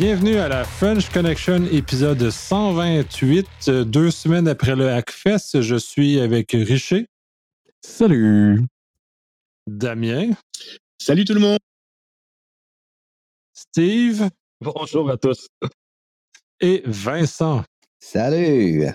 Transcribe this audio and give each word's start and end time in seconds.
Bienvenue 0.00 0.36
à 0.36 0.48
la 0.48 0.64
French 0.64 1.10
Connection 1.10 1.66
épisode 1.70 2.30
128. 2.30 3.68
Deux 3.84 4.10
semaines 4.10 4.48
après 4.48 4.74
le 4.74 4.88
Hackfest, 4.88 5.60
je 5.60 5.76
suis 5.76 6.18
avec 6.18 6.52
Richer. 6.52 7.04
Salut. 7.82 8.64
Damien. 9.66 10.30
Salut 10.96 11.26
tout 11.26 11.34
le 11.34 11.40
monde. 11.40 11.58
Steve. 13.52 14.30
Bonjour 14.62 15.10
à 15.10 15.18
tous. 15.18 15.48
Et 16.62 16.82
Vincent. 16.86 17.62
Salut. 17.98 18.86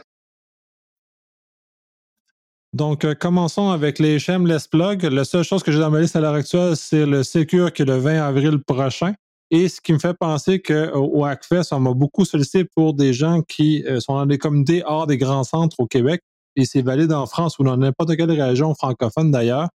Donc, 2.74 3.06
euh, 3.06 3.14
commençons 3.14 3.70
avec 3.70 4.00
les 4.00 4.18
shameless 4.18 4.68
plugs. 4.68 5.04
La 5.04 5.24
seule 5.24 5.44
chose 5.44 5.62
que 5.62 5.72
j'ai 5.72 5.78
dans 5.78 5.92
ma 5.92 6.02
liste 6.02 6.16
à 6.16 6.20
l'heure 6.20 6.34
actuelle, 6.34 6.76
c'est 6.76 7.06
le 7.06 7.22
Secure 7.22 7.72
qui 7.72 7.84
est 7.84 7.86
le 7.86 7.98
20 7.98 8.24
avril 8.24 8.58
prochain. 8.58 9.14
Et 9.52 9.70
ce 9.70 9.80
qui 9.80 9.94
me 9.94 10.00
fait 10.00 10.16
penser 10.16 10.62
qu'au 10.62 11.24
Hackfest, 11.24 11.72
on 11.72 11.80
m'a 11.80 11.94
beaucoup 11.94 12.26
sollicité 12.26 12.66
pour 12.66 12.94
des 12.94 13.14
gens 13.14 13.42
qui 13.42 13.84
euh, 13.86 14.00
sont 14.00 14.16
dans 14.16 14.26
des 14.26 14.38
communautés 14.38 14.84
hors 14.86 15.08
des 15.08 15.18
grands 15.18 15.44
centres 15.44 15.80
au 15.80 15.86
Québec. 15.86 16.22
Et 16.56 16.66
c'est 16.66 16.82
valide 16.82 17.12
en 17.12 17.26
France 17.26 17.60
ou 17.60 17.64
dans 17.64 17.78
n'importe 17.78 18.16
quelle 18.16 18.32
région 18.32 18.74
francophone 18.74 19.32
d'ailleurs. 19.32 19.70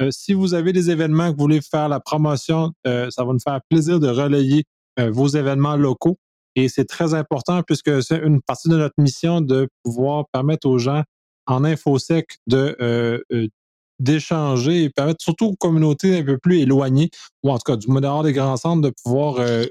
Euh, 0.00 0.10
si 0.10 0.34
vous 0.34 0.54
avez 0.54 0.72
des 0.72 0.90
événements 0.90 1.30
que 1.30 1.36
vous 1.36 1.42
voulez 1.42 1.60
faire 1.60 1.88
la 1.88 2.00
promotion, 2.00 2.72
ça 2.84 3.24
va 3.24 3.32
nous 3.32 3.40
faire 3.40 3.60
plaisir 3.70 4.00
de 4.00 4.08
relayer 4.08 4.64
vos 4.98 5.28
événements 5.28 5.76
locaux. 5.76 6.18
Et 6.56 6.68
c'est 6.68 6.84
très 6.84 7.14
important 7.14 7.62
puisque 7.62 8.02
c'est 8.02 8.18
une 8.18 8.40
partie 8.40 8.68
de 8.68 8.76
notre 8.76 8.94
mission 8.98 9.40
de 9.40 9.68
pouvoir 9.82 10.26
permettre 10.32 10.68
aux 10.68 10.78
gens 10.78 11.02
en 11.46 11.64
infosec 11.64 12.38
de 12.46 12.76
euh, 12.80 13.20
euh, 13.32 13.48
d'échanger 13.98 14.84
et 14.84 14.90
permettre 14.90 15.22
surtout 15.22 15.46
aux 15.46 15.56
communautés 15.56 16.18
un 16.18 16.24
peu 16.24 16.38
plus 16.38 16.60
éloignées, 16.60 17.10
ou 17.42 17.50
en 17.50 17.58
tout 17.58 17.64
cas 17.64 17.76
du 17.76 17.88
modèle 17.88 18.22
des 18.24 18.32
grands 18.32 18.56
centres, 18.56 18.82
de 18.82 18.92
pouvoir 19.02 19.36
euh, 19.38 19.66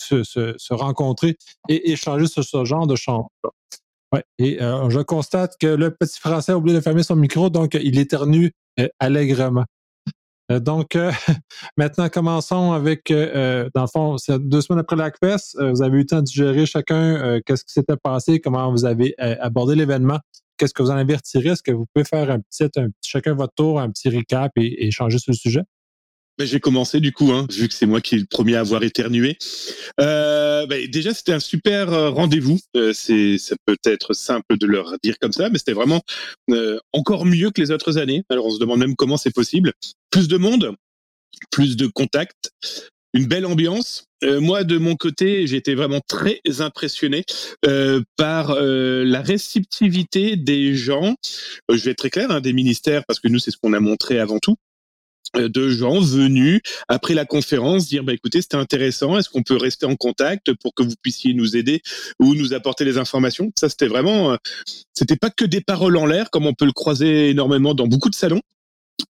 se, 0.00 0.74
rencontrer 0.74 1.36
et 1.68 1.90
échanger 1.92 2.26
sur 2.26 2.44
ce 2.44 2.64
genre 2.64 2.86
de. 2.86 2.94
Ouais. 4.12 4.22
Et 4.38 4.58
je 4.60 5.00
constate 5.00 5.56
que 5.58 5.66
le 5.66 5.90
petit 5.90 6.20
Français 6.20 6.52
a 6.52 6.56
oublié 6.56 6.76
de 6.76 6.82
fermer 6.82 7.02
son 7.02 7.16
micro, 7.16 7.50
donc 7.50 7.74
il 7.74 7.98
éternue 7.98 8.52
allègrement. 9.00 9.64
Donc, 10.50 10.96
maintenant, 11.76 12.08
commençons 12.08 12.72
avec, 12.72 13.08
dans 13.08 13.82
le 13.82 13.86
fond, 13.92 14.16
deux 14.38 14.60
semaines 14.60 14.80
après 14.80 14.96
l'ACFES. 14.96 15.56
vous 15.72 15.82
avez 15.82 15.96
eu 15.96 16.00
le 16.00 16.06
temps 16.06 16.18
de 16.18 16.22
digérer 16.22 16.66
chacun 16.66 17.40
qu'est-ce 17.44 17.64
qui 17.64 17.72
s'était 17.72 17.96
passé, 17.96 18.40
comment 18.40 18.70
vous 18.70 18.84
avez 18.84 19.14
abordé 19.18 19.74
l'événement 19.74 20.20
qu'est-ce 20.56 20.74
que 20.74 20.82
vous 20.82 20.90
en 20.90 20.96
avez? 20.96 21.14
Est-ce 21.14 21.62
que 21.62 21.72
vous 21.72 21.86
pouvez 21.92 22.04
faire 22.04 22.30
un 22.30 22.40
petit, 22.40 22.64
un, 22.76 22.88
chacun 23.02 23.34
votre 23.34 23.54
tour, 23.54 23.80
un 23.80 23.90
petit 23.90 24.08
recap 24.08 24.52
et, 24.56 24.86
échanger 24.86 25.18
sur 25.18 25.32
le 25.32 25.36
sujet? 25.36 25.62
Ben, 26.36 26.46
j'ai 26.48 26.58
commencé 26.58 26.98
du 26.98 27.12
coup, 27.12 27.30
hein, 27.30 27.46
vu 27.48 27.68
que 27.68 27.74
c'est 27.74 27.86
moi 27.86 28.00
qui 28.00 28.16
est 28.16 28.18
le 28.18 28.26
premier 28.26 28.56
à 28.56 28.60
avoir 28.60 28.82
éternué. 28.82 29.38
Euh, 30.00 30.66
ben, 30.66 30.88
déjà, 30.88 31.14
c'était 31.14 31.32
un 31.32 31.38
super 31.38 31.92
euh, 31.92 32.10
rendez-vous. 32.10 32.58
Euh, 32.76 32.92
c'est, 32.92 33.38
ça 33.38 33.54
peut 33.66 33.76
être 33.84 34.14
simple 34.14 34.58
de 34.58 34.66
leur 34.66 34.96
dire 35.04 35.16
comme 35.20 35.32
ça, 35.32 35.48
mais 35.48 35.58
c'était 35.58 35.74
vraiment 35.74 36.02
encore 36.92 37.24
mieux 37.24 37.50
que 37.50 37.60
les 37.60 37.70
autres 37.70 37.98
années. 37.98 38.24
Alors, 38.30 38.46
on 38.46 38.50
se 38.50 38.58
demande 38.58 38.80
même 38.80 38.96
comment 38.96 39.16
c'est 39.16 39.32
possible. 39.32 39.72
Plus 40.10 40.26
de 40.26 40.36
monde, 40.36 40.74
plus 41.52 41.76
de 41.76 41.86
contacts, 41.86 42.50
une 43.14 43.26
belle 43.26 43.46
ambiance. 43.46 44.04
Euh, 44.24 44.40
moi, 44.40 44.64
de 44.64 44.76
mon 44.76 44.96
côté, 44.96 45.46
j'ai 45.46 45.56
été 45.56 45.74
vraiment 45.74 46.00
très 46.06 46.40
impressionné 46.58 47.24
euh, 47.64 48.02
par 48.16 48.50
euh, 48.50 49.04
la 49.04 49.22
réceptivité 49.22 50.36
des 50.36 50.74
gens. 50.74 51.14
je 51.70 51.82
vais 51.84 51.92
être 51.92 51.98
très 51.98 52.10
clair, 52.10 52.30
hein, 52.30 52.40
des 52.40 52.52
ministères, 52.52 53.04
parce 53.06 53.20
que 53.20 53.28
nous, 53.28 53.38
c'est 53.38 53.52
ce 53.52 53.56
qu'on 53.56 53.72
a 53.72 53.80
montré 53.80 54.18
avant 54.18 54.38
tout 54.38 54.56
de 55.36 55.68
gens 55.68 55.98
venus 55.98 56.60
après 56.86 57.14
la 57.14 57.24
conférence 57.24 57.88
dire 57.88 58.04
bah 58.04 58.12
écoutez 58.12 58.40
c'était 58.40 58.56
intéressant 58.56 59.18
est-ce 59.18 59.28
qu'on 59.28 59.42
peut 59.42 59.56
rester 59.56 59.84
en 59.84 59.96
contact 59.96 60.52
pour 60.62 60.74
que 60.74 60.84
vous 60.84 60.94
puissiez 61.02 61.34
nous 61.34 61.56
aider 61.56 61.82
ou 62.20 62.36
nous 62.36 62.54
apporter 62.54 62.84
des 62.84 62.98
informations? 62.98 63.50
Ça 63.58 63.68
c'était 63.68 63.88
vraiment 63.88 64.36
c'était 64.92 65.16
pas 65.16 65.30
que 65.30 65.44
des 65.44 65.60
paroles 65.60 65.96
en 65.96 66.06
l'air 66.06 66.30
comme 66.30 66.46
on 66.46 66.54
peut 66.54 66.66
le 66.66 66.72
croiser 66.72 67.30
énormément 67.30 67.74
dans 67.74 67.88
beaucoup 67.88 68.10
de 68.10 68.14
salons 68.14 68.42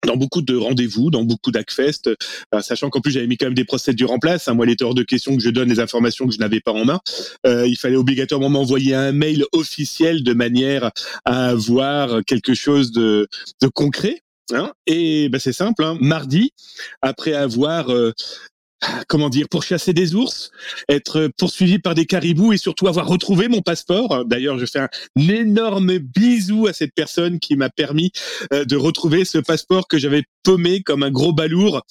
dans 0.06 0.16
beaucoup 0.16 0.42
de 0.42 0.56
rendez-vous, 0.56 1.10
dans 1.10 1.24
beaucoup 1.24 1.50
d'ACFest, 1.50 2.08
euh, 2.08 2.60
sachant 2.60 2.90
qu'en 2.90 3.00
plus 3.00 3.12
j'avais 3.12 3.26
mis 3.26 3.36
quand 3.36 3.46
même 3.46 3.54
des 3.54 3.64
procédures 3.64 4.12
en 4.12 4.18
place. 4.18 4.48
Hein. 4.48 4.54
Moi, 4.54 4.68
était 4.68 4.84
hors 4.84 4.94
de 4.94 5.02
question 5.02 5.36
que 5.36 5.42
je 5.42 5.50
donne 5.50 5.68
les 5.68 5.80
informations 5.80 6.26
que 6.26 6.32
je 6.32 6.38
n'avais 6.38 6.60
pas 6.60 6.72
en 6.72 6.84
main. 6.84 7.00
Euh, 7.46 7.66
il 7.66 7.76
fallait 7.76 7.96
obligatoirement 7.96 8.48
m'envoyer 8.48 8.94
un 8.94 9.12
mail 9.12 9.44
officiel 9.52 10.22
de 10.22 10.32
manière 10.32 10.90
à 11.24 11.48
avoir 11.48 12.24
quelque 12.24 12.54
chose 12.54 12.92
de, 12.92 13.28
de 13.60 13.68
concret. 13.68 14.22
Hein. 14.52 14.72
Et 14.86 15.28
ben, 15.30 15.38
c'est 15.38 15.52
simple, 15.52 15.84
hein. 15.84 15.96
mardi, 16.00 16.52
après 17.00 17.32
avoir 17.32 17.90
euh, 17.90 18.12
comment 19.08 19.28
dire, 19.28 19.48
pour 19.48 19.62
chasser 19.62 19.92
des 19.92 20.14
ours, 20.14 20.50
être 20.88 21.30
poursuivi 21.36 21.78
par 21.78 21.94
des 21.94 22.06
caribous 22.06 22.52
et 22.52 22.56
surtout 22.56 22.88
avoir 22.88 23.06
retrouvé 23.06 23.48
mon 23.48 23.62
passeport. 23.62 24.24
D'ailleurs, 24.24 24.58
je 24.58 24.66
fais 24.66 24.80
un 24.80 24.88
énorme 25.16 25.98
bisou 25.98 26.66
à 26.66 26.72
cette 26.72 26.94
personne 26.94 27.38
qui 27.38 27.56
m'a 27.56 27.70
permis 27.70 28.12
euh, 28.52 28.64
de 28.64 28.76
retrouver 28.76 29.24
ce 29.24 29.38
passeport 29.38 29.88
que 29.88 29.98
j'avais 29.98 30.24
paumé 30.42 30.82
comme 30.82 31.02
un 31.02 31.10
gros 31.10 31.32
balourd 31.32 31.82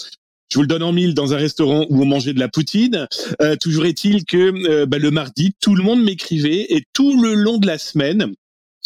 je 0.54 0.60
vous 0.60 0.62
le 0.62 0.68
donne 0.68 0.84
en 0.84 0.92
mille 0.92 1.16
dans 1.16 1.34
un 1.34 1.38
restaurant 1.38 1.88
où 1.90 2.04
on 2.04 2.06
mangeait 2.06 2.34
de 2.34 2.40
la 2.40 2.48
poutine. 2.48 3.08
Euh, 3.42 3.56
toujours 3.56 3.88
est-il 3.88 4.24
que 4.24 4.54
euh, 4.70 4.86
bah, 4.86 5.00
le 5.00 5.10
mardi, 5.10 5.56
tout 5.60 5.74
le 5.74 5.82
monde 5.82 6.04
m'écrivait 6.04 6.68
et 6.70 6.84
tout 6.94 7.20
le 7.20 7.34
long 7.34 7.58
de 7.58 7.66
la 7.66 7.80
semaine, 7.80 8.34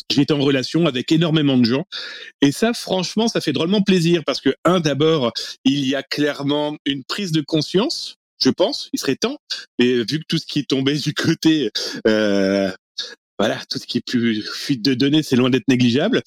J'étais 0.09 0.33
en 0.33 0.39
relation 0.39 0.85
avec 0.85 1.11
énormément 1.11 1.57
de 1.57 1.65
gens. 1.65 1.85
Et 2.41 2.51
ça, 2.51 2.73
franchement, 2.73 3.27
ça 3.27 3.41
fait 3.41 3.53
drôlement 3.53 3.81
plaisir 3.81 4.23
parce 4.25 4.39
que, 4.39 4.55
un, 4.63 4.79
d'abord, 4.79 5.31
il 5.65 5.85
y 5.87 5.95
a 5.95 6.03
clairement 6.03 6.77
une 6.85 7.03
prise 7.03 7.31
de 7.31 7.41
conscience, 7.41 8.15
je 8.41 8.49
pense, 8.49 8.89
il 8.93 8.99
serait 8.99 9.15
temps. 9.15 9.37
Et 9.79 9.97
vu 10.03 10.19
que 10.19 10.25
tout 10.27 10.37
ce 10.37 10.45
qui 10.45 10.59
est 10.59 10.69
tombé 10.69 10.97
du 10.97 11.13
côté, 11.13 11.71
euh, 12.07 12.71
voilà, 13.37 13.59
tout 13.69 13.79
ce 13.79 13.85
qui 13.85 13.99
est 13.99 14.05
plus 14.05 14.43
fuite 14.43 14.83
de 14.83 14.93
données, 14.93 15.23
c'est 15.23 15.35
loin 15.35 15.49
d'être 15.49 15.67
négligeable. 15.67 16.21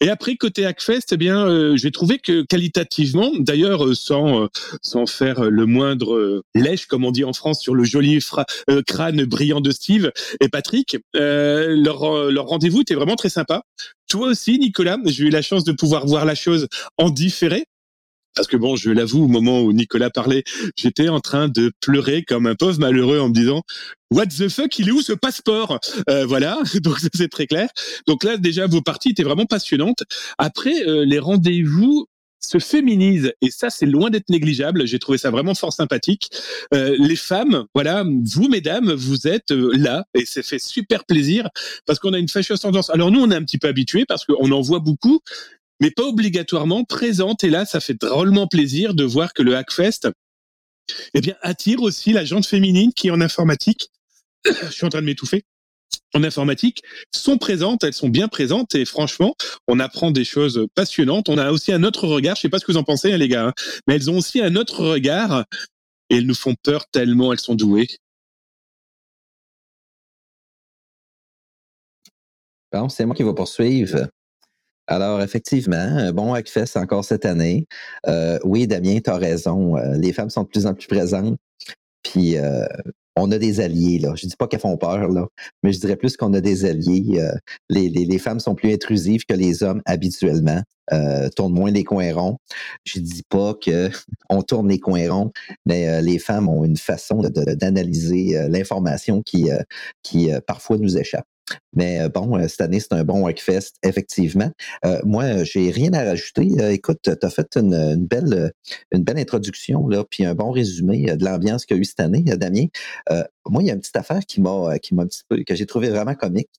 Et 0.00 0.10
après 0.10 0.36
côté 0.36 0.64
Hackfest, 0.64 1.12
eh 1.12 1.16
bien, 1.16 1.46
euh, 1.46 1.76
j'ai 1.76 1.90
trouvé 1.90 2.18
que 2.18 2.42
qualitativement, 2.42 3.32
d'ailleurs, 3.38 3.84
euh, 3.84 3.94
sans 3.94 4.44
euh, 4.44 4.46
sans 4.80 5.06
faire 5.06 5.42
le 5.42 5.66
moindre 5.66 6.42
lèche, 6.54 6.86
comme 6.86 7.04
on 7.04 7.10
dit 7.10 7.24
en 7.24 7.32
France, 7.32 7.60
sur 7.60 7.74
le 7.74 7.84
joli 7.84 8.18
crâne 8.86 9.24
brillant 9.24 9.60
de 9.60 9.70
Steve 9.70 10.12
et 10.40 10.48
Patrick, 10.48 10.96
leur 11.14 12.30
leur 12.30 12.46
rendez-vous 12.46 12.82
était 12.82 12.94
vraiment 12.94 13.16
très 13.16 13.28
sympa. 13.28 13.62
Toi 14.08 14.28
aussi, 14.28 14.58
Nicolas, 14.58 14.98
j'ai 15.04 15.24
eu 15.24 15.30
la 15.30 15.42
chance 15.42 15.64
de 15.64 15.72
pouvoir 15.72 16.06
voir 16.06 16.24
la 16.24 16.34
chose 16.34 16.68
en 16.96 17.10
différé 17.10 17.66
parce 18.38 18.46
que 18.46 18.56
bon, 18.56 18.76
je 18.76 18.90
l'avoue, 18.90 19.24
au 19.24 19.26
moment 19.26 19.62
où 19.62 19.72
Nicolas 19.72 20.10
parlait, 20.10 20.44
j'étais 20.76 21.08
en 21.08 21.18
train 21.18 21.48
de 21.48 21.72
pleurer 21.80 22.22
comme 22.22 22.46
un 22.46 22.54
pauvre 22.54 22.78
malheureux 22.78 23.18
en 23.18 23.30
me 23.30 23.34
disant 23.34 23.64
What 24.12 24.26
the 24.26 24.48
fuck, 24.48 24.78
il 24.78 24.88
est 24.88 24.92
où 24.92 25.02
ce 25.02 25.12
passeport? 25.12 25.80
Euh, 26.08 26.24
Voilà, 26.24 26.56
donc 26.82 26.98
c'est 27.12 27.28
très 27.28 27.48
clair. 27.48 27.68
Donc 28.06 28.22
là, 28.22 28.36
déjà, 28.36 28.68
vos 28.68 28.80
parties 28.80 29.08
étaient 29.10 29.24
vraiment 29.24 29.44
passionnantes. 29.44 30.04
Après, 30.38 30.86
euh, 30.86 31.04
les 31.04 31.18
rendez-vous 31.18 32.06
se 32.38 32.60
féminisent 32.60 33.32
et 33.42 33.50
ça, 33.50 33.70
c'est 33.70 33.86
loin 33.86 34.08
d'être 34.08 34.28
négligeable. 34.30 34.86
J'ai 34.86 35.00
trouvé 35.00 35.18
ça 35.18 35.30
vraiment 35.32 35.56
fort 35.56 35.72
sympathique. 35.72 36.30
Euh, 36.72 36.94
les 36.96 37.16
femmes, 37.16 37.64
voilà, 37.74 38.04
vous, 38.04 38.48
mesdames, 38.48 38.92
vous 38.92 39.26
êtes 39.26 39.50
là 39.50 40.04
et 40.14 40.24
ça 40.24 40.44
fait 40.44 40.60
super 40.60 41.04
plaisir 41.04 41.48
parce 41.86 41.98
qu'on 41.98 42.12
a 42.12 42.18
une 42.18 42.28
fâcheuse 42.28 42.60
tendance. 42.60 42.90
Alors 42.90 43.10
nous, 43.10 43.20
on 43.20 43.32
est 43.32 43.34
un 43.34 43.42
petit 43.42 43.58
peu 43.58 43.66
habitués 43.66 44.04
parce 44.06 44.24
qu'on 44.24 44.52
en 44.52 44.60
voit 44.60 44.78
beaucoup, 44.78 45.18
mais 45.80 45.90
pas 45.90 46.04
obligatoirement 46.04 46.84
présente. 46.84 47.44
Et 47.44 47.50
là, 47.50 47.64
ça 47.64 47.80
fait 47.80 47.94
drôlement 47.94 48.46
plaisir 48.46 48.94
de 48.94 49.04
voir 49.04 49.32
que 49.32 49.42
le 49.42 49.56
Hackfest 49.56 50.10
eh 51.14 51.20
bien, 51.20 51.34
attire 51.42 51.82
aussi 51.82 52.12
la 52.12 52.24
gente 52.24 52.46
féminine 52.46 52.92
qui 52.92 53.10
en 53.10 53.20
informatique, 53.20 53.90
je 54.44 54.70
suis 54.70 54.86
en 54.86 54.88
train 54.88 55.00
de 55.00 55.06
m'étouffer, 55.06 55.44
en 56.14 56.24
informatique, 56.24 56.82
sont 57.14 57.38
présentes, 57.38 57.84
elles 57.84 57.94
sont 57.94 58.08
bien 58.08 58.28
présentes 58.28 58.74
et 58.74 58.84
franchement, 58.84 59.34
on 59.66 59.78
apprend 59.80 60.10
des 60.10 60.24
choses 60.24 60.66
passionnantes. 60.74 61.28
On 61.28 61.38
a 61.38 61.50
aussi 61.50 61.72
un 61.72 61.82
autre 61.82 62.06
regard, 62.06 62.36
je 62.36 62.42
sais 62.42 62.48
pas 62.48 62.58
ce 62.58 62.64
que 62.64 62.72
vous 62.72 62.78
en 62.78 62.84
pensez, 62.84 63.12
hein, 63.12 63.18
les 63.18 63.28
gars, 63.28 63.48
hein, 63.48 63.52
mais 63.86 63.96
elles 63.96 64.10
ont 64.10 64.18
aussi 64.18 64.40
un 64.40 64.56
autre 64.56 64.84
regard 64.84 65.44
et 66.10 66.16
elles 66.16 66.26
nous 66.26 66.34
font 66.34 66.54
peur 66.62 66.86
tellement 66.90 67.32
elles 67.32 67.40
sont 67.40 67.54
douées. 67.54 67.88
C'est 72.90 73.06
moi 73.06 73.14
qui 73.14 73.22
vais 73.22 73.34
poursuivre. 73.34 74.08
Alors, 74.88 75.20
effectivement, 75.20 75.76
un 75.76 76.12
bon 76.12 76.32
Hackfest 76.32 76.76
encore 76.76 77.04
cette 77.04 77.26
année. 77.26 77.66
Euh, 78.06 78.38
oui, 78.42 78.66
Damien, 78.66 78.98
tu 79.04 79.10
as 79.10 79.16
raison. 79.16 79.76
Euh, 79.76 79.98
les 79.98 80.14
femmes 80.14 80.30
sont 80.30 80.44
de 80.44 80.48
plus 80.48 80.64
en 80.64 80.72
plus 80.72 80.86
présentes. 80.86 81.36
Puis, 82.02 82.38
euh, 82.38 82.66
on 83.14 83.30
a 83.30 83.36
des 83.36 83.60
alliés, 83.60 83.98
là. 83.98 84.14
Je 84.16 84.26
dis 84.26 84.36
pas 84.36 84.46
qu'elles 84.46 84.60
font 84.60 84.78
peur, 84.78 85.08
là, 85.08 85.26
mais 85.62 85.72
je 85.72 85.80
dirais 85.80 85.96
plus 85.96 86.16
qu'on 86.16 86.32
a 86.32 86.40
des 86.40 86.64
alliés. 86.64 87.20
Les, 87.68 88.18
femmes 88.18 88.40
sont 88.40 88.54
plus 88.54 88.72
intrusives 88.72 89.24
que 89.28 89.34
les 89.34 89.62
hommes 89.62 89.82
habituellement, 89.84 90.62
euh, 90.92 91.28
tournent 91.36 91.52
moins 91.52 91.70
les 91.70 91.84
coins 91.84 92.14
ronds. 92.14 92.38
Je 92.84 93.00
dis 93.00 93.24
pas 93.28 93.54
que 93.54 93.90
on 94.30 94.40
tourne 94.40 94.68
les 94.68 94.78
coins 94.78 95.10
ronds, 95.10 95.32
mais 95.66 96.00
les 96.00 96.18
femmes 96.18 96.48
ont 96.48 96.64
une 96.64 96.76
façon 96.78 97.20
d'analyser 97.20 98.48
l'information 98.48 99.20
qui, 99.20 99.50
qui 100.02 100.30
parfois 100.46 100.78
nous 100.78 100.96
échappe. 100.96 101.26
Mais 101.74 102.08
bon, 102.08 102.46
cette 102.48 102.60
année, 102.60 102.80
c'est 102.80 102.92
un 102.92 103.04
bon 103.04 103.26
Hackfest, 103.26 103.74
effectivement. 103.82 104.50
moi, 105.04 105.44
j'ai 105.44 105.70
rien 105.70 105.92
à 105.92 106.04
rajouter. 106.04 106.48
écoute, 106.72 106.98
tu 107.02 107.10
as 107.26 107.30
fait 107.30 107.56
une, 107.56 108.06
belle, 108.06 108.52
une 108.92 109.02
belle 109.02 109.18
introduction, 109.18 109.86
là, 109.88 110.04
puis 110.08 110.24
un 110.24 110.34
bon 110.34 110.50
résumé 110.50 111.16
de 111.16 111.24
l'ambiance 111.24 111.66
qu'il 111.66 111.76
y 111.76 111.80
a 111.80 111.82
eu 111.82 111.84
cette 111.84 112.00
année, 112.00 112.22
Damien. 112.22 112.66
moi, 113.48 113.62
il 113.62 113.66
y 113.66 113.70
a 113.70 113.74
une 113.74 113.80
petite 113.80 113.96
affaire 113.96 114.20
qui 114.26 114.40
m'a 114.40 114.78
qui 114.78 114.94
m'a 114.94 115.02
un 115.04 115.06
petit 115.06 115.22
peu, 115.28 115.42
que 115.44 115.54
j'ai 115.54 115.66
trouvé 115.66 115.90
vraiment 115.90 116.14
comique. 116.14 116.50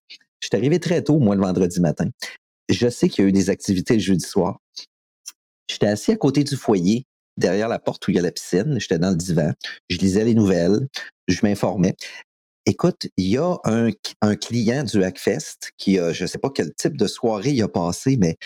Je 0.42 0.48
suis 0.48 0.56
arrivé 0.56 0.80
très 0.80 1.04
tôt, 1.04 1.20
moi, 1.20 1.36
le 1.36 1.42
vendredi 1.42 1.80
matin. 1.82 2.10
Je 2.70 2.88
sais 2.88 3.10
qu'il 3.10 3.24
y 3.24 3.26
a 3.26 3.30
eu 3.30 3.34
des 3.34 3.50
activités 3.50 3.96
le 3.96 4.00
jeudi 4.00 4.26
soir. 4.26 4.60
J'étais 5.70 5.88
assis 5.88 6.12
à 6.12 6.16
côté 6.16 6.44
du 6.44 6.56
foyer, 6.56 7.06
derrière 7.38 7.68
la 7.68 7.80
porte 7.80 8.08
où 8.08 8.12
il 8.12 8.16
y 8.16 8.20
a 8.20 8.22
la 8.22 8.32
piscine. 8.32 8.80
J'étais 8.80 9.00
dans 9.00 9.10
le 9.10 9.16
divan. 9.16 9.54
Je 9.90 9.98
lisais 9.98 10.24
les 10.24 10.36
nouvelles. 10.36 10.88
Je 11.28 11.40
m'informais. 11.44 11.96
Écoute, 12.70 13.08
il 13.18 13.30
y 13.30 13.38
a 13.40 13.58
un, 13.64 13.90
client 14.36 14.84
du 14.84 15.04
Hackfest 15.04 15.72
qui 15.76 15.98
a, 15.98 16.14
je 16.14 16.26
ne 16.26 16.28
sais 16.28 16.38
pas 16.38 16.52
quel 16.54 16.72
type 16.76 16.98
de 16.98 17.08
soirée 17.08 17.50
il 17.50 17.64
a 17.64 17.68
passé, 17.68 18.16
mais 18.16 18.38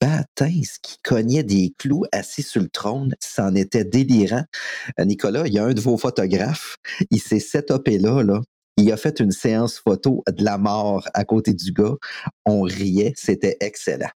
bâtins 0.00 0.62
qui 0.82 0.96
cognait 1.04 1.44
des 1.44 1.72
clous 1.78 2.02
assis 2.10 2.42
sur 2.42 2.60
le 2.60 2.68
trône, 2.68 3.14
c'en 3.20 3.54
était 3.54 3.84
délirant. 3.84 4.42
Euh, 4.98 5.04
Nicolas, 5.04 5.46
il 5.46 5.52
y 5.54 5.60
a 5.60 5.64
un 5.64 5.74
de 5.74 5.80
vos 5.80 5.96
photographes, 5.96 6.74
il 7.12 7.20
s'est 7.20 7.38
setupé 7.38 7.98
là, 7.98 8.24
là. 8.24 8.40
Il 8.78 8.90
a 8.90 8.96
fait 8.96 9.20
une 9.20 9.30
séance 9.30 9.78
photo 9.78 10.24
de 10.28 10.42
la 10.42 10.58
mort 10.58 11.08
à 11.14 11.24
côté 11.24 11.54
du 11.54 11.70
gars. 11.70 11.94
On 12.46 12.62
riait, 12.62 13.12
c'était 13.14 13.58
excellent. 13.60 14.10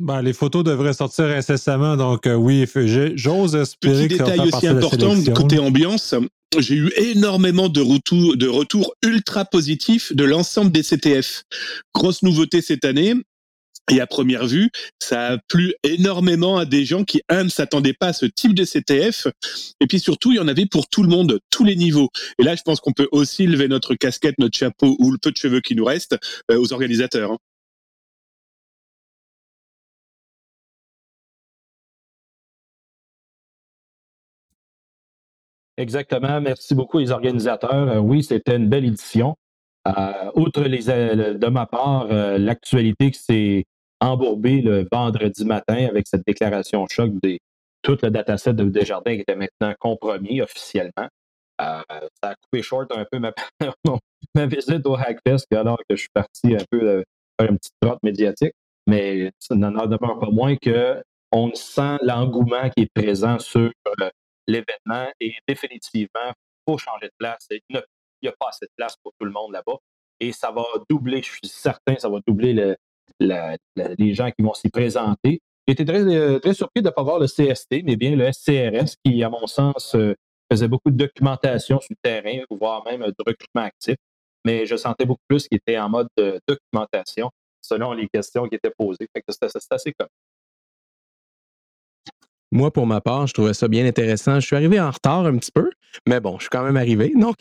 Ben, 0.00 0.22
les 0.22 0.32
photos 0.32 0.62
devraient 0.62 0.92
sortir 0.92 1.24
incessamment, 1.24 1.96
donc 1.96 2.26
euh, 2.26 2.34
oui, 2.34 2.64
j'ose 3.16 3.56
espérer 3.56 4.06
Petit 4.06 4.18
détail 4.18 4.40
aussi 4.40 4.68
important 4.68 5.14
côté 5.34 5.58
ambiance, 5.58 6.14
j'ai 6.56 6.76
eu 6.76 6.92
énormément 6.96 7.68
de 7.68 7.80
retours, 7.80 8.36
de 8.36 8.46
retours 8.46 8.94
ultra 9.04 9.44
positifs 9.44 10.14
de 10.14 10.24
l'ensemble 10.24 10.70
des 10.70 10.82
CTF. 10.82 11.42
Grosse 11.94 12.22
nouveauté 12.22 12.62
cette 12.62 12.84
année. 12.84 13.14
Et 13.90 14.00
à 14.00 14.06
première 14.06 14.46
vue, 14.46 14.70
ça 15.02 15.28
a 15.28 15.38
plu 15.48 15.74
énormément 15.82 16.58
à 16.58 16.66
des 16.66 16.84
gens 16.84 17.04
qui, 17.04 17.22
un, 17.30 17.44
ne 17.44 17.48
s'attendaient 17.48 17.94
pas 17.94 18.08
à 18.08 18.12
ce 18.12 18.26
type 18.26 18.54
de 18.54 18.64
CTF. 18.64 19.28
Et 19.80 19.86
puis 19.86 19.98
surtout, 19.98 20.30
il 20.30 20.36
y 20.36 20.40
en 20.40 20.48
avait 20.48 20.66
pour 20.66 20.88
tout 20.88 21.02
le 21.02 21.08
monde, 21.08 21.40
tous 21.50 21.64
les 21.64 21.74
niveaux. 21.74 22.10
Et 22.38 22.44
là, 22.44 22.54
je 22.54 22.62
pense 22.62 22.80
qu'on 22.80 22.92
peut 22.92 23.08
aussi 23.12 23.46
lever 23.46 23.66
notre 23.66 23.94
casquette, 23.94 24.34
notre 24.38 24.58
chapeau 24.58 24.96
ou 24.98 25.10
le 25.10 25.18
peu 25.18 25.30
de 25.30 25.38
cheveux 25.38 25.60
qui 25.60 25.74
nous 25.74 25.86
reste 25.86 26.16
euh, 26.50 26.60
aux 26.60 26.72
organisateurs. 26.74 27.32
Hein. 27.32 27.38
Exactement. 35.78 36.40
Merci 36.40 36.74
beaucoup 36.74 36.98
les 36.98 37.12
organisateurs. 37.12 37.88
Euh, 37.88 37.98
oui, 37.98 38.24
c'était 38.24 38.56
une 38.56 38.68
belle 38.68 38.84
édition. 38.84 39.36
Euh, 39.86 40.30
outre 40.34 40.62
les, 40.62 40.90
euh, 40.90 41.34
de 41.34 41.46
ma 41.46 41.66
part, 41.66 42.08
l'actualité 42.08 43.12
qui 43.12 43.20
s'est 43.20 43.64
embourbée 44.00 44.60
le 44.60 44.88
vendredi 44.90 45.44
matin 45.44 45.86
avec 45.86 46.08
cette 46.08 46.26
déclaration 46.26 46.84
choc 46.90 47.12
des 47.22 47.38
tout 47.82 47.96
le 48.02 48.10
dataset 48.10 48.54
de 48.54 48.64
Desjardins 48.64 49.14
qui 49.14 49.20
était 49.20 49.36
maintenant 49.36 49.72
compromis 49.78 50.42
officiellement. 50.42 51.08
ça 51.60 51.84
a 52.22 52.34
coupé 52.34 52.60
short 52.62 52.90
un 52.96 53.06
peu 53.10 53.20
ma, 53.20 53.32
visite 54.46 54.84
au 54.84 54.96
Hackfest 54.96 55.46
alors 55.52 55.78
que 55.88 55.94
je 55.94 56.00
suis 56.00 56.10
parti 56.12 56.56
un 56.56 56.64
peu 56.70 57.04
faire 57.40 57.50
une 57.50 57.56
petite 57.56 57.74
trotte 57.80 58.02
médiatique. 58.02 58.52
Mais 58.88 59.30
ça 59.38 59.54
n'en 59.54 59.70
demeure 59.70 60.18
pas 60.18 60.30
moins 60.30 60.56
qu'on 60.56 61.54
sent 61.54 61.98
l'engouement 62.02 62.68
qui 62.70 62.82
est 62.82 62.90
présent 62.92 63.38
sur 63.38 63.70
l'événement 64.48 65.08
et 65.20 65.34
définitivement, 65.46 66.26
il 66.26 66.72
faut 66.72 66.78
changer 66.78 67.06
de 67.06 67.12
place. 67.18 67.46
Il 67.50 67.60
n'y 68.22 68.28
a 68.28 68.34
pas 68.38 68.48
assez 68.48 68.66
de 68.66 68.72
place 68.76 68.96
pour 69.02 69.12
tout 69.18 69.24
le 69.24 69.30
monde 69.30 69.52
là-bas. 69.52 69.76
Et 70.20 70.32
ça 70.32 70.50
va 70.50 70.64
doubler, 70.90 71.22
je 71.22 71.30
suis 71.30 71.46
certain, 71.46 71.96
ça 71.96 72.08
va 72.08 72.18
doubler 72.26 72.52
le, 72.52 72.76
les 73.20 74.14
gens 74.14 74.30
qui 74.30 74.42
vont 74.42 74.54
s'y 74.54 74.68
présenter. 74.68 75.40
J'étais 75.68 75.84
très, 75.84 76.00
euh, 76.00 76.38
très 76.40 76.54
surpris 76.54 76.82
de 76.82 76.88
ne 76.88 76.92
pas 76.92 77.02
voir 77.02 77.18
le 77.18 77.26
CST, 77.26 77.82
mais 77.84 77.96
bien 77.96 78.16
le 78.16 78.32
SCRS, 78.32 78.96
qui, 79.04 79.22
à 79.22 79.28
mon 79.28 79.46
sens, 79.46 79.94
euh, 79.94 80.14
faisait 80.50 80.66
beaucoup 80.66 80.90
de 80.90 80.96
documentation 80.96 81.78
sur 81.80 81.90
le 81.90 81.96
terrain, 82.02 82.42
voire 82.50 82.84
même 82.84 83.02
de 83.02 83.14
recrutement 83.24 83.62
actif. 83.62 83.96
Mais 84.44 84.66
je 84.66 84.76
sentais 84.76 85.04
beaucoup 85.04 85.24
plus 85.28 85.46
qu'il 85.46 85.58
était 85.58 85.78
en 85.78 85.90
mode 85.90 86.08
de 86.16 86.40
documentation 86.48 87.30
selon 87.60 87.92
les 87.92 88.08
questions 88.08 88.48
qui 88.48 88.54
étaient 88.54 88.72
posées. 88.76 89.06
C'était 89.14 89.56
assez 89.70 89.92
comme 89.92 90.08
moi, 92.50 92.72
pour 92.72 92.86
ma 92.86 93.00
part, 93.00 93.26
je 93.26 93.34
trouvais 93.34 93.54
ça 93.54 93.68
bien 93.68 93.86
intéressant. 93.86 94.40
Je 94.40 94.46
suis 94.46 94.56
arrivé 94.56 94.80
en 94.80 94.90
retard 94.90 95.26
un 95.26 95.36
petit 95.36 95.52
peu, 95.52 95.70
mais 96.08 96.20
bon, 96.20 96.36
je 96.38 96.44
suis 96.44 96.50
quand 96.50 96.64
même 96.64 96.76
arrivé. 96.76 97.12
Donc, 97.20 97.36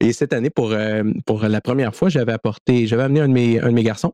et 0.00 0.12
cette 0.12 0.32
année, 0.32 0.50
pour, 0.50 0.72
euh, 0.72 1.04
pour 1.26 1.42
la 1.42 1.60
première 1.60 1.94
fois, 1.94 2.08
j'avais 2.08 2.32
apporté, 2.32 2.86
j'avais 2.86 3.04
amené 3.04 3.20
un 3.20 3.28
de 3.68 3.74
mes, 3.74 3.82
garçons 3.82 4.12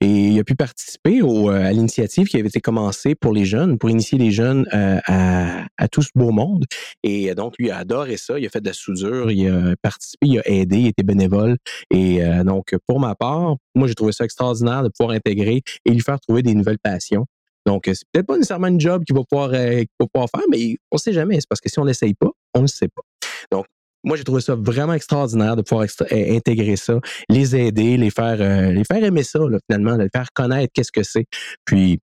et 0.00 0.06
il 0.06 0.40
a 0.40 0.44
pu 0.44 0.54
participer 0.54 1.20
euh, 1.20 1.48
à 1.48 1.70
l'initiative 1.70 2.26
qui 2.26 2.38
avait 2.38 2.48
été 2.48 2.62
commencée 2.62 3.14
pour 3.14 3.34
les 3.34 3.44
jeunes, 3.44 3.76
pour 3.76 3.90
initier 3.90 4.16
les 4.16 4.30
jeunes 4.30 4.66
euh, 4.72 4.98
à, 5.06 5.66
à, 5.76 5.88
tout 5.88 6.00
ce 6.00 6.08
beau 6.14 6.30
monde. 6.30 6.64
Et 7.02 7.34
donc, 7.34 7.58
lui 7.58 7.70
a 7.70 7.76
adoré 7.76 8.16
ça. 8.16 8.38
Il 8.38 8.46
a 8.46 8.48
fait 8.48 8.62
de 8.62 8.68
la 8.68 8.72
soudure, 8.72 9.30
il 9.30 9.48
a 9.48 9.76
participé, 9.82 10.26
il 10.26 10.38
a 10.38 10.48
aidé, 10.48 10.78
il 10.78 10.86
était 10.86 11.02
bénévole. 11.02 11.58
Et 11.90 12.20
donc, 12.42 12.74
pour 12.86 13.00
ma 13.00 13.14
part, 13.14 13.56
moi, 13.74 13.86
j'ai 13.86 13.94
trouvé 13.94 14.12
ça 14.12 14.24
extraordinaire 14.24 14.82
de 14.82 14.88
pouvoir 14.88 15.14
intégrer 15.14 15.60
et 15.84 15.90
lui 15.90 16.00
faire 16.00 16.18
trouver 16.20 16.42
des 16.42 16.54
nouvelles 16.54 16.78
passions. 16.82 17.26
Donc, 17.66 17.84
c'est 17.86 18.04
peut-être 18.12 18.26
pas 18.26 18.36
nécessairement 18.36 18.68
une 18.68 18.80
job 18.80 19.04
qu'il 19.04 19.14
va 19.14 19.22
pouvoir, 19.24 19.50
euh, 19.54 19.82
pouvoir 19.98 20.28
faire, 20.34 20.44
mais 20.50 20.76
on 20.90 20.96
ne 20.96 20.98
sait 20.98 21.12
jamais. 21.12 21.36
C'est 21.40 21.48
parce 21.48 21.60
que 21.60 21.68
si 21.68 21.78
on 21.78 21.84
n'essaye 21.84 22.14
pas, 22.14 22.30
on 22.54 22.62
ne 22.62 22.66
sait 22.66 22.88
pas. 22.88 23.02
Donc, 23.50 23.66
moi, 24.04 24.16
j'ai 24.16 24.24
trouvé 24.24 24.40
ça 24.40 24.56
vraiment 24.56 24.94
extraordinaire 24.94 25.54
de 25.54 25.62
pouvoir 25.62 25.86
euh, 26.00 26.36
intégrer 26.36 26.76
ça, 26.76 26.98
les 27.28 27.54
aider, 27.54 27.96
les 27.96 28.10
faire, 28.10 28.40
euh, 28.40 28.72
les 28.72 28.84
faire 28.84 29.02
aimer 29.02 29.22
ça, 29.22 29.38
finalement, 29.70 29.96
de 29.96 30.04
les 30.04 30.10
faire 30.12 30.28
connaître 30.34 30.72
qu'est-ce 30.74 30.90
que 30.90 31.04
c'est. 31.04 31.26
Puis, 31.64 32.00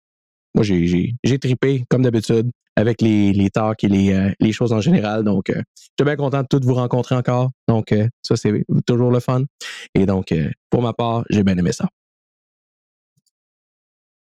moi, 0.56 0.64
j'ai 0.64 1.40
tripé, 1.40 1.84
comme 1.90 2.04
d'habitude, 2.04 2.50
avec 2.76 3.02
les, 3.02 3.34
les 3.34 3.50
talks 3.50 3.84
et 3.84 3.90
les, 3.90 4.52
choses 4.54 4.72
en 4.72 4.80
général. 4.80 5.26
Donc, 5.26 5.48
je 5.50 5.54
suis 5.54 6.06
bien 6.06 6.16
content 6.16 6.42
de 6.42 6.48
tous 6.50 6.66
vous 6.66 6.74
rencontrer 6.74 7.16
encore. 7.16 7.52
Donc, 7.68 7.94
ça, 8.24 8.38
c'est 8.38 8.64
toujours 8.88 9.12
le 9.12 9.20
fun. 9.20 9.44
Et 9.94 10.06
donc, 10.06 10.34
pour 10.70 10.82
ma 10.82 10.94
part, 10.94 11.24
j'ai 11.30 11.44
bien 11.44 11.58
aimé 11.58 11.74
ça. 11.74 11.90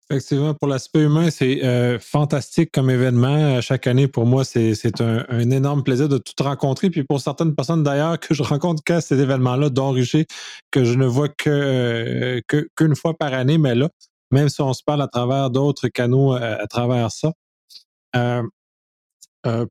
Effectivement, 0.10 0.54
pour 0.54 0.70
l'aspect 0.70 1.02
humain, 1.02 1.30
c'est 1.30 1.66
euh, 1.66 2.00
fantastique 2.00 2.72
comme 2.72 2.90
événement. 2.90 3.60
Chaque 3.60 3.88
année, 3.88 4.08
pour 4.08 4.26
moi, 4.26 4.46
c'est 4.46 5.02
un, 5.02 5.26
un, 5.28 5.50
énorme 5.52 5.84
plaisir 5.84 6.08
de 6.08 6.18
tout 6.18 6.32
rencontrer. 6.42 6.90
Puis 6.90 7.04
pour 7.04 7.20
certaines 7.20 7.54
personnes 7.54 7.84
d'ailleurs 7.84 8.18
que 8.18 8.34
je 8.34 8.42
rencontre 8.42 8.82
qu'à 8.86 9.02
cet 9.02 9.20
événement-là, 9.20 9.70
dont 9.70 9.92
Richer, 9.92 10.26
que 10.72 10.86
je 10.86 10.94
ne 10.94 11.06
vois 11.06 11.28
euh, 11.48 12.40
qu'une 12.78 12.96
fois 12.96 13.16
par 13.16 13.34
année, 13.34 13.58
mais 13.58 13.76
là, 13.76 13.90
même 14.32 14.48
si 14.48 14.62
on 14.62 14.72
se 14.72 14.82
parle 14.82 15.02
à 15.02 15.10
travers 15.10 15.50
d'autres 15.50 15.90
canaux 15.90 16.34
euh, 16.36 16.56
à, 16.58 16.68
travers 16.68 17.12
ça. 17.12 17.34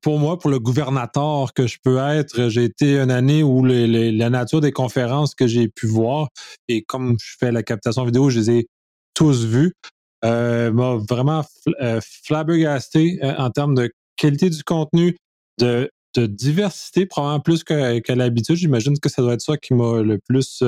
pour 0.03 0.19
moi, 0.19 0.39
pour 0.39 0.51
le 0.51 0.59
gouvernateur 0.59 1.55
que 1.55 1.67
je 1.67 1.79
peux 1.83 1.97
être, 1.97 2.51
j'ai 2.51 2.65
été 2.65 2.99
une 2.99 3.11
année 3.11 3.43
où 3.43 3.65
la 3.65 4.29
nature 4.29 4.61
des 4.61 4.73
conférences 4.73 5.35
que 5.35 5.47
j'ai 5.47 5.69
pu 5.69 5.87
voir, 5.87 6.29
et 6.69 6.83
comme 6.83 7.17
je 7.19 7.37
fais 7.39 7.53
la 7.53 7.63
captation 7.63 8.05
vidéo, 8.05 8.29
je 8.29 8.41
les 8.41 8.51
ai 8.51 8.67
tous 9.15 9.47
vus 9.47 9.73
euh, 9.73 9.96
m'a 10.23 10.97
vraiment 11.09 11.45
euh, 11.81 12.01
flabbergasté 12.25 13.19
euh, 13.23 13.35
en 13.37 13.51
termes 13.51 13.75
de 13.75 13.93
qualité 14.17 14.51
du 14.51 14.63
contenu, 14.63 15.17
de, 15.59 15.91
diversité, 16.17 17.05
probablement 17.05 17.41
plus 17.41 17.63
que, 17.63 18.13
l'habitude. 18.13 18.57
J'imagine 18.57 18.99
que 18.99 19.11
ça 19.11 19.21
doit 19.21 19.35
être 19.35 19.43
ça 19.43 19.59
qui 19.59 19.75
m'a 19.75 20.01
le 20.01 20.19
plus 20.19 20.65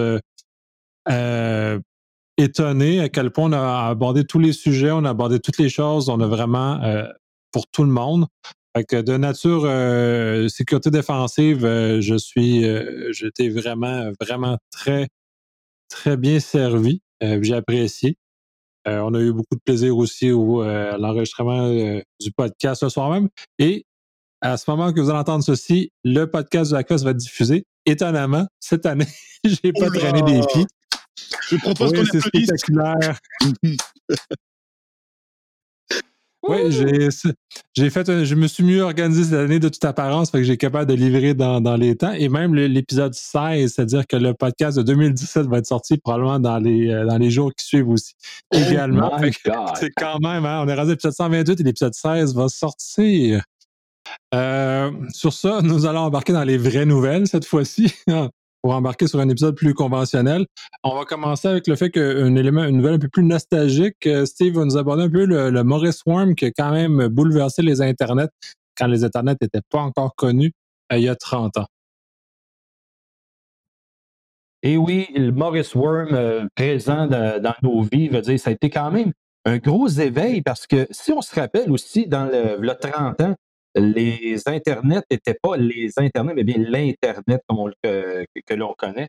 étonné, 2.37 3.01
à 3.01 3.09
quel 3.09 3.31
point 3.31 3.47
on 3.47 3.53
a 3.53 3.89
abordé 3.89 4.25
tous 4.25 4.39
les 4.39 4.53
sujets, 4.53 4.91
on 4.91 5.07
a 5.07 5.11
abordé 5.11 5.41
toutes 5.41 5.57
les 5.57 5.71
choses, 5.71 6.11
on 6.11 6.21
a 6.21 6.27
vraiment 6.27 6.79
pour 7.51 7.67
tout 7.69 7.83
le 7.83 7.91
monde. 7.91 8.27
de 8.77 9.17
nature 9.17 9.63
sécurité 10.51 10.91
défensive, 10.91 11.61
je 11.63 12.19
suis, 12.19 12.67
j'étais 13.15 13.49
vraiment, 13.49 14.11
vraiment 14.21 14.59
très, 14.71 15.09
très 15.89 16.19
bien 16.19 16.41
servi. 16.41 17.01
J'ai 17.23 17.55
apprécié. 17.55 18.19
Euh, 18.87 19.01
on 19.01 19.15
a 19.15 19.21
eu 19.21 19.33
beaucoup 19.33 19.55
de 19.55 19.61
plaisir 19.65 19.97
aussi 19.97 20.31
au, 20.31 20.63
euh, 20.63 20.95
à 20.95 20.99
l'enregistrement 20.99 21.67
euh, 21.67 22.01
du 22.21 22.31
podcast 22.33 22.81
ce 22.81 22.89
soir 22.89 23.11
même. 23.11 23.29
Et 23.59 23.85
à 24.41 24.57
ce 24.57 24.71
moment 24.71 24.93
que 24.93 25.01
vous 25.01 25.11
allez 25.11 25.19
entendre 25.19 25.43
ceci, 25.43 25.91
le 26.05 26.27
podcast 26.27 26.71
de 26.71 26.77
la 26.77 26.85
classe 26.85 27.03
va 27.03 27.11
être 27.11 27.17
diffusé. 27.17 27.65
Étonnamment, 27.87 28.47
cette 28.61 28.87
année, 28.87 29.07
j'ai 29.45 29.73
pas 29.73 29.89
traîné 29.91 30.23
des 30.23 30.41
pieds. 30.47 30.67
Je 31.51 31.57
propose 31.57 31.93
oui, 31.93 32.09
qu'on 32.09 32.21
spectaculaire. 32.21 33.19
Oui, 36.47 36.71
j'ai 37.75 37.91
fait 37.91 38.25
je 38.25 38.35
me 38.35 38.47
suis 38.47 38.63
mieux 38.63 38.83
organisé 38.83 39.25
cette 39.25 39.35
année 39.35 39.59
de 39.59 39.69
toute 39.69 39.85
apparence, 39.85 40.31
fait 40.31 40.39
que 40.39 40.45
j'ai 40.45 40.57
capable 40.57 40.89
de 40.89 40.95
livrer 40.95 41.35
dans, 41.35 41.61
dans 41.61 41.77
les 41.77 41.97
temps. 41.97 42.13
Et 42.13 42.29
même 42.29 42.55
l'épisode 42.55 43.13
16, 43.13 43.73
c'est-à-dire 43.75 44.07
que 44.07 44.17
le 44.17 44.35
podcast 44.35 44.79
de 44.79 44.83
2017 44.83 45.47
va 45.47 45.59
être 45.59 45.67
sorti 45.67 45.99
probablement 45.99 46.39
dans 46.39 46.59
les, 46.59 46.91
euh, 46.91 47.05
dans 47.05 47.19
les 47.19 47.31
jours 47.31 47.53
qui 47.55 47.67
suivent 47.67 47.89
aussi. 47.89 48.15
Oh 48.55 48.57
également. 48.57 49.19
c'est 49.75 49.91
quand 49.97 50.21
même, 50.21 50.47
hein, 50.47 50.63
on 50.65 50.69
est 50.69 50.75
rendu 50.75 50.91
à 50.91 50.93
l'épisode 50.93 51.13
128 51.13 51.61
et 51.61 51.63
l'épisode 51.65 51.95
16 51.95 52.35
va 52.35 52.49
sortir. 52.49 53.43
sur 55.13 55.33
ça, 55.33 55.61
nous 55.63 55.87
allons 55.87 56.01
embarquer 56.01 56.33
dans 56.33 56.45
les 56.45 56.57
vraies 56.57 56.87
nouvelles 56.87 57.27
cette 57.27 57.45
fois-ci. 57.45 57.93
embarquer 58.75 59.07
sur 59.07 59.21
un 59.21 59.29
épisode 59.29 59.57
plus 59.57 59.75
conventionnel. 59.75 60.47
On 60.85 60.95
va 60.95 61.05
commencer 61.05 61.49
avec 61.49 61.67
le 61.67 61.77
fait 61.77 61.91
qu'un 61.91 62.35
élément, 62.35 62.65
une 62.65 62.79
nouvelle 62.79 62.95
un 62.95 62.99
peu 62.99 63.09
plus 63.09 63.25
nostalgique. 63.25 64.09
Steve 64.25 64.55
va 64.55 64.65
nous 64.65 64.77
aborder 64.77 65.05
un 65.05 65.11
peu 65.11 65.25
le, 65.25 65.51
le 65.51 65.65
Morris 65.65 66.01
Worm 66.07 66.35
qui 66.35 66.47
a 66.47 66.51
quand 66.51 66.73
même 66.73 67.09
bouleversé 67.09 67.63
les 67.63 67.81
internets 67.81 68.29
quand 68.77 68.87
les 68.87 69.05
internets 69.05 69.37
n'étaient 69.41 69.63
pas 69.71 69.81
encore 69.81 70.15
connus 70.15 70.53
il 70.93 71.03
y 71.03 71.09
a 71.09 71.17
30 71.17 71.59
ans. 71.59 71.67
Et 74.63 74.77
oui, 74.77 75.07
le 75.15 75.31
Morris 75.31 75.71
Worm 75.75 76.09
euh, 76.13 76.47
présent 76.55 77.07
dans 77.07 77.55
nos 77.63 77.83
vies, 77.83 78.11
ça 78.39 78.51
a 78.51 78.53
été 78.53 78.71
quand 78.71 78.91
même 78.91 79.13
un 79.45 79.59
gros 79.59 79.89
éveil 79.89 80.43
parce 80.43 80.67
que 80.67 80.87
si 80.91 81.13
on 81.13 81.23
se 81.23 81.35
rappelle 81.35 81.71
aussi, 81.71 82.07
dans 82.07 82.27
le, 82.27 82.75
30 82.75 83.21
ans, 83.21 83.35
les 83.75 84.43
Internets 84.47 85.03
n'étaient 85.11 85.39
pas 85.41 85.57
les 85.57 85.91
Internets, 85.99 86.35
mais 86.35 86.45
bien 86.45 86.59
l'Internet 86.59 87.41
comme 87.49 87.71
que, 87.83 88.55
l'on 88.55 88.75
connaît. 88.75 89.09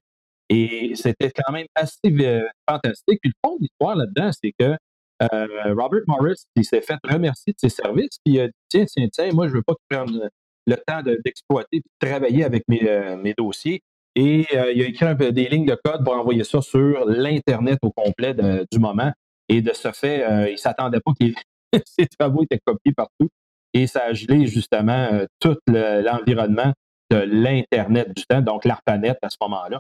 Et 0.50 0.94
c'était 0.96 1.32
quand 1.32 1.52
même 1.52 1.68
assez 1.76 2.00
euh, 2.06 2.48
fantastique. 2.70 3.20
Puis 3.22 3.32
le 3.32 3.48
fond 3.48 3.56
de 3.58 3.62
l'histoire 3.62 3.96
là-dedans, 3.96 4.32
c'est 4.32 4.54
que 4.58 4.76
euh, 5.22 5.74
Robert 5.76 6.02
Morris, 6.08 6.44
s'est 6.62 6.82
fait 6.82 6.98
remercier 7.04 7.54
de 7.54 7.60
ses 7.60 7.70
services, 7.70 8.18
puis 8.24 8.36
il 8.36 8.40
a 8.40 8.48
dit 8.48 8.54
Tiens, 8.70 8.86
tiens, 8.86 9.08
tiens, 9.12 9.30
moi, 9.34 9.48
je 9.48 9.54
veux 9.54 9.62
pas 9.62 9.74
que 9.74 9.80
tu 9.90 9.98
prennes 9.98 10.30
le 10.66 10.76
temps 10.88 11.02
d'exploiter 11.04 11.78
et 11.78 11.80
de 11.80 12.08
travailler 12.08 12.44
avec 12.44 12.64
mes 12.68 13.34
dossiers. 13.38 13.82
Et 14.16 14.46
euh, 14.54 14.72
il 14.74 14.82
a 14.82 14.88
écrit 14.88 15.06
un 15.06 15.16
peu 15.16 15.32
des 15.32 15.48
lignes 15.48 15.66
de 15.66 15.78
code 15.84 16.04
pour 16.04 16.14
envoyer 16.14 16.44
ça 16.44 16.62
sur 16.62 17.06
l'Internet 17.06 17.80
au 17.84 17.92
complet 17.92 18.36
du 18.72 18.80
moment. 18.80 19.12
Et 19.48 19.62
de 19.62 19.74
ce 19.74 19.92
fait, 19.92 20.24
euh, 20.24 20.50
il 20.50 20.54
ne 20.54 20.58
s'attendait 20.58 21.00
pas 21.00 21.12
que 21.20 21.26
ses 21.86 22.08
travaux 22.08 22.44
étaient 22.44 22.60
copiés 22.64 22.94
partout. 22.94 23.30
Et 23.74 23.88
ça 23.88 24.06
a 24.06 24.14
gelé 24.14 24.48
justement 24.48 25.10
euh, 25.14 25.26
tout 25.40 25.58
l'environnement 25.68 26.74
de 27.12 27.18
l'Internet 27.18 28.16
du 28.16 28.24
temps, 28.28 28.42
donc 28.42 28.66
l'ARPANET 28.66 29.18
à 29.22 29.30
ce 29.30 29.38
moment-là. 29.42 29.80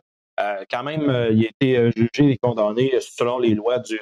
quand 0.72 0.84
même, 0.84 1.30
il 1.32 1.46
a 1.46 1.50
été 1.50 1.92
jugé 1.96 2.32
et 2.32 2.38
condamné 2.42 2.92
selon 3.02 3.38
les 3.38 3.54
lois 3.54 3.78
du 3.78 4.00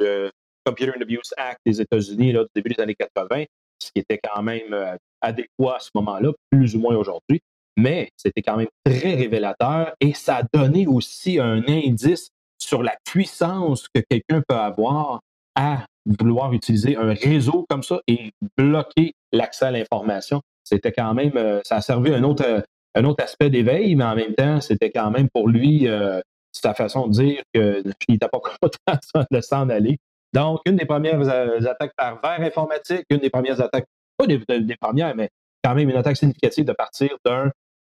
Computer 0.65 0.94
and 0.96 1.01
Abuse 1.01 1.34
Act 1.36 1.60
des 1.65 1.82
États-Unis 1.82 2.32
du 2.32 2.39
début 2.56 2.70
des 2.70 2.82
années 2.82 2.96
80, 2.96 3.44
ce 3.79 3.91
qui 3.91 4.00
était 4.00 4.17
quand 4.24 4.41
même 4.44 4.98
adéquat 5.20 5.75
à 5.75 5.79
ce 5.79 5.89
moment-là, 5.96 6.32
plus 6.50 6.77
ou 6.77 6.79
moins 6.79 6.96
aujourd'hui 6.96 7.41
mais 7.77 8.10
c'était 8.17 8.41
quand 8.41 8.58
même 8.58 8.67
très 8.84 9.13
révélateur 9.13 9.94
et 10.01 10.13
ça 10.13 10.38
a 10.38 10.44
donné 10.51 10.88
aussi 10.88 11.39
un 11.39 11.63
indice 11.67 12.32
sur 12.60 12.84
la 12.84 12.98
puissance 13.06 13.88
que 13.88 14.01
quelqu'un 14.10 14.41
peut 14.48 14.56
avoir 14.56 15.22
à 15.56 15.86
vouloir 16.20 16.54
utiliser 16.54 16.96
un 16.96 17.14
réseau 17.14 17.66
comme 17.70 17.84
ça 17.84 18.00
et 18.08 18.32
bloquer 18.58 19.14
l'accès 19.32 19.66
à 19.66 19.72
l'information. 19.72 20.42
C'était 20.64 20.92
quand 20.92 21.14
même, 21.14 21.36
euh, 21.36 21.62
ça 21.64 21.78
a 21.78 21.82
servi 21.82 22.14
un 22.14 22.24
autre, 22.24 22.64
un 22.96 23.04
autre 23.06 23.24
aspect 23.24 23.50
d'éveil, 23.50 23.96
mais 23.96 24.04
en 24.04 24.16
même 24.16 24.34
temps, 24.34 24.62
c'était 24.62 24.92
quand 24.92 25.12
même 25.12 25.30
pour 25.30 25.48
lui 25.48 25.88
euh, 25.88 26.20
sa 26.52 26.74
façon 26.74 27.08
de 27.08 27.14
dire 27.14 27.42
qu'il 27.54 27.94
n'était 28.10 28.28
pas 28.28 28.40
content 28.62 29.26
de 29.32 29.42
s'en 29.42 29.70
aller. 29.70 29.98
Donc, 30.34 30.60
une 30.66 30.76
des 30.76 30.86
premières 30.86 31.22
euh, 31.22 31.60
attaques 31.66 31.94
par 31.96 32.22
verre 32.22 32.42
informatique, 32.42 33.06
une 33.10 33.20
des 33.20 33.30
premières 33.30 33.62
attaques, 33.62 33.86
pas 34.18 34.28
des, 34.28 34.40
premières, 34.80 35.16
mais 35.16 35.30
quand 35.64 35.76
même 35.76 35.90
une 35.90 35.96
attaque 35.96 36.18
significative 36.18 36.66
de 36.66 36.74
partir 36.74 37.16
d'un 37.26 37.52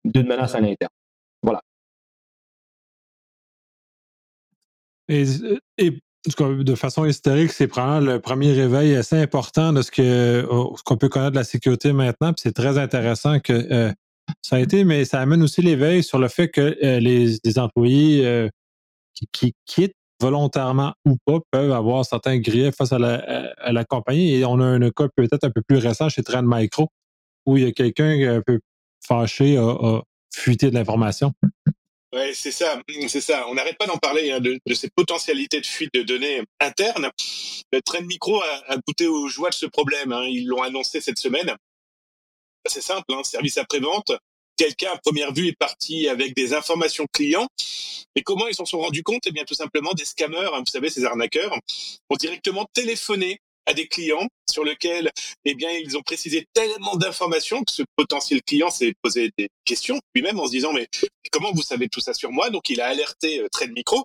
d'une 0.05 0.27
menace 0.27 0.55
à 0.55 0.61
l'interne. 0.61 0.91
Voilà. 1.43 1.61
Et, 5.09 5.25
de 6.37 6.75
façon 6.75 7.05
historique, 7.05 7.53
c'est 7.53 7.67
probablement 7.67 8.13
le 8.13 8.21
premier 8.21 8.53
réveil 8.53 8.95
assez 8.95 9.17
important 9.17 9.73
de 9.73 9.83
ce 9.83 10.47
oh, 10.49 10.77
qu'on 10.85 10.97
peut 10.97 11.09
connaître 11.09 11.33
de 11.33 11.37
la 11.37 11.45
sécurité 11.45 11.93
maintenant. 11.93 12.33
C'est 12.37 12.55
très 12.55 12.79
intéressant 12.79 13.41
que 13.41 13.53
euh, 13.53 13.93
ça 14.43 14.57
a 14.57 14.59
été, 14.61 14.85
mais 14.85 15.05
ça 15.05 15.21
amène 15.21 15.43
aussi 15.43 15.63
l'éveil 15.63 16.03
sur 16.03 16.19
le 16.19 16.29
fait 16.29 16.49
que 16.49 16.77
euh, 16.83 17.01
les, 17.01 17.59
employés 17.59 18.27
euh, 18.27 18.49
qui, 19.33 19.55
quittent 19.67 19.95
volontairement 20.21 20.93
ou 21.07 21.17
pas 21.25 21.39
peuvent 21.51 21.73
avoir 21.73 22.05
certains 22.05 22.39
griefs 22.39 22.75
face 22.77 22.93
à 22.93 22.99
la, 22.99 23.85
compagnie. 23.85 24.35
Et 24.35 24.45
on 24.45 24.61
a 24.61 24.65
un 24.65 24.91
cas 24.91 25.09
peut-être 25.17 25.45
un 25.45 25.51
peu 25.51 25.63
plus 25.67 25.79
récent 25.79 26.09
chez 26.09 26.23
Trend 26.23 26.43
Micro, 26.45 26.89
où 27.47 27.57
il 27.57 27.65
y 27.65 27.67
a 27.67 27.73
quelqu'un 27.73 28.37
un 28.37 28.43
peu 28.45 28.61
fâché 29.07 29.57
a, 29.57 30.01
fuité 30.35 30.71
de 30.71 30.75
l'information. 30.75 31.33
Oui, 32.15 32.35
c'est 32.35 32.53
ça, 32.53 32.81
c'est 33.09 33.21
ça. 33.21 33.47
On 33.49 33.55
n'arrête 33.55 33.77
pas 33.77 33.87
d'en 33.87 33.99
parler 33.99 34.31
hein, 34.31 34.41
de, 34.41 34.59
ces 34.75 34.89
potentialités 34.89 35.61
de 35.61 35.67
fuite 35.67 35.93
de 35.93 36.03
données 36.03 36.43
internes. 36.59 37.11
Le 37.71 37.83
Trend 37.83 38.03
Micro 38.03 38.41
a, 38.43 38.77
goûté 38.87 39.07
aux 39.07 39.29
joies 39.29 39.51
de 39.51 39.55
ce 39.55 39.67
problème. 39.67 40.13
Hein. 40.13 40.25
Ils 40.25 40.47
l'ont 40.47 40.63
annoncé 40.63 41.03
cette 41.03 41.19
semaine. 41.19 41.55
C'est 42.67 42.81
simple, 42.81 43.13
hein, 43.13 43.23
service 43.25 43.59
après-vente. 43.59 44.13
Quelqu'un 44.57 44.93
à 44.93 44.99
première 44.99 45.35
vue 45.35 45.49
est 45.49 45.59
parti 45.59 46.09
avec 46.09 46.35
des 46.35 46.55
informations 46.55 47.07
clients. 47.13 47.47
Mais 48.17 48.23
comment 48.23 48.49
ils 48.49 48.55
s'en 48.55 48.65
sont 48.65 48.81
rendus 48.81 49.03
compte? 49.03 49.23
Eh 49.27 49.31
bien, 49.31 49.45
tout 49.45 49.55
simplement, 49.55 49.93
des 49.93 50.07
scammers, 50.07 50.51
vous 50.59 50.65
savez, 50.67 50.89
ces 50.89 51.05
arnaqueurs, 51.05 51.55
ont 52.09 52.17
directement 52.17 52.67
téléphoné 52.73 53.39
à 53.69 53.75
des 53.75 53.87
clients 53.87 54.27
sur 54.51 54.65
lesquels, 54.65 55.11
eh 55.45 55.55
bien, 55.55 55.71
ils 55.71 55.97
ont 55.99 56.03
précisé 56.03 56.47
tellement 56.55 56.97
d'informations 56.97 57.63
que 57.63 57.71
ce 57.71 57.83
potentiel 57.97 58.43
client 58.43 58.71
s'est 58.71 58.95
posé 59.03 59.31
des 59.37 59.49
questions 59.65 60.01
lui-même 60.15 60.41
en 60.41 60.47
se 60.47 60.53
disant, 60.53 60.73
mais 60.73 60.89
comment 61.31 61.53
vous 61.53 61.63
savez 61.63 61.89
tout 61.89 62.01
ça 62.01 62.15
sur 62.15 62.33
moi? 62.33 62.49
Donc, 62.49 62.71
il 62.71 62.81
a 62.81 62.87
alerté 62.87 63.41
euh, 63.41 63.49
Trade 63.53 63.73
Micro. 63.73 64.05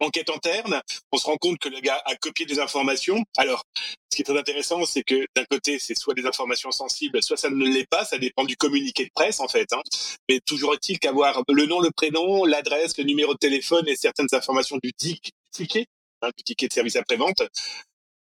enquête 0.00 0.28
interne, 0.28 0.82
on 1.12 1.16
se 1.16 1.24
rend 1.24 1.36
compte 1.38 1.58
que 1.58 1.68
le 1.68 1.80
gars 1.80 2.00
a 2.04 2.14
copié 2.16 2.44
des 2.44 2.58
informations. 2.58 3.24
Alors, 3.36 3.64
ce 4.12 4.16
qui 4.16 4.22
est 4.22 4.24
très 4.24 4.38
intéressant, 4.38 4.84
c'est 4.84 5.02
que 5.02 5.26
d'un 5.34 5.44
côté, 5.46 5.78
c'est 5.78 5.98
soit 5.98 6.14
des 6.14 6.26
informations 6.26 6.70
sensibles, 6.70 7.22
soit 7.22 7.38
ça 7.38 7.48
ne 7.48 7.64
l'est 7.64 7.88
pas. 7.88 8.04
Ça 8.04 8.18
dépend 8.18 8.44
du 8.44 8.56
communiqué 8.56 9.04
de 9.04 9.10
presse, 9.14 9.40
en 9.40 9.48
fait. 9.48 9.72
Hein. 9.72 9.80
Mais 10.28 10.40
toujours 10.40 10.74
est-il 10.74 10.98
qu'avoir 10.98 11.42
le 11.48 11.66
nom, 11.66 11.80
le 11.80 11.90
prénom, 11.90 12.44
l'adresse, 12.44 12.98
le 12.98 13.04
numéro 13.04 13.32
de 13.32 13.38
téléphone 13.38 13.88
et 13.88 13.96
certaines 13.96 14.28
informations 14.32 14.78
du 14.82 14.92
ticket, 14.92 15.86
hein, 16.20 16.30
du 16.36 16.44
ticket 16.44 16.68
de 16.68 16.72
service 16.74 16.96
après-vente, 16.96 17.42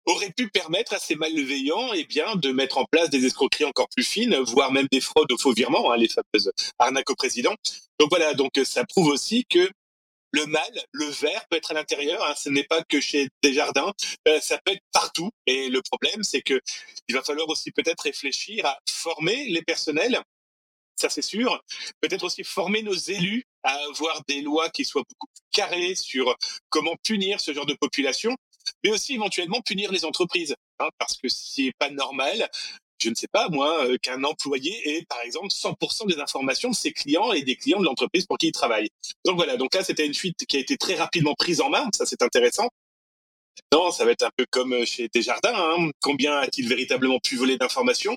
aurait 0.05 0.31
pu 0.31 0.49
permettre 0.49 0.93
à 0.93 0.99
ces 0.99 1.15
malveillants 1.15 1.93
eh 1.93 2.03
bien, 2.03 2.35
de 2.35 2.51
mettre 2.51 2.77
en 2.77 2.85
place 2.85 3.09
des 3.09 3.25
escroqueries 3.25 3.65
encore 3.65 3.87
plus 3.89 4.03
fines, 4.03 4.35
voire 4.39 4.71
même 4.71 4.87
des 4.91 5.01
fraudes 5.01 5.31
aux 5.31 5.37
faux 5.37 5.53
virements, 5.53 5.91
hein, 5.91 5.97
les 5.97 6.09
fameuses 6.09 6.51
arnaques 6.79 7.09
au 7.09 7.15
président. 7.15 7.55
Donc 7.99 8.09
voilà, 8.09 8.33
donc 8.33 8.51
ça 8.65 8.85
prouve 8.85 9.07
aussi 9.07 9.45
que 9.49 9.69
le 10.33 10.45
mal, 10.47 10.81
le 10.91 11.05
verre 11.05 11.45
peut 11.49 11.57
être 11.57 11.71
à 11.71 11.73
l'intérieur. 11.75 12.23
Hein, 12.25 12.33
ce 12.35 12.49
n'est 12.49 12.63
pas 12.63 12.83
que 12.83 12.99
chez 12.99 13.29
Desjardins, 13.43 13.93
euh, 14.27 14.39
ça 14.41 14.59
peut 14.65 14.71
être 14.71 14.83
partout. 14.91 15.29
Et 15.45 15.69
le 15.69 15.81
problème, 15.81 16.23
c'est 16.23 16.41
que 16.41 16.59
il 17.07 17.15
va 17.15 17.21
falloir 17.21 17.47
aussi 17.49 17.71
peut-être 17.71 18.01
réfléchir 18.01 18.65
à 18.65 18.79
former 18.89 19.45
les 19.49 19.61
personnels. 19.61 20.19
Ça 20.95 21.09
c'est 21.09 21.21
sûr. 21.21 21.61
Peut-être 22.01 22.23
aussi 22.23 22.43
former 22.43 22.81
nos 22.81 22.93
élus 22.93 23.43
à 23.63 23.73
avoir 23.89 24.23
des 24.27 24.41
lois 24.41 24.69
qui 24.69 24.85
soient 24.85 25.03
beaucoup 25.07 25.27
plus 25.33 25.43
carrées 25.51 25.95
sur 25.95 26.35
comment 26.69 26.95
punir 27.03 27.39
ce 27.39 27.53
genre 27.53 27.65
de 27.65 27.73
population 27.73 28.35
mais 28.83 28.91
aussi 28.91 29.13
éventuellement 29.13 29.61
punir 29.61 29.91
les 29.91 30.05
entreprises, 30.05 30.55
hein, 30.79 30.89
parce 30.97 31.17
que 31.17 31.29
c'est 31.29 31.71
pas 31.79 31.89
normal 31.89 32.49
je 33.03 33.09
ne 33.09 33.15
sais 33.15 33.27
pas 33.27 33.49
moi, 33.49 33.85
euh, 33.85 33.97
qu'un 34.01 34.23
employé 34.23 34.97
ait 34.97 35.05
par 35.05 35.21
exemple 35.21 35.47
100% 35.49 36.07
des 36.07 36.19
informations 36.19 36.69
de 36.69 36.75
ses 36.75 36.93
clients 36.93 37.33
et 37.33 37.41
des 37.41 37.55
clients 37.55 37.79
de 37.79 37.85
l'entreprise 37.85 38.25
pour 38.25 38.37
qui 38.37 38.47
il 38.47 38.51
travaille. 38.51 38.89
Donc 39.25 39.35
voilà, 39.35 39.57
donc 39.57 39.75
là 39.75 39.83
c'était 39.83 40.05
une 40.05 40.13
fuite 40.13 40.45
qui 40.47 40.57
a 40.57 40.59
été 40.59 40.77
très 40.77 40.95
rapidement 40.95 41.33
prise 41.33 41.59
en 41.61 41.69
main, 41.69 41.89
ça 41.93 42.05
c'est 42.05 42.21
intéressant. 42.21 42.69
Non, 43.71 43.91
ça 43.91 44.05
va 44.05 44.11
être 44.11 44.23
un 44.23 44.31
peu 44.35 44.45
comme 44.49 44.85
chez 44.85 45.09
Desjardins, 45.13 45.53
hein. 45.53 45.91
combien 46.01 46.37
a-t-il 46.37 46.67
véritablement 46.67 47.19
pu 47.19 47.35
voler 47.35 47.57
d'informations? 47.57 48.15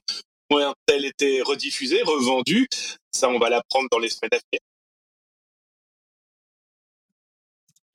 Combien 0.49 0.73
tel 0.87 1.05
été 1.05 1.43
rediffusé, 1.43 2.03
revendu 2.03 2.69
Ça 3.11 3.29
on 3.29 3.39
va 3.39 3.51
l'apprendre 3.51 3.89
dans 3.91 3.99
les 3.99 4.09
semaines 4.09 4.31
à 4.33 4.37
venir. 4.37 4.61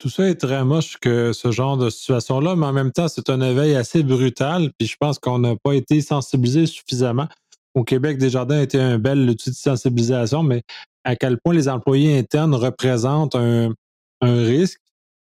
Tout 0.02 0.08
ça 0.08 0.28
est 0.28 0.34
très 0.34 0.64
moche 0.64 0.96
que 1.00 1.32
ce 1.32 1.52
genre 1.52 1.76
de 1.76 1.88
situation-là, 1.88 2.56
mais 2.56 2.66
en 2.66 2.72
même 2.72 2.90
temps, 2.90 3.06
c'est 3.06 3.30
un 3.30 3.40
éveil 3.40 3.76
assez 3.76 4.02
brutal. 4.02 4.72
Puis 4.76 4.88
je 4.88 4.96
pense 4.98 5.20
qu'on 5.20 5.38
n'a 5.38 5.54
pas 5.54 5.74
été 5.74 6.00
sensibilisé 6.00 6.66
suffisamment. 6.66 7.28
Au 7.76 7.84
Québec, 7.84 8.18
Desjardins 8.18 8.60
été 8.60 8.80
un 8.80 8.98
bel 8.98 9.30
outil 9.30 9.50
de 9.50 9.54
sensibilisation, 9.54 10.42
mais 10.42 10.62
à 11.04 11.14
quel 11.14 11.38
point 11.38 11.54
les 11.54 11.68
employés 11.68 12.18
internes 12.18 12.52
représentent 12.56 13.36
un, 13.36 13.74
risque 14.22 14.80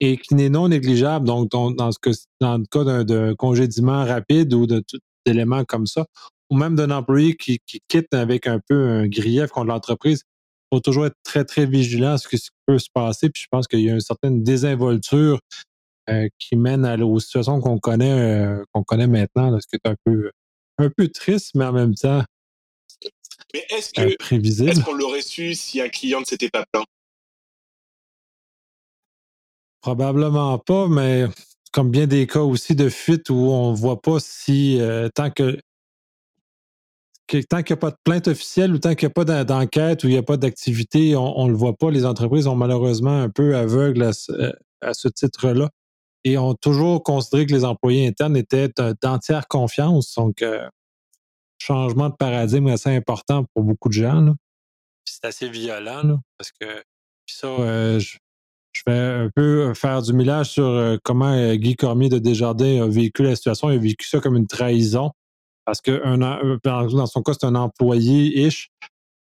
et 0.01 0.17
qui 0.17 0.35
n'est 0.35 0.49
non 0.49 0.67
négligeable. 0.67 1.25
Donc, 1.25 1.49
dans, 1.49 1.91
ce 1.91 1.97
dans 2.39 2.59
le 2.59 2.65
cas 2.69 3.03
d'un 3.03 3.33
congédiement 3.33 4.05
rapide 4.05 4.53
ou 4.53 4.67
d'éléments 5.25 5.65
comme 5.65 5.88
ça, 5.88 6.05
ou 6.51 6.55
même 6.55 6.75
d'un 6.75 6.91
employé 6.91 7.35
qui, 7.35 7.57
qui, 7.65 7.79
quitte 7.88 8.13
avec 8.13 8.45
un 8.45 8.59
peu 8.69 8.88
un 8.88 9.07
grief 9.07 9.49
contre 9.49 9.69
l'entreprise, 9.69 10.25
faut 10.71 10.79
toujours 10.79 11.05
être 11.05 11.17
très, 11.23 11.45
très 11.45 11.65
vigilant 11.65 12.13
à 12.13 12.17
ce 12.17 12.27
qui 12.27 12.38
peut 12.65 12.79
se 12.79 12.89
passer. 12.93 13.29
Puis 13.29 13.43
je 13.43 13.47
pense 13.49 13.67
qu'il 13.67 13.81
y 13.81 13.89
a 13.89 13.93
une 13.93 13.99
certaine 13.99 14.43
désinvolture 14.43 15.39
euh, 16.09 16.27
qui 16.38 16.55
mène 16.55 16.85
à, 16.85 16.97
aux 16.97 17.19
situations 17.19 17.59
qu'on 17.59 17.79
connaît, 17.79 18.11
euh, 18.11 18.63
qu'on 18.73 18.83
connaît 18.83 19.07
maintenant, 19.07 19.57
ce 19.59 19.67
qui 19.67 19.75
est 19.75 19.89
un 19.89 19.95
peu, 20.05 20.31
un 20.77 20.89
peu 20.89 21.07
triste, 21.07 21.51
mais 21.55 21.65
en 21.65 21.73
même 21.73 21.95
temps 21.95 22.23
mais 23.53 23.65
est-ce 23.69 23.93
que, 23.93 24.15
prévisible. 24.17 24.69
Est-ce 24.69 24.81
qu'on 24.81 24.93
l'aurait 24.93 25.21
su 25.21 25.55
si 25.55 25.81
un 25.81 25.89
client 25.89 26.19
ne 26.19 26.25
s'était 26.25 26.49
pas 26.49 26.65
plaint? 26.71 26.85
Probablement 29.81 30.59
pas, 30.59 30.88
mais 30.88 31.25
comme 31.71 31.89
bien 31.89 32.05
des 32.05 32.27
cas 32.27 32.41
aussi 32.41 32.75
de 32.75 32.89
fuite 32.89 33.29
où 33.29 33.35
on 33.35 33.71
ne 33.71 33.77
voit 33.77 34.01
pas 34.01 34.19
si, 34.19 34.79
euh, 34.79 35.09
tant 35.13 35.31
que 35.31 35.57
tant 37.50 37.63
qu'il 37.63 37.75
n'y 37.75 37.79
a 37.79 37.81
pas 37.81 37.91
de 37.91 37.98
plainte 38.03 38.27
officielle 38.27 38.74
ou 38.74 38.79
tant 38.79 38.95
qu'il 38.95 39.07
n'y 39.07 39.12
a 39.12 39.25
pas 39.25 39.43
d'enquête 39.43 40.03
ou 40.03 40.07
il 40.07 40.12
n'y 40.12 40.17
a 40.17 40.24
pas 40.24 40.38
d'activité, 40.38 41.15
on 41.15 41.45
ne 41.45 41.51
le 41.51 41.57
voit 41.57 41.75
pas. 41.75 41.91
Les 41.91 42.05
entreprises 42.05 42.45
sont 42.45 42.55
malheureusement 42.55 43.21
un 43.21 43.29
peu 43.29 43.55
aveugles 43.55 44.03
à 44.03 44.93
ce, 44.93 45.07
titre-là 45.07 45.69
et 46.24 46.38
ont 46.38 46.55
toujours 46.55 47.03
considéré 47.03 47.45
que 47.45 47.53
les 47.53 47.65
employés 47.65 48.07
internes 48.07 48.36
étaient 48.36 48.69
d'entière 49.01 49.48
confiance. 49.48 50.15
Donc, 50.15 50.41
euh, 50.41 50.67
changement 51.59 52.09
de 52.09 52.15
paradigme 52.15 52.67
assez 52.67 52.89
important 52.89 53.45
pour 53.53 53.63
beaucoup 53.63 53.89
de 53.89 53.93
gens. 53.93 54.33
C'est 55.05 55.25
assez 55.25 55.50
violent 55.50 56.19
parce 56.38 56.51
que 56.51 56.83
ça, 57.27 57.48
euh, 57.48 58.00
je, 58.00 58.17
vais 58.88 58.98
un 58.98 59.29
peu 59.36 59.74
faire 59.74 60.01
du 60.01 60.13
millage 60.13 60.50
sur 60.51 60.65
euh, 60.65 60.98
comment 61.03 61.53
Guy 61.55 61.75
Cormier 61.75 62.09
de 62.09 62.17
Desjardins 62.17 62.83
a 62.83 62.88
vécu 62.88 63.24
la 63.24 63.36
situation. 63.36 63.69
Il 63.69 63.75
a 63.75 63.81
vécu 63.81 64.07
ça 64.07 64.19
comme 64.19 64.36
une 64.36 64.48
trahison 64.48 65.12
parce 65.69 65.81
que 65.81 65.91
euh, 65.91 66.57
dans 66.63 67.05
son 67.05 67.21
cas, 67.21 67.33
c'est 67.39 67.45
un 67.45 67.53
employé-ish 67.53 68.71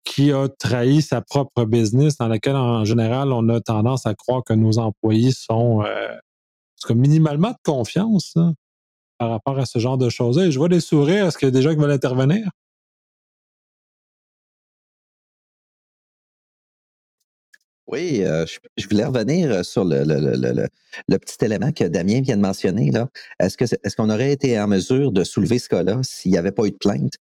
qui 0.04 0.32
a 0.32 0.48
trahi 0.48 1.02
sa 1.02 1.20
propre 1.20 1.66
business, 1.66 2.16
dans 2.16 2.28
laquelle, 2.28 2.56
en 2.56 2.86
général, 2.86 3.30
on 3.30 3.46
a 3.50 3.60
tendance 3.60 4.06
à 4.06 4.14
croire 4.14 4.42
que 4.42 4.54
nos 4.54 4.78
employés 4.78 5.32
sont 5.32 5.82
euh, 5.82 6.16
minimalement 6.94 7.50
de 7.50 7.58
confiance 7.62 8.38
par 9.18 9.28
rapport 9.28 9.58
à 9.58 9.66
ce 9.66 9.78
genre 9.78 9.98
de 9.98 10.08
choses-là. 10.08 10.46
Et 10.46 10.50
je 10.50 10.58
vois 10.58 10.70
des 10.70 10.80
sourires. 10.80 11.26
Est-ce 11.26 11.36
qu'il 11.36 11.46
y 11.46 11.50
a 11.50 11.52
des 11.52 11.60
gens 11.60 11.72
qui 11.74 11.76
veulent 11.76 11.90
intervenir? 11.90 12.48
Oui, 17.90 18.22
euh, 18.22 18.46
je, 18.76 18.88
voulais 18.88 19.04
revenir 19.04 19.50
euh, 19.50 19.62
sur 19.64 19.84
le, 19.84 19.98
petit 21.18 21.44
élément 21.44 21.72
que 21.72 21.84
Damien 21.84 22.20
vient 22.20 22.36
de 22.36 22.42
mentionner. 22.42 22.92
Est-ce, 23.40 23.96
qu'on 23.96 24.10
aurait 24.10 24.30
été 24.30 24.60
en 24.60 24.68
mesure 24.68 25.10
de 25.10 25.24
soulever 25.24 25.58
ce 25.58 25.68
cas-là 25.68 25.98
s'il 26.04 26.30
n'y 26.30 26.38
avait 26.38 26.52
pas 26.52 26.66
eu 26.66 26.70
de 26.70 26.76
plainte? 26.76 27.14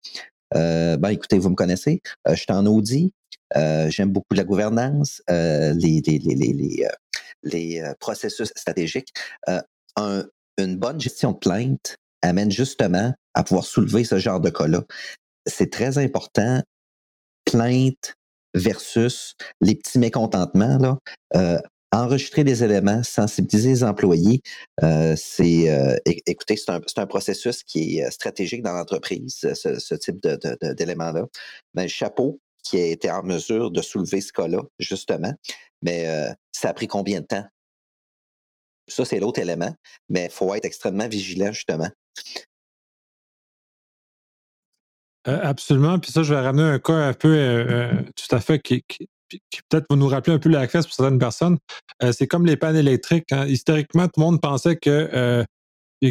Euh, 0.54 0.98
ben, 0.98 1.08
écoutez, 1.08 1.38
vous 1.38 1.48
me 1.48 1.54
connaissez, 1.54 2.02
je 2.28 2.34
suis 2.34 2.46
en 2.50 2.66
audit, 2.66 3.12
j'aime 3.54 4.10
beaucoup 4.10 4.34
la 4.34 4.44
gouvernance, 4.44 5.22
les, 5.28 6.02
les, 7.44 7.82
processus 7.98 8.52
stratégiques. 8.54 9.12
une 9.96 10.76
bonne 10.76 11.00
gestion 11.00 11.32
de 11.32 11.38
plainte 11.38 11.96
amène 12.20 12.50
justement 12.50 13.14
à 13.32 13.42
pouvoir 13.42 13.64
soulever 13.64 14.04
ce 14.04 14.18
genre 14.18 14.40
de 14.40 14.50
cas-là. 14.50 14.84
C'est 15.46 15.70
très 15.70 15.96
important. 15.96 16.62
Plainte, 17.46 18.17
versus 18.58 19.34
les 19.60 19.74
petits 19.74 19.98
mécontentements. 19.98 20.98
Euh, 21.36 21.58
enregistrer 21.90 22.44
les 22.44 22.62
éléments, 22.62 23.02
sensibiliser 23.02 23.70
les 23.70 23.84
employés, 23.84 24.42
euh, 24.82 25.14
c'est 25.16 25.70
euh, 25.70 25.96
écoutez, 26.04 26.56
c'est 26.58 26.98
un, 26.98 27.06
processus 27.06 27.62
qui 27.62 27.98
est 27.98 28.10
stratégique 28.10 28.62
dans 28.62 28.74
l'entreprise, 28.74 29.38
ce, 29.54 29.94
type 29.94 30.18
d'éléments-là. 30.76 31.24
Ben, 31.72 31.88
chapeau 31.88 32.40
qui 32.62 32.78
a 32.78 32.84
été 32.84 33.10
en 33.10 33.22
mesure 33.22 33.70
de 33.70 33.80
soulever 33.80 34.20
ce 34.20 34.32
cas-là, 34.34 34.60
justement. 34.78 35.32
Mais 35.80 36.06
ça 36.52 36.68
a 36.68 36.74
pris 36.74 36.88
combien 36.88 37.20
de 37.20 37.26
temps? 37.26 37.44
Ça, 38.86 39.06
c'est 39.06 39.20
l'autre 39.20 39.40
élément, 39.40 39.72
mais 40.10 40.26
il 40.26 40.30
faut 40.30 40.54
être 40.54 40.66
extrêmement 40.66 41.08
vigilant, 41.08 41.52
justement. 41.52 41.88
Euh, 45.26 45.38
absolument. 45.42 45.98
Puis 45.98 46.12
ça, 46.12 46.22
je 46.22 46.32
vais 46.32 46.40
ramener 46.40 46.62
un 46.62 46.78
cas 46.78 47.08
un 47.08 47.12
peu 47.12 47.28
euh, 47.28 47.66
euh, 47.68 48.02
tout 48.16 48.34
à 48.34 48.40
fait 48.40 48.60
qui, 48.60 48.84
peut-être 49.68 49.86
va 49.90 49.96
nous 49.96 50.08
rappeler 50.08 50.34
un 50.34 50.38
peu 50.38 50.48
la 50.48 50.66
classe 50.66 50.86
pour 50.86 50.94
certaines 50.94 51.18
personnes. 51.18 51.58
c'est 52.12 52.26
comme 52.26 52.46
les 52.46 52.56
pannes 52.56 52.76
électriques. 52.76 53.30
Hein. 53.32 53.46
Historiquement, 53.46 54.06
tout 54.06 54.20
le 54.20 54.24
monde 54.24 54.40
pensait 54.40 54.76
que, 54.76 55.44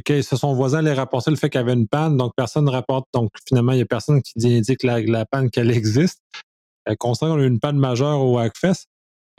que 0.05 0.21
son 0.21 0.53
voisin 0.53 0.79
allait 0.79 0.93
rapporter 0.93 1.31
le 1.31 1.37
fait 1.37 1.49
qu'il 1.49 1.59
y 1.59 1.63
avait 1.63 1.73
une 1.73 1.87
panne, 1.87 2.17
donc 2.17 2.33
personne 2.35 2.65
ne 2.65 2.71
rapporte. 2.71 3.05
Donc 3.13 3.31
finalement, 3.47 3.71
il 3.71 3.77
n'y 3.77 3.81
a 3.81 3.85
personne 3.85 4.21
qui 4.21 4.33
indique 4.55 4.83
la, 4.83 5.01
la 5.01 5.25
panne 5.25 5.49
qu'elle 5.49 5.71
existe. 5.71 6.19
constant 6.99 7.33
qu'on 7.33 7.41
a 7.41 7.45
une 7.45 7.59
panne 7.59 7.77
majeure 7.77 8.21
au 8.21 8.37
Hackfest, 8.37 8.85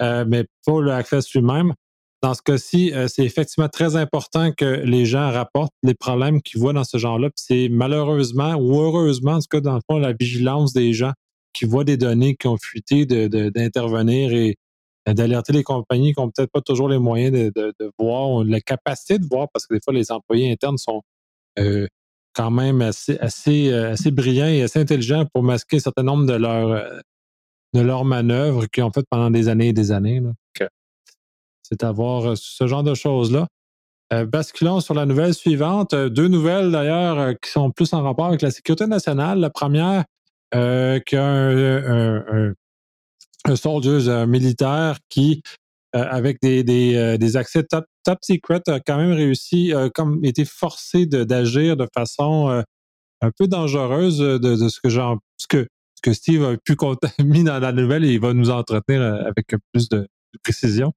mais 0.01 0.47
pas 0.67 0.81
le 0.81 0.93
Hackfest 0.93 1.31
lui-même 1.35 1.75
dans 2.23 2.35
ce 2.35 2.43
cas-ci, 2.43 2.93
euh, 2.93 3.07
c'est 3.07 3.25
effectivement 3.25 3.69
très 3.69 3.95
important 3.95 4.51
que 4.53 4.65
les 4.65 5.07
gens 5.07 5.31
rapportent 5.31 5.75
les 5.83 5.95
problèmes 5.95 6.43
qu'ils 6.43 6.61
voient 6.61 6.73
dans 6.73 6.85
ce 6.85 6.99
genre-là. 6.99 7.31
c'est 7.37 7.69
malheureusement 7.71 8.55
ou 8.55 8.81
heureusement, 8.81 9.35
en 9.35 9.39
tout 9.39 9.47
cas, 9.51 9.61
dans 9.61 9.75
le 9.75 9.81
fond, 9.89 9.99
la 9.99 10.13
vigilance 10.13 10.73
des 10.73 10.93
gens 10.93 11.13
qui 11.53 11.65
voient 11.65 11.85
des 11.85 11.97
données 11.97 12.35
qui 12.35 12.49
ont 12.49 12.57
fuité 12.57 13.07
d'intervenir 13.07 14.33
et 14.33 14.57
euh, 15.09 15.15
d'alerter 15.15 15.53
les 15.53 15.63
compagnies 15.63 16.13
qui 16.13 16.21
n'ont 16.21 16.31
peut-être 16.31 16.51
pas 16.51 16.61
toujours 16.61 16.89
les 16.89 16.99
moyens 16.99 17.33
de, 17.33 17.73
voir, 17.99 18.45
la 18.45 18.61
capacité 18.61 19.19
de 19.19 19.27
voir, 19.31 19.47
parce 19.53 19.67
que 19.67 19.75
des 19.75 19.81
fois, 19.83 19.95
les 19.95 20.11
employés 20.11 20.51
internes 20.51 20.79
sont 20.79 21.03
euh, 21.61 21.87
quand 22.35 22.51
même 22.51 22.83
assez, 22.83 23.17
assez, 23.19 23.73
assez 23.73 24.11
brillants 24.11 24.49
et 24.49 24.63
assez 24.63 24.81
intelligents 24.81 25.25
pour 25.33 25.45
masquer 25.45 25.77
un 25.77 25.81
certain 25.81 26.03
nombre 26.03 26.27
de 26.27 26.35
leurs 26.35 26.85
de 27.75 27.81
leurs 27.81 28.05
manœuvres 28.07 28.67
qu'ils 28.67 28.83
ont 28.83 28.91
faites 28.91 29.07
pendant 29.11 29.31
des 29.31 29.49
années 29.49 29.69
et 29.69 29.73
des 29.73 29.93
années 29.93 30.23
c'est 31.69 31.85
avoir 31.85 32.31
euh, 32.31 32.35
ce 32.37 32.67
genre 32.67 32.83
de 32.83 32.95
choses-là. 32.95 33.47
Euh, 34.13 34.25
basculons 34.25 34.81
sur 34.81 34.95
la 34.95 35.05
nouvelle 35.05 35.35
suivante. 35.35 35.93
Euh, 35.93 36.09
deux 36.09 36.29
nouvelles 36.29 36.71
d'ailleurs 36.71 37.35
qui 37.41 37.51
sont 37.51 37.71
plus 37.71 37.93
en 37.93 38.03
rapport 38.03 38.27
avec 38.27 38.43
la 38.43 38.51
sécurité 38.51 38.87
nationale. 38.87 39.39
La 39.39 39.51
première, 39.51 40.05
qu'un 40.51 42.55
un, 43.45 43.57
soldier 43.57 44.25
militaire 44.27 44.97
qui, 45.11 45.43
avec 45.93 46.41
des, 46.41 46.65
des, 46.65 47.37
accès 47.37 47.65
top, 47.65 47.85
top, 48.03 48.19
secret, 48.23 48.63
a 48.69 48.81
quand 48.81 48.97
même 48.97 49.13
réussi, 49.13 49.75
comme 49.95 50.25
été 50.25 50.47
forcé 50.47 51.05
d'agir 51.05 51.77
de, 51.77 51.87
façon 51.95 52.65
un 53.21 53.31
peu 53.31 53.47
dangereuse 53.47 54.21
de, 54.21 54.69
ce 54.69 55.47
que 55.47 56.13
Steve 56.15 56.45
a 56.45 56.57
pu 56.57 56.77
mis 57.23 57.45
dans 57.45 57.59
la 57.59 57.73
nouvelle 57.73 58.07
et 58.07 58.15
il 58.15 58.21
va 58.21 58.33
nous 58.33 58.49
entretenir 58.49 59.03
avec 59.03 59.55
plus 59.75 59.91
de 59.91 60.09
précision. 60.43 60.95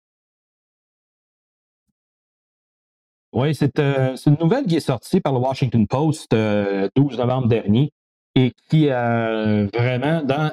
Oui, 3.34 3.58
euh, 3.80 4.16
c'est 4.18 4.30
une 4.30 4.38
nouvelle 4.42 4.66
qui 4.66 4.76
est 4.76 4.82
sortie 4.82 5.22
par 5.22 5.32
le 5.32 5.40
Washington 5.40 5.88
Post 5.88 6.34
le 6.34 6.38
euh, 6.38 6.90
12 6.98 7.18
novembre 7.18 7.48
dernier 7.48 7.92
et 8.36 8.52
qui 8.70 8.90
a 8.90 9.68
vraiment, 9.74 10.22
dans 10.22 10.52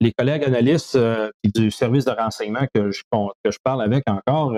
les 0.00 0.12
collègues 0.12 0.44
analystes 0.44 0.96
euh, 0.96 1.30
du 1.44 1.70
service 1.70 2.04
de 2.04 2.10
renseignement 2.10 2.66
que 2.74 2.90
je, 2.90 3.02
que 3.44 3.50
je 3.50 3.58
parle 3.62 3.82
avec 3.82 4.08
encore, 4.08 4.54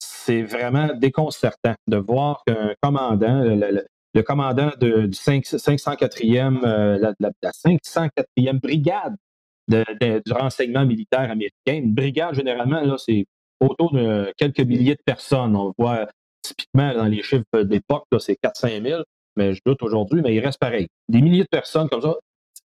c'est 0.00 0.42
vraiment 0.42 0.88
déconcertant 0.94 1.74
de 1.86 1.96
voir 1.96 2.42
qu'un 2.46 2.74
commandant, 2.82 3.42
le, 3.44 4.22
commandant 4.22 4.72
de, 4.80 5.06
du 5.06 5.16
504e, 5.16 6.62
la, 6.62 7.12
la, 7.20 7.50
504e 7.52 8.60
brigade 8.60 9.14
de, 9.68 9.84
du 10.24 10.32
renseignement 10.32 10.84
militaire 10.84 11.30
américain, 11.30 11.74
une 11.74 11.94
brigade 11.94 12.34
généralement, 12.34 12.80
là, 12.80 12.96
c'est 12.98 13.26
autour 13.60 13.92
de 13.92 14.32
quelques 14.36 14.60
milliers 14.60 14.94
de 14.94 15.02
personnes. 15.04 15.54
On 15.56 15.72
voit 15.78 16.06
typiquement, 16.48 16.94
dans 16.94 17.06
les 17.06 17.22
chiffres 17.22 17.62
d'époque, 17.62 18.04
c'est 18.18 18.36
4-5 18.42 18.82
000, 18.82 19.02
mais 19.36 19.52
je 19.52 19.60
doute 19.64 19.82
aujourd'hui, 19.82 20.22
mais 20.22 20.34
il 20.34 20.40
reste 20.40 20.58
pareil. 20.58 20.88
Des 21.08 21.20
milliers 21.20 21.42
de 21.42 21.48
personnes 21.48 21.88
comme 21.88 22.02
ça 22.02 22.14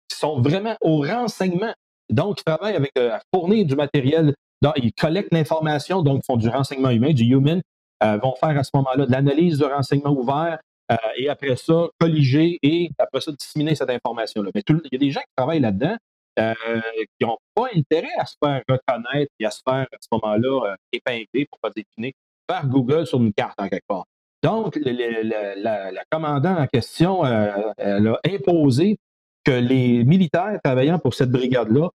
qui 0.08 0.18
sont 0.18 0.40
vraiment 0.40 0.76
au 0.80 1.00
renseignement. 1.00 1.74
Donc, 2.08 2.40
ils 2.40 2.44
travaillent 2.44 2.76
avec, 2.76 2.92
euh, 2.98 3.12
à 3.12 3.20
fournir 3.34 3.64
du 3.66 3.76
matériel. 3.76 4.34
ils 4.76 4.92
collectent 4.92 5.32
l'information, 5.32 6.02
donc 6.02 6.22
font 6.26 6.36
du 6.36 6.48
renseignement 6.48 6.90
humain, 6.90 7.12
du 7.12 7.24
human, 7.24 7.62
euh, 8.02 8.18
vont 8.18 8.34
faire 8.34 8.58
à 8.58 8.62
ce 8.62 8.70
moment-là 8.74 9.06
de 9.06 9.12
l'analyse 9.12 9.58
de 9.58 9.64
renseignement 9.64 10.10
ouvert, 10.10 10.58
euh, 10.92 10.96
et 11.16 11.28
après 11.28 11.56
ça, 11.56 11.88
colliger 11.98 12.58
et 12.62 12.90
après 12.98 13.20
ça, 13.20 13.32
disséminer 13.32 13.74
cette 13.74 13.90
information-là. 13.90 14.50
Mais 14.54 14.62
il 14.68 14.88
y 14.92 14.96
a 14.96 14.98
des 14.98 15.10
gens 15.10 15.20
qui 15.20 15.34
travaillent 15.36 15.60
là-dedans 15.60 15.96
qui 16.36 17.26
n'ont 17.26 17.36
pas 17.54 17.66
intérêt 17.74 18.14
à 18.18 18.24
se 18.24 18.34
faire 18.42 18.62
reconnaître 18.66 19.30
et 19.38 19.44
à 19.44 19.50
se 19.50 19.60
faire 19.62 19.86
à 19.92 19.96
ce 20.00 20.08
moment-là 20.12 20.74
épingler 20.90 21.46
pour 21.50 21.58
pas 21.60 21.68
définir 21.68 22.12
par 22.50 22.66
Google 22.66 23.06
sur 23.06 23.22
une 23.22 23.32
carte 23.32 23.60
en 23.60 23.68
quelque 23.68 23.86
part. 23.86 24.06
Donc, 24.42 24.76
la, 24.82 26.04
commandante 26.10 26.58
en 26.58 26.66
question, 26.66 27.24
euh, 27.24 27.52
elle 27.76 28.08
a 28.08 28.18
imposé 28.26 28.98
que 29.44 29.52
les 29.52 30.02
militaires 30.02 30.58
travaillant 30.64 30.98
pour 30.98 31.14
cette 31.14 31.30
brigade-là 31.30 31.90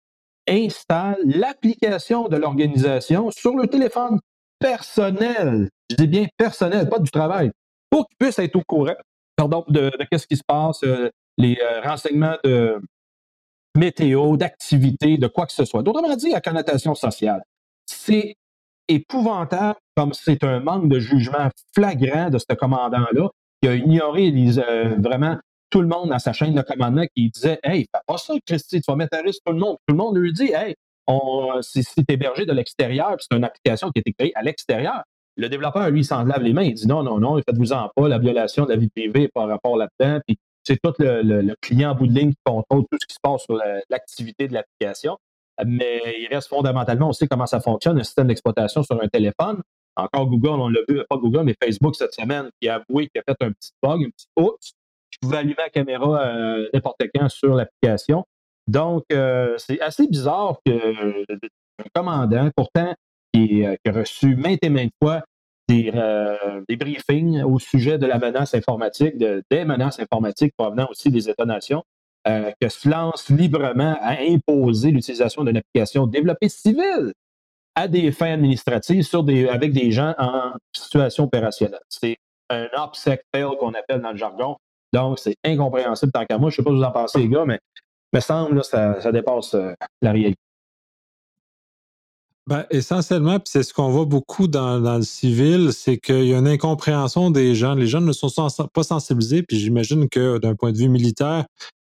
installent 0.49 1.23
l'application 1.25 2.27
de 2.27 2.37
l'organisation 2.37 3.31
sur 3.31 3.55
le 3.55 3.69
téléphone 3.69 4.19
personnel. 4.59 5.69
Je 5.89 5.95
dis 5.95 6.09
bien 6.09 6.27
personnel, 6.37 6.89
pas 6.89 6.99
du 6.99 7.13
travail, 7.13 7.53
pour 7.89 8.09
qu'ils 8.09 8.17
puissent 8.19 8.41
être 8.41 8.57
au 8.57 8.63
courant 8.67 8.97
pardon, 9.37 9.65
de, 9.69 9.93
ce 10.13 10.27
qui 10.27 10.37
se 10.37 10.43
passe, 10.45 10.83
euh, 10.83 11.11
les 11.39 11.57
euh, 11.63 11.81
renseignements 11.83 12.37
de 12.43 12.81
météo, 13.77 14.37
d'activité, 14.37 15.17
de 15.17 15.29
quoi 15.29 15.47
que 15.47 15.53
ce 15.53 15.65
soit. 15.65 15.85
D'autrement 15.85 16.17
dit, 16.17 16.31
la 16.31 16.41
connotation 16.41 16.97
sociale. 16.97 17.45
C'est 17.87 18.35
épouvantable 18.89 19.79
comme 20.01 20.15
c'est 20.15 20.45
un 20.45 20.61
manque 20.61 20.89
de 20.89 20.99
jugement 20.99 21.51
flagrant 21.75 22.31
de 22.31 22.39
ce 22.39 22.55
commandant-là 22.55 23.29
qui 23.63 23.69
a 23.69 23.75
ignoré 23.75 24.33
euh, 24.33 24.95
vraiment 24.99 25.37
tout 25.69 25.83
le 25.83 25.89
monde 25.89 26.09
dans 26.09 26.19
sa 26.19 26.33
chaîne 26.33 26.55
de 26.55 26.63
commandement 26.63 27.05
qui 27.15 27.29
disait 27.29 27.61
Hey, 27.63 27.83
fais 27.95 28.01
pas 28.07 28.17
ça, 28.17 28.33
Christy, 28.47 28.81
tu 28.81 28.91
vas 28.91 28.97
mettre 28.97 29.19
à 29.19 29.21
risque 29.21 29.41
tout 29.45 29.53
le 29.53 29.59
monde. 29.59 29.77
Tout 29.87 29.95
le 29.95 29.99
monde 29.99 30.17
lui 30.17 30.33
dit 30.33 30.53
Hey, 30.55 30.75
c'est 31.61 32.09
hébergé 32.09 32.47
de 32.47 32.53
l'extérieur, 32.55 33.17
c'est 33.19 33.37
une 33.37 33.45
application 33.45 33.91
qui 33.91 33.99
a 33.99 34.01
été 34.01 34.15
créée 34.15 34.33
à 34.35 34.43
l'extérieur. 34.43 35.03
Le 35.37 35.51
développeur, 35.51 35.91
lui, 35.91 36.03
s'en 36.03 36.25
lave 36.25 36.43
les 36.43 36.55
mains. 36.55 36.63
Il 36.63 36.75
dit 36.75 36.87
non, 36.87 37.03
non, 37.03 37.19
non, 37.19 37.37
faites-vous-en 37.37 37.91
pas, 37.95 38.09
la 38.09 38.19
violation 38.19 38.65
de 38.65 38.71
la 38.71 38.77
vie 38.77 38.89
privée 38.89 39.29
par 39.29 39.49
rapport 39.49 39.77
là-dedans. 39.77 40.21
Puis 40.27 40.39
c'est 40.65 40.79
tout 40.83 40.95
le, 40.99 41.55
client 41.61 41.91
en 41.91 41.95
bout 41.95 42.07
de 42.07 42.19
ligne 42.19 42.31
qui 42.31 42.41
contrôle 42.43 42.85
tout 42.91 42.99
ce 42.99 43.07
qui 43.07 43.15
se 43.15 43.21
passe 43.23 43.43
sur 43.43 43.61
l'activité 43.91 44.49
de 44.49 44.55
l'application. 44.55 45.19
Mais 45.67 46.01
il 46.23 46.29
reste 46.35 46.49
fondamentalement, 46.49 47.11
on 47.11 47.13
sait 47.13 47.29
comment 47.29 47.45
ça 47.45 47.61
fonctionne, 47.61 47.99
un 47.99 48.03
système 48.03 48.29
d'exploitation 48.29 48.83
sur 48.83 48.99
un 49.03 49.09
téléphone. 49.09 49.61
Encore 49.97 50.27
Google, 50.27 50.61
on 50.61 50.69
l'a 50.69 50.81
vu, 50.89 51.01
pas 51.09 51.17
Google, 51.17 51.45
mais 51.45 51.55
Facebook 51.63 51.97
cette 51.97 52.15
semaine, 52.15 52.51
qui 52.61 52.69
a 52.69 52.77
avoué 52.77 53.09
qu'il 53.09 53.21
a 53.21 53.23
fait 53.23 53.45
un 53.45 53.53
petit 53.53 53.71
bug, 53.83 54.05
un 54.05 54.11
petit 54.11 54.27
oups, 54.37 54.73
qui 55.11 55.19
pouvait 55.21 55.39
allumer 55.39 55.57
la 55.59 55.71
caméra 55.71 56.23
euh, 56.23 56.69
n'importe 56.73 57.03
quand 57.15 57.29
sur 57.29 57.55
l'application. 57.55 58.25
Donc, 58.67 59.05
euh, 59.13 59.55
c'est 59.59 59.81
assez 59.81 60.07
bizarre 60.07 60.59
que 60.65 60.73
un 60.73 61.85
commandant, 61.95 62.51
pourtant, 62.55 62.95
qui, 63.33 63.65
euh, 63.65 63.77
a 63.87 63.93
reçu 63.93 64.37
maintes 64.37 64.63
et 64.63 64.69
maintes 64.69 64.93
fois 65.03 65.23
des, 65.69 65.93
des, 66.69 66.77
briefings 66.77 67.43
au 67.43 67.61
sujet 67.61 67.97
de 67.97 68.07
la 68.07 68.19
menace 68.19 68.55
informatique, 68.55 69.17
de, 69.19 69.43
des 69.51 69.65
menaces 69.65 70.01
informatiques 70.01 70.53
provenant 70.57 70.89
aussi 70.91 71.11
des 71.11 71.29
États-nations, 71.29 71.85
que 72.25 72.69
se 72.69 72.89
lance 72.89 73.29
librement 73.29 73.97
à 74.01 74.17
imposer 74.21 74.91
l'utilisation 74.91 75.45
d'une 75.45 75.59
application 75.59 76.09
développée 76.09 76.49
civile 76.49 77.13
à 77.81 77.89
des 77.89 78.13
fins 78.13 78.33
administratives 78.33 79.03
sur 79.03 79.25
des, 79.25 79.49
avec 79.49 79.73
des 79.73 79.91
gens 79.91 80.15
en 80.19 80.53
situation 80.77 81.25
opérationnelle. 81.25 81.81
C'est 81.89 82.17
un 82.51 82.69
OPSEC 82.77 83.23
fail 83.35 83.57
qu'on 83.59 83.73
appelle 83.73 84.03
dans 84.03 84.11
le 84.11 84.19
jargon. 84.19 84.57
Donc, 84.93 85.19
c'est 85.19 85.37
incompréhensible 85.45 86.13
tant 86.13 86.27
qu'à 86.27 86.37
moi. 86.37 86.51
Je 86.51 86.55
ne 86.55 86.57
sais 86.57 86.63
pas 86.63 86.71
que 86.71 86.77
vous 86.77 86.83
en 86.83 86.91
pensez, 86.93 87.21
les 87.21 87.29
gars, 87.29 87.45
mais 87.47 87.59
me 88.13 88.21
semble 88.21 88.61
que 88.61 88.67
ça, 88.67 89.01
ça, 89.01 89.13
dépasse 89.13 89.55
euh, 89.55 89.73
la 90.03 90.13
réalité. 90.13 90.41
Ben, 92.47 92.67
essentiellement, 92.71 93.39
puis 93.39 93.47
c'est 93.47 93.63
ce 93.63 93.73
qu'on 93.73 93.91
voit 93.91 94.05
beaucoup 94.05 94.49
dans, 94.49 94.81
dans 94.81 94.97
le 94.97 95.03
civil, 95.03 95.73
c'est 95.73 95.99
qu'il 95.99 96.25
y 96.25 96.35
a 96.35 96.39
une 96.39 96.49
incompréhension 96.49 97.31
des 97.31 97.55
gens. 97.55 97.75
Les 97.75 97.87
gens 97.87 98.01
ne 98.01 98.13
sont 98.13 98.31
pas 98.75 98.83
sensibilisés, 98.83 99.43
puis 99.43 99.59
j'imagine 99.59 100.09
que 100.09 100.39
d'un 100.39 100.57
point 100.57 100.73
de 100.73 100.77
vue 100.77 100.89
militaire, 100.89 101.47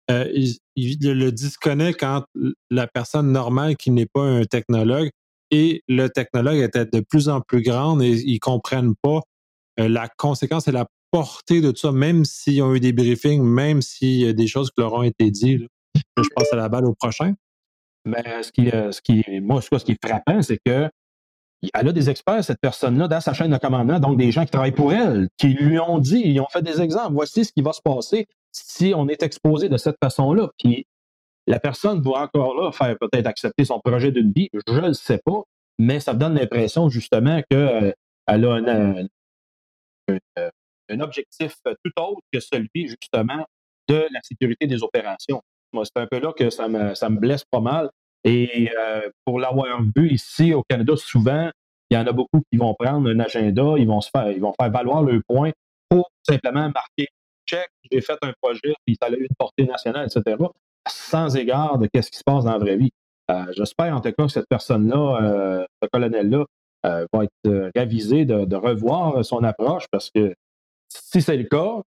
euh, 0.10 0.28
il, 0.34 0.58
il, 0.76 0.98
le 1.00 1.32
disconnect 1.32 2.02
entre 2.02 2.28
la 2.72 2.88
personne 2.88 3.32
normale 3.32 3.78
qui 3.78 3.92
n'est 3.92 4.08
pas 4.08 4.24
un 4.24 4.46
technologue 4.46 5.12
et 5.52 5.84
le 5.88 6.08
technologue 6.08 6.60
était 6.60 6.86
de 6.86 7.00
plus 7.00 7.30
en 7.30 7.42
plus 7.42 7.62
grand 7.62 8.00
et 8.02 8.12
ils 8.12 8.40
comprennent 8.40 8.96
pas 9.02 9.22
euh, 9.80 9.88
la 9.88 10.08
conséquence 10.08 10.68
et 10.68 10.72
la 10.72 10.88
portée 11.12 11.62
de 11.62 11.72
tout 11.72 11.78
ça, 11.78 11.92
même 11.92 12.26
s'ils 12.26 12.62
ont 12.62 12.76
eu 12.76 12.80
des 12.80 12.94
briefings, 12.94 13.44
même 13.44 13.82
s'il 13.82 14.20
y 14.22 14.28
a 14.28 14.34
des 14.34 14.48
choses 14.48 14.70
qui 14.72 14.82
leur 14.82 14.94
ont 14.94 15.04
été 15.04 15.32
dites. 15.32 15.68
Je 15.96 16.30
passe 16.36 16.52
à 16.52 16.56
la 16.58 16.70
balle 16.70 16.86
au 16.86 16.94
prochain. 16.94 17.34
Mais 18.06 18.44
ce 18.44 18.52
qui, 18.52 18.70
euh, 18.70 18.92
ce 18.92 19.02
qui, 19.02 19.24
moi, 19.42 19.62
ce 19.62 19.84
qui 19.84 19.94
est 19.94 20.06
frappant, 20.06 20.42
c'est 20.42 20.60
que 20.66 20.90
elle 21.74 21.88
a 21.88 21.92
des 21.92 22.10
experts, 22.10 22.44
cette 22.44 22.62
personne-là, 22.62 23.08
dans 23.08 23.20
sa 23.20 23.34
chaîne 23.34 23.52
de 23.52 23.58
commandement, 23.58 24.00
donc 24.00 24.18
des 24.18 24.32
gens 24.32 24.46
qui 24.46 24.52
travaillent 24.52 24.72
pour 24.72 24.94
elle, 24.94 25.28
qui 25.38 25.48
lui 25.48 25.80
ont 25.80 25.98
dit, 25.98 26.22
ils 26.24 26.40
ont 26.40 26.48
fait 26.52 26.62
des 26.62 26.82
exemples. 26.82 27.14
Voici 27.14 27.46
ce 27.46 27.52
qui 27.52 27.62
va 27.62 27.74
se 27.74 27.82
passer 27.82 28.28
si 28.52 28.94
on 28.96 29.08
est 29.08 29.24
exposé 29.24 29.68
de 29.68 29.78
cette 29.78 29.98
façon-là. 30.02 30.50
La 31.48 31.60
personne 31.60 32.02
va 32.02 32.12
encore 32.24 32.62
là 32.62 32.72
faire 32.72 32.96
peut-être 33.00 33.26
accepter 33.26 33.66
son 33.66 33.80
projet 33.80 34.12
d'une 34.12 34.32
vie, 34.32 34.50
je 34.54 34.74
ne 34.74 34.88
le 34.88 34.94
sais 34.94 35.20
pas, 35.26 35.44
mais 35.80 36.00
ça 36.00 36.14
me 36.14 36.20
donne 36.20 36.36
l'impression 36.36 36.90
justement 36.90 37.42
qu'elle 37.50 37.60
euh, 37.60 37.92
a 38.28 38.34
un, 40.90 41.00
objectif 41.00 41.56
tout 41.64 42.02
autre 42.02 42.22
que 42.32 42.40
celui 42.40 42.88
justement 42.88 43.46
de 43.88 44.08
la 44.12 44.20
sécurité 44.24 44.68
des 44.68 44.84
opérations. 44.84 45.42
Moi, 45.74 45.84
c'est 45.86 46.02
un 46.02 46.08
peu 46.08 46.20
là 46.20 46.34
que 46.34 46.50
ça 46.50 46.68
me, 46.68 46.96
ça 46.96 47.10
me 47.10 47.18
blesse 47.18 47.44
pas 47.50 47.60
mal. 47.62 47.90
Et 48.24 48.70
euh, 48.78 49.10
pour 49.26 49.40
l'avoir 49.40 49.82
vu 49.96 50.10
ici 50.12 50.54
au 50.54 50.64
Canada, 50.64 50.96
souvent, 50.98 51.50
il 51.90 51.96
y 51.96 51.98
en 51.98 52.08
a 52.08 52.12
beaucoup 52.12 52.42
qui 52.52 52.58
vont 52.58 52.74
prendre 52.78 53.10
un 53.10 53.20
agenda, 53.20 53.76
ils 53.78 53.88
vont 53.88 54.02
se 54.02 54.10
faire, 54.10 54.32
ils 54.32 54.42
vont 54.42 54.54
faire 54.60 54.72
valoir 54.72 55.04
le 55.04 55.22
point 55.28 55.52
pour 55.90 56.10
simplement 56.28 56.70
marquer 56.70 57.08
check, 57.48 57.70
j'ai 57.90 58.02
fait 58.02 58.18
un 58.22 58.34
projet, 58.42 58.76
puis 58.86 58.98
ça 59.02 59.08
a 59.08 59.12
eu 59.12 59.22
une 59.22 59.36
portée 59.38 59.64
nationale, 59.64 60.08
etc 60.08 60.36
sans 60.90 61.36
égard 61.36 61.78
de 61.78 61.88
ce 61.94 62.10
qui 62.10 62.18
se 62.18 62.24
passe 62.24 62.44
dans 62.44 62.52
la 62.52 62.58
vraie 62.58 62.78
vie. 62.78 62.92
Euh, 63.30 63.46
j'espère 63.56 63.94
en 63.96 64.02
tout 64.02 64.12
cas 64.12 64.26
que 64.26 64.32
cette 64.32 64.48
personne-là, 64.50 65.22
euh, 65.22 65.66
ce 65.82 65.90
colonel-là, 65.90 66.46
euh, 66.86 67.06
va 67.12 67.24
être 67.24 67.72
ravisé 67.76 68.26
de, 68.26 68.56
revoir 68.56 69.26
son 69.26 69.44
approche 69.44 69.86
parce 69.92 70.10
que 70.10 70.34
si 70.90 71.22
c'est 71.22 71.36
le 71.36 71.44
cas, 71.44 71.82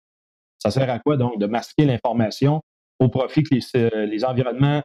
ça 0.59 0.71
sert 0.71 0.89
à 0.89 0.99
quoi 0.99 1.17
donc 1.17 1.39
de 1.39 1.47
masquer 1.47 1.85
l'information 1.85 2.61
au 2.99 3.09
profit 3.09 3.43
que 3.43 3.55
les, 4.07 4.25
environnements 4.25 4.83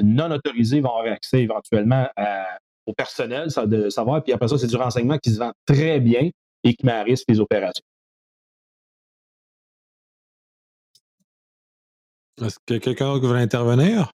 non 0.00 0.30
autorisés 0.30 0.80
vont 0.80 0.90
avoir 0.90 1.12
accès 1.12 1.42
éventuellement 1.42 2.08
au 2.86 2.92
personnel, 2.92 3.48
de 3.66 3.90
savoir, 3.90 4.22
puis 4.22 4.32
après 4.32 4.48
ça, 4.48 4.56
c'est 4.56 4.68
du 4.68 4.76
renseignement 4.76 5.18
qui 5.18 5.30
se 5.30 5.38
vend 5.38 5.52
très 5.66 5.98
bien 6.00 6.30
et 6.62 6.74
qui 6.74 6.86
met 6.86 6.92
à 6.92 7.02
risque 7.02 7.24
les 7.28 7.40
opérations. 7.40 7.84
Est-ce 12.42 12.58
que 12.66 12.78
quelqu'un 12.78 13.12
d'autre 13.12 13.28
veut 13.28 13.36
intervenir? 13.36 14.10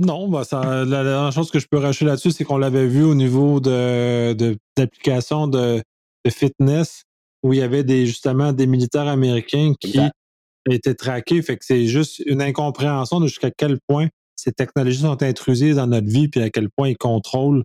Non, 0.00 0.28
bah 0.28 0.42
ça, 0.42 0.84
la, 0.84 1.04
dernière 1.04 1.32
chose 1.32 1.52
que 1.52 1.60
je 1.60 1.68
peux 1.68 1.78
racheter 1.78 2.04
là-dessus, 2.04 2.32
c'est 2.32 2.44
qu'on 2.44 2.58
l'avait 2.58 2.88
vu 2.88 3.04
au 3.04 3.14
niveau 3.14 3.60
de, 3.60 4.34
d'application 4.76 5.46
de, 5.46 5.82
fitness 6.28 7.04
où 7.42 7.52
il 7.52 7.60
y 7.60 7.62
avait 7.62 7.84
des, 7.84 8.06
justement 8.06 8.52
des 8.52 8.66
militaires 8.66 9.06
américains 9.06 9.74
qui 9.78 10.00
étaient 10.68 10.94
traqués. 10.94 11.42
Fait 11.42 11.56
que 11.56 11.64
c'est 11.64 11.86
juste 11.86 12.20
une 12.26 12.42
incompréhension 12.42 13.20
de 13.20 13.26
jusqu'à 13.26 13.50
quel 13.50 13.78
point 13.86 14.08
ces 14.34 14.52
technologies 14.52 15.02
sont 15.02 15.22
intrusives 15.22 15.76
dans 15.76 15.86
notre 15.86 16.08
vie, 16.08 16.28
puis 16.28 16.42
à 16.42 16.50
quel 16.50 16.70
point 16.70 16.88
ils 16.88 16.96
contrôlent 16.96 17.62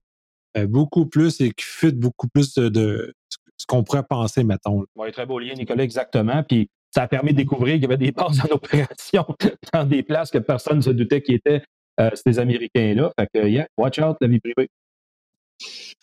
euh, 0.58 0.68
beaucoup 0.68 1.06
plus 1.06 1.42
et 1.42 1.52
qui 1.52 1.66
futent 1.66 2.00
beaucoup 2.00 2.28
plus 2.28 2.54
de, 2.56 3.14
ce 3.60 3.66
qu'on 3.68 3.84
pourrait 3.84 4.04
penser, 4.04 4.44
mettons. 4.44 4.86
Oui, 4.96 5.12
très 5.12 5.26
beau 5.26 5.38
lien, 5.38 5.54
Nicolas, 5.54 5.84
exactement. 5.84 6.42
Puis 6.44 6.70
ça 6.92 7.04
a 7.04 7.08
permis 7.08 7.32
de 7.32 7.38
découvrir 7.38 7.74
qu'il 7.74 7.84
y 7.84 7.86
avait 7.86 7.98
des 7.98 8.12
bases 8.12 8.40
en 8.42 8.46
opération 8.56 9.26
dans 9.74 9.84
des 9.84 10.02
places 10.02 10.32
que 10.32 10.38
personne 10.38 10.78
ne 10.78 10.82
se 10.82 10.90
doutait 10.90 11.22
qui 11.22 11.34
étaient 11.34 11.62
euh, 12.00 12.10
ces 12.16 12.40
Américains-là. 12.40 13.12
Fait 13.20 13.28
que, 13.34 13.48
yeah, 13.48 13.68
watch 13.78 14.00
out, 14.00 14.18
la 14.22 14.28
vie 14.28 14.40
privée. 14.40 14.70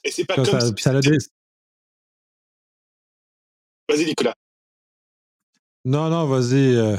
Et 0.05 0.11
c'est 0.11 0.27
pas 0.27 0.35
comme 0.35 0.45
ça, 0.45 0.61
ça 0.61 0.93
Vas-y, 3.89 4.05
Nicolas. 4.05 4.35
Non, 5.85 6.11
non, 6.11 6.27
vas-y. 6.27 6.77
Euh, 6.77 6.97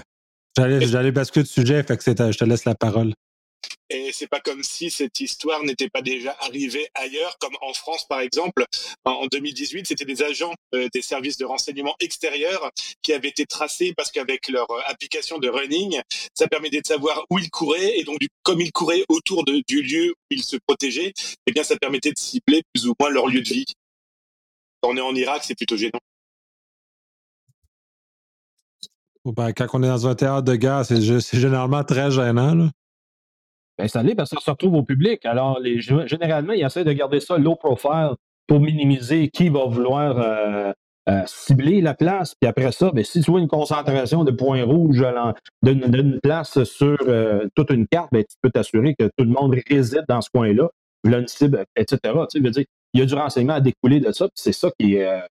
j'allais, 0.57 0.81
j'allais 0.87 1.11
basculer 1.11 1.43
de 1.43 1.49
sujet, 1.49 1.83
fait 1.83 1.97
que 1.97 2.03
je 2.03 2.37
te 2.37 2.43
laisse 2.45 2.65
la 2.65 2.73
parole. 2.73 3.13
Et 3.89 4.11
c'est 4.11 4.27
pas 4.27 4.41
comme 4.41 4.63
si 4.63 4.89
cette 4.91 5.19
histoire 5.21 5.63
n'était 5.63 5.89
pas 5.89 6.01
déjà 6.01 6.35
arrivée 6.41 6.87
ailleurs, 6.93 7.37
comme 7.39 7.55
en 7.61 7.73
France 7.73 8.05
par 8.07 8.19
exemple. 8.19 8.65
En 9.05 9.27
2018, 9.27 9.87
c'était 9.87 10.03
des 10.03 10.23
agents 10.23 10.53
euh, 10.75 10.89
des 10.93 11.01
services 11.01 11.37
de 11.37 11.45
renseignement 11.45 11.95
extérieurs 12.01 12.69
qui 13.01 13.13
avaient 13.13 13.29
été 13.29 13.45
tracés 13.45 13.93
parce 13.95 14.11
qu'avec 14.11 14.49
leur 14.49 14.69
euh, 14.71 14.79
application 14.87 15.37
de 15.37 15.47
running, 15.47 16.01
ça 16.33 16.47
permettait 16.47 16.81
de 16.81 16.87
savoir 16.87 17.25
où 17.29 17.39
ils 17.39 17.49
couraient 17.49 17.97
et 17.97 18.03
donc 18.03 18.19
comme 18.43 18.59
ils 18.59 18.73
couraient 18.73 19.05
autour 19.07 19.45
de, 19.45 19.63
du 19.67 19.81
lieu 19.81 20.11
où 20.11 20.25
ils 20.31 20.43
se 20.43 20.57
protégeaient, 20.67 21.13
eh 21.45 21.51
bien 21.53 21.63
ça 21.63 21.77
permettait 21.77 22.11
de 22.11 22.19
cibler 22.19 22.63
plus 22.73 22.87
ou 22.87 22.93
moins 22.99 23.09
leur 23.09 23.27
lieu 23.27 23.41
de 23.41 23.47
vie. 23.47 23.65
Quand 24.81 24.89
on 24.89 24.97
est 24.97 25.01
en 25.01 25.15
Irak, 25.15 25.43
c'est 25.45 25.55
plutôt 25.55 25.77
gênant. 25.77 25.99
Ben, 29.25 29.51
quand 29.51 29.67
on 29.73 29.83
est 29.83 29.87
dans 29.87 30.07
un 30.07 30.15
théâtre 30.15 30.43
de 30.43 30.55
guerre, 30.55 30.85
c'est 30.85 31.01
généralement 31.39 31.83
très 31.83 32.11
gênant. 32.11 32.55
Là. 32.55 32.69
Ça 33.85 34.01
l'est 34.01 34.15
parce 34.15 34.31
que 34.31 34.37
ça 34.37 34.45
se 34.45 34.49
retrouve 34.49 34.75
au 34.75 34.83
public. 34.83 35.25
Alors, 35.25 35.59
les, 35.59 35.79
généralement, 35.79 36.53
ils 36.53 36.65
essaient 36.65 36.83
de 36.83 36.93
garder 36.93 37.19
ça 37.19 37.37
low 37.37 37.55
profile 37.55 38.11
pour 38.47 38.59
minimiser 38.59 39.29
qui 39.29 39.49
va 39.49 39.65
vouloir 39.65 40.17
euh, 40.17 40.71
euh, 41.09 41.21
cibler 41.27 41.81
la 41.81 41.93
place. 41.93 42.33
Puis 42.39 42.47
après 42.47 42.71
ça, 42.71 42.91
ben, 42.91 43.03
si 43.03 43.21
tu 43.21 43.29
vois 43.29 43.39
une 43.39 43.47
concentration 43.47 44.23
de 44.23 44.31
points 44.31 44.63
rouges 44.63 45.05
d'une 45.61 46.19
place 46.21 46.63
sur 46.63 46.97
euh, 47.07 47.47
toute 47.55 47.69
une 47.69 47.87
carte, 47.87 48.09
ben, 48.11 48.23
tu 48.23 48.35
peux 48.41 48.49
t'assurer 48.49 48.95
que 48.95 49.05
tout 49.15 49.25
le 49.25 49.31
monde 49.31 49.55
réside 49.69 50.05
dans 50.07 50.21
ce 50.21 50.29
coin-là, 50.31 50.69
là 51.03 51.19
une 51.19 51.27
cible, 51.27 51.63
etc. 51.75 51.99
Tu 52.31 52.41
veux 52.41 52.49
dire, 52.49 52.65
il 52.93 53.01
y 53.01 53.03
a 53.03 53.05
du 53.05 53.13
renseignement 53.13 53.53
à 53.53 53.61
découler 53.61 53.99
de 53.99 54.11
ça. 54.11 54.27
C'est 54.33 54.53
ça 54.53 54.71
qui 54.79 54.95
est 54.95 55.21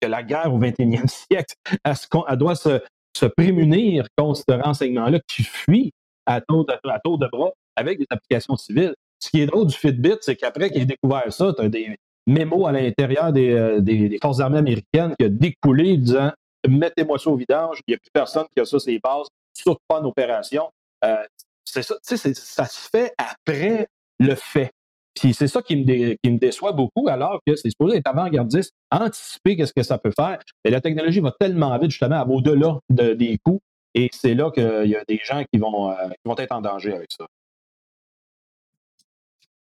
que 0.00 0.08
la 0.08 0.22
guerre 0.22 0.52
au 0.52 0.58
21e 0.58 1.06
siècle, 1.30 1.54
elle, 1.84 2.36
doit 2.36 2.56
se, 2.56 2.80
se 3.16 3.26
prémunir 3.26 4.06
contre 4.16 4.42
ce 4.48 4.54
renseignement-là 4.54 5.20
qui 5.28 5.44
fuit 5.44 5.92
à 6.26 6.40
tour, 6.40 6.66
de, 6.66 6.74
à 6.90 6.98
tour 6.98 7.18
de 7.18 7.28
bras 7.28 7.52
avec 7.76 7.98
des 7.98 8.06
applications 8.10 8.56
civiles. 8.56 8.94
Ce 9.18 9.30
qui 9.30 9.40
est 9.40 9.46
drôle 9.46 9.66
du 9.66 9.74
Fitbit, 9.74 10.16
c'est 10.20 10.36
qu'après 10.36 10.70
qu'il 10.70 10.82
ait 10.82 10.86
découvert 10.86 11.32
ça, 11.32 11.52
tu 11.54 11.62
as 11.62 11.68
des 11.68 11.96
mémos 12.26 12.66
à 12.66 12.72
l'intérieur 12.72 13.32
euh, 13.36 13.80
des, 13.80 14.18
forces 14.20 14.40
armées 14.40 14.58
américaines 14.58 15.14
qui 15.18 15.26
a 15.26 15.28
découlé 15.28 15.96
disant 15.96 16.32
mettez-moi 16.68 17.18
ça 17.18 17.30
au 17.30 17.36
vidange, 17.36 17.80
il 17.86 17.92
n'y 17.92 17.94
a 17.94 17.98
plus 17.98 18.10
personne 18.12 18.46
qui 18.54 18.60
a 18.60 18.64
ça 18.64 18.78
sur 18.78 18.90
les 18.90 18.98
bases, 18.98 19.28
surtout 19.54 19.80
pas 19.86 20.00
en 20.00 20.04
opération. 20.04 20.68
Euh, 21.04 21.22
c'est 21.64 21.82
ça, 21.82 21.96
ça 22.02 22.66
se 22.66 22.88
fait 22.90 23.12
après 23.18 23.86
le 24.18 24.34
fait. 24.34 24.70
Puis 25.14 25.32
c'est 25.32 25.48
ça 25.48 25.62
qui 25.62 25.76
me, 25.76 26.38
déçoit 26.38 26.72
beaucoup, 26.72 27.08
alors 27.08 27.40
que 27.46 27.56
c'est 27.56 27.70
supposé 27.70 27.98
être 27.98 28.06
avant-gardiste, 28.06 28.72
anticiper 28.90 29.56
qu'est-ce 29.56 29.72
que 29.72 29.82
ça 29.82 29.98
peut 29.98 30.12
faire. 30.14 30.38
Et 30.64 30.70
la 30.70 30.80
technologie 30.80 31.20
va 31.20 31.32
tellement 31.38 31.76
vite, 31.78 31.90
justement, 31.90 32.22
au-delà 32.28 32.78
des 32.90 33.38
coûts. 33.42 33.60
Et 33.94 34.10
c'est 34.12 34.34
là 34.34 34.50
qu'il 34.50 34.90
y 34.90 34.94
a 34.94 35.04
des 35.08 35.20
gens 35.24 35.42
qui 35.50 35.58
vont, 35.58 35.90
euh, 35.90 36.08
qui 36.08 36.26
vont 36.26 36.36
être 36.36 36.52
en 36.52 36.60
danger 36.60 36.92
avec 36.92 37.08
ça. 37.10 37.26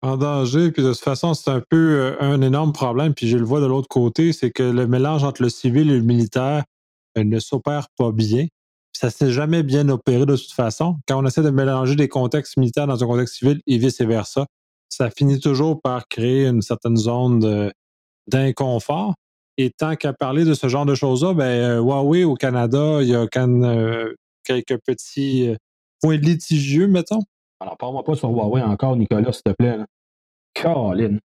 En 0.03 0.17
danger. 0.17 0.71
Puis 0.71 0.83
de 0.83 0.91
toute 0.91 1.01
façon, 1.01 1.33
c'est 1.33 1.49
un 1.49 1.61
peu 1.67 1.99
euh, 1.99 2.15
un 2.19 2.41
énorme 2.41 2.73
problème. 2.73 3.13
Puis 3.15 3.27
je 3.27 3.37
le 3.37 3.45
vois 3.45 3.61
de 3.61 3.65
l'autre 3.65 3.87
côté, 3.87 4.33
c'est 4.33 4.51
que 4.51 4.61
le 4.61 4.85
mélange 4.85 5.23
entre 5.23 5.41
le 5.41 5.49
civil 5.49 5.89
et 5.89 5.95
le 5.95 6.03
militaire 6.03 6.63
euh, 7.17 7.23
ne 7.23 7.39
s'opère 7.39 7.87
pas 7.97 8.11
bien. 8.11 8.45
Ça 8.91 9.09
s'est 9.09 9.31
jamais 9.31 9.63
bien 9.63 9.89
opéré 9.89 10.25
de 10.25 10.35
toute 10.35 10.51
façon. 10.51 10.97
Quand 11.07 11.23
on 11.23 11.25
essaie 11.25 11.41
de 11.41 11.49
mélanger 11.49 11.95
des 11.95 12.09
contextes 12.09 12.57
militaires 12.57 12.85
dans 12.85 13.01
un 13.03 13.07
contexte 13.07 13.35
civil 13.35 13.61
et 13.65 13.77
vice-versa, 13.77 14.45
ça 14.89 15.09
finit 15.09 15.39
toujours 15.39 15.81
par 15.81 16.07
créer 16.07 16.45
une 16.45 16.61
certaine 16.61 16.97
zone 16.97 17.71
d'inconfort. 18.27 19.15
Et 19.57 19.71
tant 19.71 19.95
qu'à 19.95 20.13
parler 20.13 20.45
de 20.45 20.53
ce 20.53 20.67
genre 20.67 20.85
de 20.85 20.93
choses-là, 20.93 21.33
ben, 21.33 21.45
euh, 21.45 21.79
Huawei 21.79 22.23
au 22.23 22.35
Canada, 22.35 22.99
il 23.01 23.07
y 23.07 23.15
a 23.15 23.25
quand 23.27 24.05
quelques 24.43 24.77
petits 24.85 25.55
points 26.01 26.17
litigieux, 26.17 26.87
mettons. 26.87 27.21
Alors, 27.63 27.77
parle-moi 27.77 28.03
pas 28.03 28.15
sur 28.15 28.29
Huawei 28.29 28.61
encore, 28.61 28.97
Nicolas, 28.97 29.31
s'il 29.31 29.43
te 29.43 29.51
plaît. 29.51 29.77
Caroline. 30.53 31.21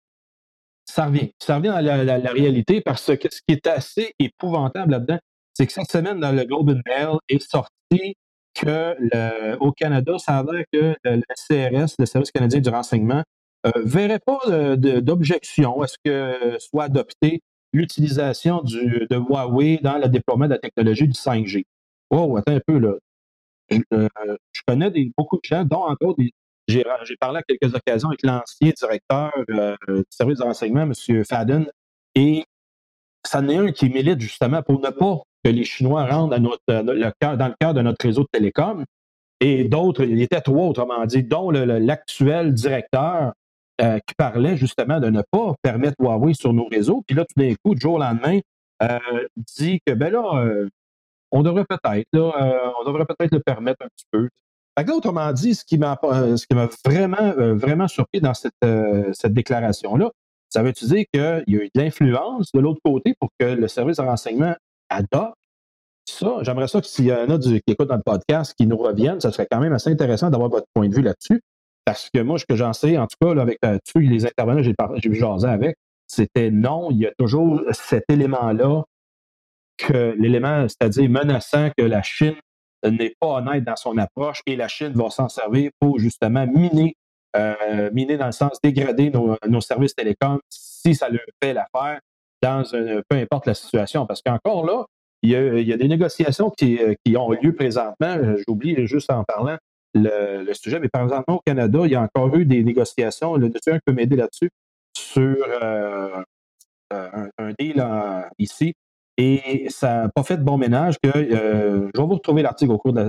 Ça 0.84 1.06
revient. 1.06 1.32
Ça 1.40 1.56
revient 1.56 1.70
à 1.70 1.82
la, 1.82 2.30
réalité 2.30 2.80
parce 2.80 3.16
que 3.16 3.26
ce 3.28 3.40
qui 3.40 3.54
est 3.54 3.66
assez 3.66 4.12
épouvantable 4.20 4.92
là-dedans, 4.92 5.18
c'est 5.52 5.66
que 5.66 5.72
cette 5.72 5.90
semaine, 5.90 6.20
dans 6.20 6.30
le 6.30 6.44
Globe 6.44 6.70
and 6.70 6.80
Mail, 6.86 7.16
est 7.28 7.42
sorti 7.42 8.14
que 8.54 8.94
le, 9.00 9.56
au 9.58 9.72
Canada, 9.72 10.16
ça 10.18 10.38
a 10.38 10.44
l'air 10.44 10.64
que 10.72 10.94
le 11.02 11.22
CRS, 11.48 11.96
le 11.98 12.06
Service 12.06 12.30
canadien 12.30 12.60
du 12.60 12.68
renseignement, 12.68 13.24
ne 13.64 13.70
euh, 13.70 13.82
verrait 13.84 14.20
pas 14.24 14.76
d'objection 14.76 15.82
à 15.82 15.88
ce 15.88 15.96
que 16.04 16.56
soit 16.60 16.84
adopté 16.84 17.40
l'utilisation 17.72 18.62
de 18.62 19.16
Huawei 19.16 19.80
dans 19.82 19.98
le 19.98 20.08
déploiement 20.08 20.44
de 20.44 20.52
la 20.52 20.58
technologie 20.58 21.08
du 21.08 21.18
5G. 21.18 21.64
Oh, 22.10 22.36
attends 22.36 22.54
un 22.54 22.60
peu, 22.64 22.78
là. 22.78 22.94
Euh, 23.72 24.08
je, 24.52 24.62
connais 24.66 24.90
des, 24.90 25.10
beaucoup 25.16 25.36
de 25.36 25.44
gens, 25.44 25.64
dont 25.64 25.84
encore 25.84 26.16
j'ai, 26.66 26.84
parlé 27.18 27.38
à 27.38 27.42
quelques 27.42 27.74
occasions 27.74 28.08
avec 28.08 28.22
l'ancien 28.22 28.72
directeur 28.76 29.32
euh, 29.50 29.76
du 29.88 30.04
service 30.10 30.38
de 30.38 30.44
renseignement, 30.44 30.82
M. 30.82 31.24
Fadden, 31.24 31.66
et 32.14 32.44
ça 33.24 33.40
en 33.40 33.48
est 33.48 33.56
un 33.56 33.72
qui 33.72 33.88
milite 33.88 34.20
justement 34.20 34.62
pour 34.62 34.80
ne 34.80 34.90
pas 34.90 35.18
que 35.44 35.50
les 35.50 35.64
Chinois 35.64 36.06
rentrent 36.06 36.38
dans, 36.38 36.82
dans 36.82 36.92
le 36.92 37.54
cœur 37.60 37.74
de 37.74 37.82
notre 37.82 38.04
réseau 38.04 38.22
de 38.22 38.28
télécom. 38.32 38.84
Et 39.40 39.64
d'autres, 39.64 40.04
il 40.04 40.20
était 40.20 40.40
trois, 40.40 40.66
autrement 40.66 41.04
dit, 41.06 41.22
dont 41.22 41.50
l'actuel 41.50 42.52
directeur 42.52 43.32
euh, 43.80 43.98
qui 44.00 44.14
parlait 44.16 44.56
justement 44.56 44.98
de 44.98 45.10
ne 45.10 45.22
pas 45.30 45.54
permettre 45.62 45.94
Huawei 46.00 46.34
sur 46.34 46.52
nos 46.52 46.66
réseaux. 46.66 47.04
Puis 47.06 47.14
là, 47.16 47.24
tout 47.24 47.40
d'un 47.40 47.54
coup, 47.62 47.74
du 47.74 47.80
jour 47.80 47.94
au 47.94 47.98
lendemain, 47.98 48.40
dit 49.36 49.80
que 49.86 49.92
ben 49.92 50.12
là, 50.12 50.68
on 51.30 51.42
devrait 51.42 51.64
peut-être, 51.68 52.06
là, 52.12 52.32
euh, 52.40 52.70
on 52.80 52.84
devrait 52.84 53.04
peut-être 53.04 53.32
le 53.32 53.40
permettre 53.40 53.84
un 53.84 53.88
petit 53.88 54.06
peu. 54.10 54.28
Fait 54.78 54.90
autrement 54.90 55.32
dit, 55.32 55.54
ce 55.54 55.64
qui 55.64 55.76
m'a, 55.76 55.98
euh, 56.04 56.36
vraiment, 56.84 57.16
euh, 57.20 57.54
vraiment 57.54 57.88
surpris 57.88 58.20
dans 58.20 58.34
cette, 58.34 59.32
déclaration-là, 59.32 60.10
ça 60.50 60.62
veut 60.62 60.72
dire 60.72 61.04
qu'il 61.12 61.20
y 61.20 61.20
a 61.20 61.42
eu 61.46 61.70
de 61.74 61.80
l'influence 61.80 62.52
de 62.54 62.60
l'autre 62.60 62.80
côté 62.84 63.14
pour 63.18 63.28
que 63.38 63.46
le 63.46 63.68
service 63.68 63.96
de 63.98 64.02
renseignement 64.02 64.54
adopte 64.88 65.34
ça? 66.06 66.38
J'aimerais 66.42 66.68
ça 66.68 66.80
que 66.80 66.86
s'il 66.86 67.06
y 67.06 67.12
en 67.12 67.28
a 67.28 67.38
qui 67.38 67.60
écoutent 67.66 67.88
dans 67.88 67.96
le 67.96 68.02
podcast 68.02 68.54
qui 68.58 68.66
nous 68.66 68.78
reviennent, 68.78 69.20
ça 69.20 69.30
serait 69.30 69.46
quand 69.50 69.60
même 69.60 69.72
assez 69.72 69.90
intéressant 69.90 70.30
d'avoir 70.30 70.48
votre 70.48 70.66
point 70.72 70.88
de 70.88 70.94
vue 70.94 71.02
là-dessus. 71.02 71.42
Parce 71.84 72.08
que 72.12 72.20
moi, 72.20 72.38
ce 72.38 72.46
que 72.46 72.56
j'en 72.56 72.72
sais, 72.72 72.96
en 72.96 73.06
tout 73.06 73.16
cas, 73.20 73.34
là, 73.34 73.42
avec 73.42 73.58
les 73.94 74.26
intervenants 74.26 74.62
j'ai, 74.62 74.74
j'ai 74.96 75.08
vu 75.08 75.16
jaser 75.16 75.48
avec, 75.48 75.76
c'était 76.06 76.50
non, 76.50 76.90
il 76.90 76.98
y 76.98 77.06
a 77.06 77.12
toujours 77.18 77.62
cet 77.72 78.04
élément-là 78.08 78.84
que 79.78 80.14
l'élément, 80.18 80.66
c'est-à-dire 80.68 81.08
menaçant 81.08 81.70
que 81.76 81.84
la 81.84 82.02
Chine 82.02 82.36
n'est 82.84 83.14
pas 83.20 83.28
honnête 83.28 83.64
dans 83.64 83.76
son 83.76 83.96
approche 83.98 84.40
et 84.46 84.56
la 84.56 84.68
Chine 84.68 84.92
va 84.94 85.10
s'en 85.10 85.28
servir 85.28 85.70
pour 85.80 85.98
justement 85.98 86.46
miner, 86.46 86.94
euh, 87.36 87.90
miner 87.92 88.16
dans 88.16 88.26
le 88.26 88.32
sens 88.32 88.60
dégrader 88.62 89.10
nos, 89.10 89.60
services 89.60 89.94
télécoms 89.94 90.40
si 90.48 90.94
ça 90.94 91.08
leur 91.08 91.20
fait 91.42 91.54
l'affaire 91.54 92.00
dans 92.42 92.62
peu 93.08 93.16
importe 93.16 93.46
la 93.46 93.54
situation. 93.54 94.06
Parce 94.06 94.22
qu'encore 94.22 94.64
là, 94.64 94.84
il 95.22 95.30
y, 95.30 95.72
a, 95.72 95.76
des 95.76 95.88
négociations 95.88 96.50
qui, 96.50 96.78
ont 97.16 97.32
lieu 97.32 97.52
présentement. 97.52 98.16
J'oublie 98.46 98.86
juste 98.86 99.10
en 99.10 99.24
parlant 99.24 99.58
le, 99.94 100.52
sujet, 100.52 100.78
mais 100.78 100.88
par 100.88 101.02
exemple, 101.02 101.24
au 101.32 101.40
Canada, 101.44 101.80
il 101.84 101.90
y 101.90 101.94
a 101.96 102.02
encore 102.02 102.34
eu 102.36 102.44
des 102.44 102.62
négociations. 102.62 103.36
Le 103.36 103.50
un 103.66 103.78
peut 103.84 103.92
m'aider 103.92 104.14
là-dessus 104.14 104.50
sur 104.96 105.36
euh, 105.62 106.22
un, 106.92 107.52
deal 107.58 107.84
ici 108.38 108.74
et 109.18 109.66
ça 109.68 110.02
n'a 110.02 110.08
pas 110.08 110.22
fait 110.22 110.36
de 110.36 110.44
bon 110.44 110.56
ménage 110.56 110.94
que 111.02 111.10
euh, 111.10 111.90
je 111.92 112.00
vais 112.00 112.06
vous 112.06 112.14
retrouver 112.14 112.42
l'article 112.42 112.70
au 112.70 112.78
cours 112.78 112.92
du 112.92 113.02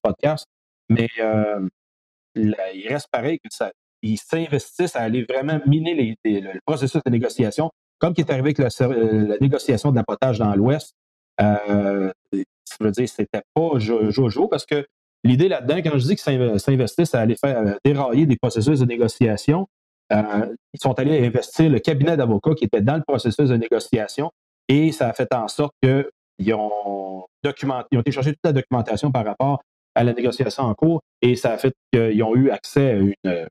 podcast, 0.00 0.46
mais 0.88 1.08
euh, 1.18 1.68
il 2.36 2.86
reste 2.88 3.08
pareil 3.10 3.38
que 3.40 3.48
ça. 3.50 3.72
Ils 4.02 4.18
s'investissent 4.18 4.94
à 4.94 5.00
aller 5.00 5.26
vraiment 5.28 5.60
miner 5.66 6.16
le 6.24 6.60
processus 6.64 7.02
de 7.04 7.10
négociation, 7.10 7.70
comme 7.98 8.14
qui 8.14 8.20
est 8.20 8.30
arrivé 8.30 8.54
avec 8.56 8.80
euh, 8.80 9.26
la, 9.26 9.36
négociation 9.40 9.90
de 9.90 9.96
l'apotage 9.96 10.38
dans 10.38 10.54
l'Ouest. 10.54 10.94
Je 11.40 12.12
veux 12.78 12.90
dire, 12.92 13.08
c'était 13.08 13.42
pas 13.52 13.78
jojo 13.78 14.46
parce 14.46 14.66
que 14.66 14.86
l'idée 15.24 15.48
là-dedans, 15.48 15.78
quand 15.78 15.98
je 15.98 16.06
dis 16.06 16.14
qu'ils 16.16 16.60
s'investissent 16.60 17.14
à 17.16 17.20
aller 17.20 17.36
faire 17.36 17.76
dérailler 17.84 18.26
des 18.26 18.36
processus 18.36 18.78
de 18.78 18.84
négociation, 18.84 19.66
ils 20.12 20.80
sont 20.80 20.92
allés 21.00 21.26
investir 21.26 21.68
le 21.68 21.80
cabinet 21.80 22.16
d'avocats 22.16 22.54
qui 22.54 22.66
était 22.66 22.82
dans 22.82 22.96
le 22.96 23.02
processus 23.02 23.48
de 23.48 23.56
négociation 23.56 24.30
et 24.68 24.92
ça 24.92 25.08
a 25.08 25.12
fait 25.12 25.32
en 25.34 25.48
sorte 25.48 25.72
qu'ils 25.82 26.54
ont, 26.54 27.24
documenté, 27.42 27.96
ont 27.96 28.02
chercher 28.10 28.32
toute 28.32 28.44
la 28.44 28.52
documentation 28.52 29.10
par 29.10 29.24
rapport 29.24 29.62
à 29.94 30.04
la 30.04 30.12
négociation 30.12 30.64
en 30.64 30.74
cours 30.74 31.00
et 31.22 31.36
ça 31.36 31.52
a 31.52 31.58
fait 31.58 31.72
qu'ils 31.92 32.22
ont 32.22 32.34
eu 32.34 32.50
accès 32.50 32.90
à 32.90 32.94
une 32.94 33.46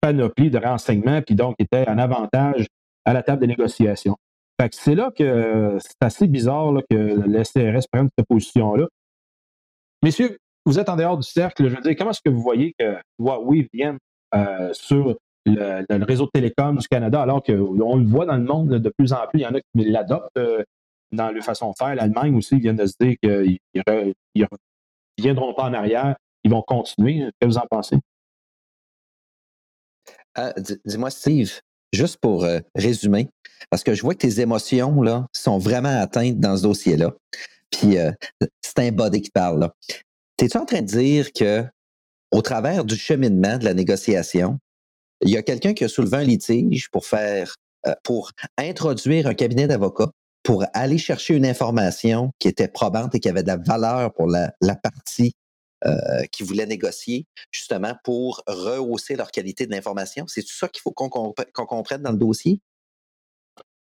panoplie 0.00 0.50
de 0.50 0.58
renseignements, 0.58 1.22
puis 1.22 1.34
donc 1.34 1.54
étaient 1.58 1.88
en 1.88 1.98
avantage 1.98 2.66
à 3.04 3.12
la 3.12 3.22
table 3.22 3.40
des 3.40 3.46
négociations. 3.46 4.16
C'est 4.70 4.94
là 4.94 5.10
que 5.16 5.78
c'est 5.80 6.04
assez 6.06 6.28
bizarre 6.28 6.72
que 6.88 6.94
le 6.94 7.44
SCRS 7.44 7.86
prenne 7.90 8.08
cette 8.16 8.28
position-là. 8.28 8.86
Messieurs, 10.02 10.38
vous 10.64 10.78
êtes 10.78 10.88
en 10.88 10.96
dehors 10.96 11.18
du 11.18 11.26
cercle. 11.26 11.68
Je 11.68 11.74
veux 11.74 11.80
dire, 11.80 11.96
comment 11.96 12.10
est-ce 12.10 12.20
que 12.24 12.30
vous 12.30 12.42
voyez 12.42 12.72
que 12.78 12.96
Huawei 13.18 13.68
vienne 13.72 13.98
euh, 14.34 14.72
sur 14.72 15.16
le, 15.46 16.04
réseau 16.04 16.26
de 16.26 16.30
télécom 16.32 16.76
du 16.76 16.88
Canada, 16.88 17.22
alors 17.22 17.42
qu'on 17.42 17.96
le 17.96 18.06
voit 18.06 18.26
dans 18.26 18.36
le 18.36 18.44
monde 18.44 18.70
de 18.70 18.92
plus 18.96 19.12
en 19.12 19.26
plus, 19.28 19.40
il 19.40 19.42
y 19.42 19.46
en 19.46 19.54
a 19.54 19.60
qui 19.60 19.84
l'adoptent 19.90 20.36
euh, 20.36 20.62
dans 21.10 21.30
leur 21.30 21.44
façon 21.44 21.70
de 21.70 21.74
faire. 21.76 21.94
L'Allemagne 21.94 22.34
aussi 22.36 22.58
vient 22.58 22.74
de 22.74 22.86
se 22.86 22.94
dire 23.00 23.16
qu'ils 23.22 23.58
ne 23.74 24.12
viendront 25.18 25.54
pas 25.54 25.64
en 25.64 25.74
arrière, 25.74 26.16
ils 26.44 26.50
vont 26.50 26.62
continuer. 26.62 27.18
Qu'est-ce 27.18 27.32
que 27.40 27.46
vous 27.46 27.58
en 27.58 27.66
pensez? 27.70 27.96
Ah, 30.34 30.54
dis-moi, 30.86 31.10
Steve, 31.10 31.60
juste 31.92 32.16
pour 32.18 32.44
euh, 32.44 32.60
résumer, 32.74 33.28
parce 33.70 33.84
que 33.84 33.94
je 33.94 34.02
vois 34.02 34.14
que 34.14 34.26
tes 34.26 34.40
émotions 34.40 35.02
là, 35.02 35.26
sont 35.32 35.58
vraiment 35.58 36.00
atteintes 36.00 36.40
dans 36.40 36.56
ce 36.56 36.62
dossier-là. 36.62 37.12
Puis 37.70 37.98
euh, 37.98 38.12
c'est 38.62 38.78
un 38.78 38.92
body 38.92 39.22
qui 39.22 39.30
parle. 39.30 39.70
Es-tu 40.38 40.56
en 40.56 40.64
train 40.64 40.80
de 40.80 40.86
dire 40.86 41.32
que 41.32 41.64
au 42.32 42.42
travers 42.42 42.84
du 42.84 42.96
cheminement 42.96 43.58
de 43.58 43.64
la 43.64 43.74
négociation, 43.74 44.58
il 45.22 45.30
y 45.30 45.36
a 45.36 45.42
quelqu'un 45.42 45.74
qui 45.74 45.84
a 45.84 45.88
soulevé 45.88 46.18
un 46.18 46.24
litige 46.24 46.90
pour 46.90 47.06
faire, 47.06 47.56
euh, 47.86 47.94
pour 48.02 48.32
introduire 48.58 49.26
un 49.26 49.34
cabinet 49.34 49.66
d'avocats 49.66 50.10
pour 50.42 50.64
aller 50.74 50.98
chercher 50.98 51.34
une 51.34 51.46
information 51.46 52.32
qui 52.38 52.48
était 52.48 52.68
probante 52.68 53.14
et 53.14 53.20
qui 53.20 53.28
avait 53.28 53.42
de 53.42 53.48
la 53.48 53.56
valeur 53.56 54.12
pour 54.12 54.26
la, 54.26 54.52
partie 54.82 55.34
euh, 55.84 56.24
qui 56.32 56.42
voulait 56.42 56.66
négocier, 56.66 57.26
justement 57.50 57.94
pour 58.02 58.42
rehausser 58.46 59.14
leur 59.14 59.30
qualité 59.30 59.66
de 59.66 59.72
l'information. 59.72 60.24
C'est 60.26 60.44
ça 60.46 60.68
qu'il 60.68 60.82
faut 60.82 60.90
qu'on 60.90 61.32
comprenne 61.66 62.02
dans 62.02 62.10
le 62.10 62.18
dossier? 62.18 62.60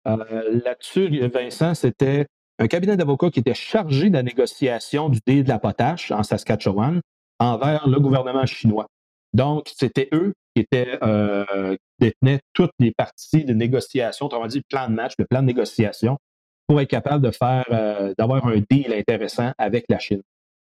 Euh, 0.07 0.61
là-dessus, 0.65 1.07
Vincent, 1.29 1.73
c'était 1.73 2.25
un 2.59 2.67
cabinet 2.67 2.97
d'avocats 2.97 3.29
qui 3.29 3.39
était 3.39 3.53
chargé 3.53 4.09
de 4.09 4.15
la 4.15 4.23
négociation 4.23 5.09
du 5.09 5.19
dé 5.25 5.43
de 5.43 5.49
la 5.49 5.59
potache 5.59 6.11
en 6.11 6.23
Saskatchewan 6.23 7.01
envers 7.39 7.87
le 7.87 7.99
gouvernement 7.99 8.45
chinois. 8.45 8.87
Donc, 9.33 9.71
c'était 9.77 10.09
eux 10.11 10.33
qui 10.55 10.61
étaient, 10.61 10.99
euh, 11.03 11.75
détenaient 11.99 12.39
toutes 12.53 12.73
les 12.79 12.91
parties 12.91 13.45
de 13.45 13.53
négociation, 13.53 14.25
autrement 14.25 14.47
dit, 14.47 14.57
le 14.57 14.63
plan 14.69 14.87
de 14.87 14.93
match, 14.93 15.13
le 15.17 15.25
plan 15.25 15.41
de 15.41 15.47
négociation, 15.47 16.17
pour 16.67 16.79
être 16.81 16.89
capable 16.89 17.23
de 17.23 17.31
faire, 17.31 17.65
euh, 17.71 18.13
d'avoir 18.17 18.45
un 18.47 18.61
deal 18.69 18.93
intéressant 18.93 19.51
avec 19.57 19.85
la 19.89 19.99
Chine. 19.99 20.21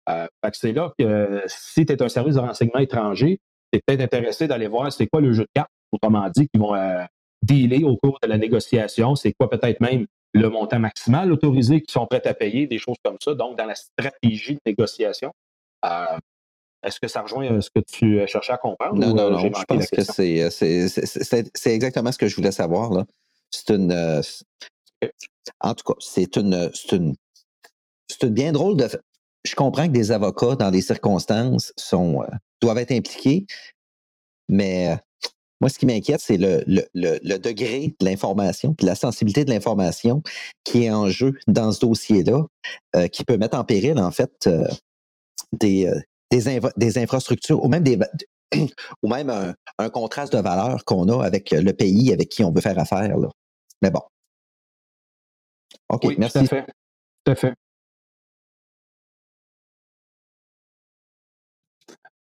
Euh, 0.09 0.27
c'est 0.53 0.71
là 0.71 0.93
que 0.97 1.43
si 1.47 1.85
tu 1.85 1.93
es 1.93 2.01
un 2.01 2.09
service 2.09 2.35
de 2.35 2.39
renseignement 2.39 2.79
étranger, 2.79 3.39
tu 3.71 3.79
es 3.79 3.81
peut-être 3.85 4.01
intéressé 4.01 4.47
d'aller 4.47 4.67
voir 4.67 4.91
c'est 4.91 5.07
quoi 5.07 5.21
le 5.21 5.33
jeu 5.33 5.43
de 5.43 5.49
cartes, 5.53 5.71
autrement 5.91 6.29
dit, 6.29 6.47
qui 6.47 6.59
vont 6.59 6.75
dealer 7.41 7.83
au 7.83 7.97
cours 7.97 8.17
de 8.21 8.27
la 8.27 8.37
négociation, 8.37 9.15
c'est 9.15 9.33
quoi 9.33 9.49
peut-être 9.49 9.81
même 9.81 10.05
le 10.33 10.49
montant 10.49 10.79
maximal 10.79 11.31
autorisé 11.31 11.81
qu'ils 11.81 11.91
sont 11.91 12.05
prêts 12.05 12.25
à 12.25 12.33
payer, 12.33 12.67
des 12.67 12.77
choses 12.77 12.97
comme 13.03 13.17
ça. 13.21 13.33
Donc, 13.33 13.57
dans 13.57 13.65
la 13.65 13.75
stratégie 13.75 14.55
de 14.55 14.61
négociation, 14.65 15.31
est-ce 16.87 16.99
que 16.99 17.07
ça 17.07 17.21
rejoint 17.21 17.51
euh, 17.51 17.61
ce 17.61 17.69
que 17.69 17.79
tu 17.79 18.19
euh, 18.19 18.27
cherchais 18.27 18.53
à 18.53 18.57
comprendre? 18.57 18.95
Non, 18.95 19.13
non, 19.13 19.23
euh, 19.23 19.29
non. 19.31 19.39
Je 19.39 19.63
pense 19.65 19.89
que 19.89 20.01
c'est 21.53 21.73
exactement 21.73 22.11
ce 22.11 22.17
que 22.17 22.27
je 22.27 22.35
voulais 22.35 22.51
savoir. 22.51 22.91
Là. 22.91 23.05
C'est 23.51 23.69
une. 23.69 24.21
en 25.59 25.73
tout 25.73 25.93
cas, 25.93 25.99
c'est 25.99 26.35
une, 26.37 26.71
une. 26.91 27.15
C'est 28.09 28.33
bien 28.33 28.51
drôle 28.51 28.77
de. 28.77 28.87
Je 29.45 29.55
comprends 29.55 29.87
que 29.87 29.93
des 29.93 30.11
avocats, 30.11 30.55
dans 30.55 30.71
des 30.71 30.81
circonstances, 30.81 31.71
sont, 31.77 32.25
doivent 32.61 32.79
être 32.79 32.91
impliqués, 32.91 33.45
mais 34.49 34.97
moi, 35.59 35.69
ce 35.69 35.79
qui 35.79 35.85
m'inquiète, 35.87 36.21
c'est 36.21 36.37
le, 36.37 36.63
le, 36.67 37.37
degré 37.37 37.95
de 37.99 38.05
l'information, 38.05 38.75
la 38.81 38.95
sensibilité 38.95 39.43
de 39.43 39.49
l'information 39.49 40.21
qui 40.63 40.83
est 40.83 40.91
en 40.91 41.09
jeu 41.09 41.33
dans 41.47 41.71
ce 41.71 41.79
dossier-là, 41.79 42.45
euh, 42.95 43.07
qui 43.07 43.23
peut 43.23 43.37
mettre 43.37 43.57
en 43.57 43.63
péril, 43.63 43.97
en 43.99 44.11
fait, 44.11 44.47
euh, 44.47 45.99
des, 46.31 46.59
des, 46.75 46.97
infrastructures 46.97 47.63
ou 47.63 47.67
même 47.67 47.83
des 47.83 47.99
ou 49.03 49.07
même 49.07 49.29
un, 49.77 49.89
contraste 49.89 50.33
de 50.33 50.39
valeur 50.39 50.83
qu'on 50.85 51.07
a 51.09 51.25
avec 51.25 51.51
le 51.51 51.71
pays 51.73 52.13
avec 52.13 52.29
qui 52.29 52.43
on 52.43 52.51
veut 52.51 52.61
faire 52.61 52.79
affaire. 52.79 53.17
Là. 53.17 53.29
Mais 53.81 53.91
bon. 53.91 54.01
OK, 55.89 56.15
merci. 56.17 56.39
Tout 56.39 56.45
à 56.45 56.47
fait. 56.47 56.65
Tout 57.25 57.31
à 57.31 57.35
fait. 57.35 57.53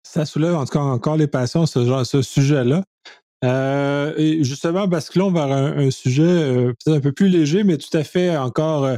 Ça 0.03 0.25
soulève 0.25 0.55
en 0.55 0.65
tout 0.65 0.73
cas 0.73 0.79
encore 0.79 1.17
les 1.17 1.27
passions, 1.27 1.65
ce, 1.65 1.85
genre, 1.85 2.05
ce 2.05 2.21
sujet-là. 2.21 2.83
Euh, 3.43 4.13
et 4.15 4.43
justement, 4.43 4.87
basculons 4.87 5.31
vers 5.31 5.51
un, 5.51 5.77
un 5.77 5.91
sujet 5.91 6.23
euh, 6.23 6.67
peut-être 6.67 6.97
un 6.97 7.01
peu 7.01 7.11
plus 7.11 7.27
léger, 7.27 7.63
mais 7.63 7.77
tout 7.77 7.95
à 7.97 8.03
fait 8.03 8.37
encore 8.37 8.85
euh, 8.85 8.97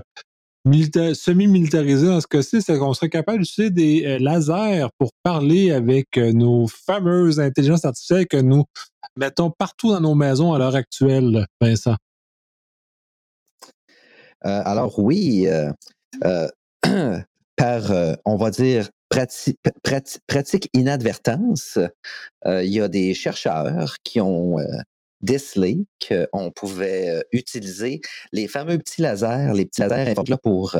semi-militarisé 1.13 2.07
dans 2.07 2.21
ce 2.21 2.27
cas-ci, 2.27 2.61
c'est 2.61 2.77
qu'on 2.77 2.93
serait 2.93 3.09
capable 3.09 3.39
d'utiliser 3.39 3.71
des 3.71 4.19
lasers 4.19 4.87
pour 4.97 5.11
parler 5.23 5.71
avec 5.71 6.17
nos 6.17 6.67
fameuses 6.67 7.39
intelligences 7.39 7.85
artificielles 7.85 8.27
que 8.27 8.37
nous 8.37 8.63
mettons 9.15 9.51
partout 9.51 9.91
dans 9.91 10.01
nos 10.01 10.15
maisons 10.15 10.53
à 10.53 10.59
l'heure 10.59 10.75
actuelle, 10.75 11.45
Vincent. 11.61 11.95
alors 14.41 14.99
oui, 14.99 15.47
par, 17.55 17.83
on 18.25 18.35
va 18.35 18.51
dire, 18.51 18.89
pratique 20.27 20.69
inadvertance, 20.73 21.79
euh, 22.45 22.63
il 22.63 22.71
y 22.71 22.81
a 22.81 22.87
des 22.87 23.13
chercheurs 23.13 23.95
qui 24.03 24.19
ont 24.21 24.59
euh, 24.59 24.63
décelé 25.21 25.85
qu'on 26.07 26.51
pouvait 26.51 27.09
euh, 27.09 27.21
utiliser 27.31 28.01
les 28.31 28.47
fameux 28.47 28.77
petits 28.77 29.01
lasers, 29.01 29.53
les 29.53 29.65
petits 29.65 29.81
lasers 29.81 30.13
là 30.27 30.37
pour 30.37 30.77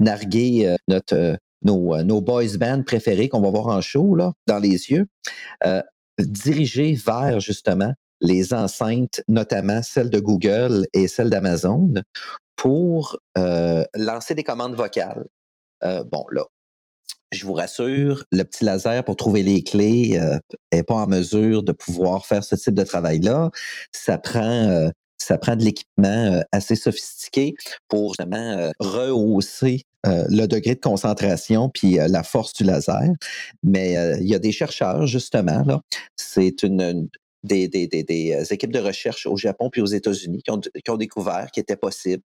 narguer 0.00 0.76
notre, 0.88 1.38
nos, 1.62 2.02
nos 2.02 2.20
boys 2.20 2.56
bands 2.58 2.82
préférés 2.82 3.28
qu'on 3.28 3.40
va 3.40 3.50
voir 3.50 3.68
en 3.68 3.80
show 3.80 4.14
là, 4.14 4.32
dans 4.46 4.58
les 4.58 4.90
yeux, 4.90 5.06
dirigés 6.18 6.94
vers 6.94 7.40
justement 7.40 7.92
les 8.20 8.54
enceintes, 8.54 9.22
notamment 9.28 9.82
celles 9.82 10.10
de 10.10 10.20
Google 10.20 10.86
et 10.92 11.08
celles 11.08 11.30
d'Amazon, 11.30 11.94
pour 12.56 13.18
lancer 13.94 14.34
des 14.34 14.44
commandes 14.44 14.74
vocales. 14.74 15.26
bon, 15.82 16.24
là, 16.30 16.44
je 17.32 17.44
vous 17.44 17.54
rassure, 17.54 18.24
le 18.30 18.42
petit 18.44 18.64
laser 18.64 19.04
pour 19.04 19.16
trouver 19.16 19.42
les 19.42 19.62
clés 19.62 20.18
n'est 20.72 20.80
euh, 20.80 20.82
pas 20.84 20.94
en 20.94 21.06
mesure 21.06 21.62
de 21.62 21.72
pouvoir 21.72 22.26
faire 22.26 22.44
ce 22.44 22.54
type 22.54 22.74
de 22.74 22.84
travail-là. 22.84 23.50
Ça 23.92 24.18
prend, 24.18 24.68
euh, 24.68 24.90
ça 25.18 25.38
prend 25.38 25.56
de 25.56 25.64
l'équipement 25.64 26.08
euh, 26.08 26.40
assez 26.52 26.76
sophistiqué 26.76 27.54
pour 27.88 28.10
justement 28.10 28.70
rehausser 28.78 29.82
le 30.04 30.46
degré 30.46 30.76
de 30.76 30.80
concentration 30.80 31.68
puis 31.68 31.94
la 31.96 32.22
force 32.22 32.52
du 32.52 32.62
laser. 32.62 33.10
Mais 33.64 33.96
il 34.20 34.28
y 34.28 34.36
a 34.36 34.38
des 34.38 34.52
chercheurs, 34.52 35.08
justement, 35.08 35.64
là. 35.64 35.80
C'est 36.14 36.62
une, 36.62 37.08
des, 37.42 37.68
équipes 38.50 38.70
de 38.70 38.78
recherche 38.78 39.26
au 39.26 39.36
Japon 39.36 39.68
puis 39.68 39.80
aux 39.80 39.86
États-Unis 39.86 40.42
qui 40.44 40.52
ont, 40.52 40.60
qui 40.60 40.90
ont 40.90 40.96
découvert 40.96 41.50
qu'il 41.50 41.62
était 41.62 41.76
possible, 41.76 42.22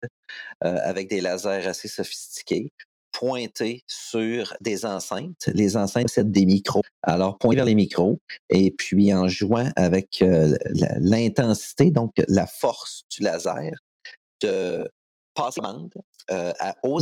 avec 0.60 1.08
des 1.08 1.20
lasers 1.20 1.68
assez 1.68 1.86
sophistiqués, 1.86 2.72
pointer 3.18 3.82
sur 3.88 4.54
des 4.60 4.86
enceintes. 4.86 5.48
Les 5.48 5.76
enceintes, 5.76 6.08
c'est 6.08 6.30
des 6.30 6.46
micros. 6.46 6.82
Alors, 7.02 7.36
pointer 7.36 7.56
vers 7.56 7.64
les 7.64 7.74
micros 7.74 8.20
et 8.48 8.70
puis 8.70 9.12
en 9.12 9.26
jouant 9.26 9.72
avec 9.74 10.22
euh, 10.22 10.56
l'intensité, 11.00 11.90
donc 11.90 12.12
la 12.28 12.46
force 12.46 13.02
du 13.10 13.24
laser, 13.24 13.72
de 14.40 14.88
passer 15.34 15.60
commande 15.60 15.92
euh, 16.30 16.52
à, 16.60 16.76
aux 16.84 17.00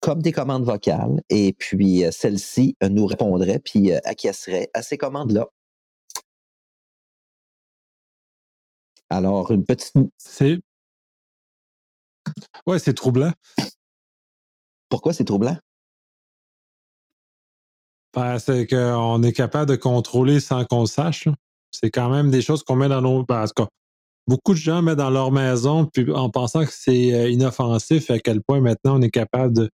comme 0.00 0.22
des 0.22 0.30
commandes 0.30 0.64
vocales 0.64 1.20
et 1.28 1.54
puis 1.54 2.04
euh, 2.04 2.12
celle-ci 2.12 2.76
nous 2.88 3.06
répondrait 3.06 3.58
puis 3.58 3.92
acquiescerait 3.92 4.70
à 4.74 4.82
ces 4.82 4.96
commandes-là. 4.96 5.48
Alors, 9.10 9.50
une 9.50 9.64
petite... 9.64 9.94
C'est... 10.18 10.60
Ouais, 12.66 12.78
c'est 12.78 12.94
troublant. 12.94 13.32
Pourquoi 14.88 15.12
c'est 15.12 15.24
troublant? 15.24 15.56
Ben, 18.14 18.38
c'est 18.38 18.66
qu'on 18.66 19.22
est 19.22 19.32
capable 19.32 19.70
de 19.70 19.76
contrôler 19.76 20.38
sans 20.40 20.64
qu'on 20.64 20.86
sache. 20.86 21.28
C'est 21.72 21.90
quand 21.90 22.08
même 22.08 22.30
des 22.30 22.42
choses 22.42 22.62
qu'on 22.62 22.76
met 22.76 22.88
dans 22.88 23.02
nos. 23.02 23.24
Ben, 23.24 23.44
beaucoup 24.26 24.52
de 24.52 24.58
gens 24.58 24.82
mettent 24.82 24.98
dans 24.98 25.10
leur 25.10 25.32
maison 25.32 25.86
puis 25.86 26.10
en 26.12 26.30
pensant 26.30 26.64
que 26.64 26.72
c'est 26.72 27.12
euh, 27.14 27.30
inoffensif, 27.30 28.10
à 28.10 28.18
quel 28.18 28.40
point 28.42 28.60
maintenant 28.60 28.98
on 28.98 29.02
est 29.02 29.10
capable 29.10 29.54
de 29.54 29.70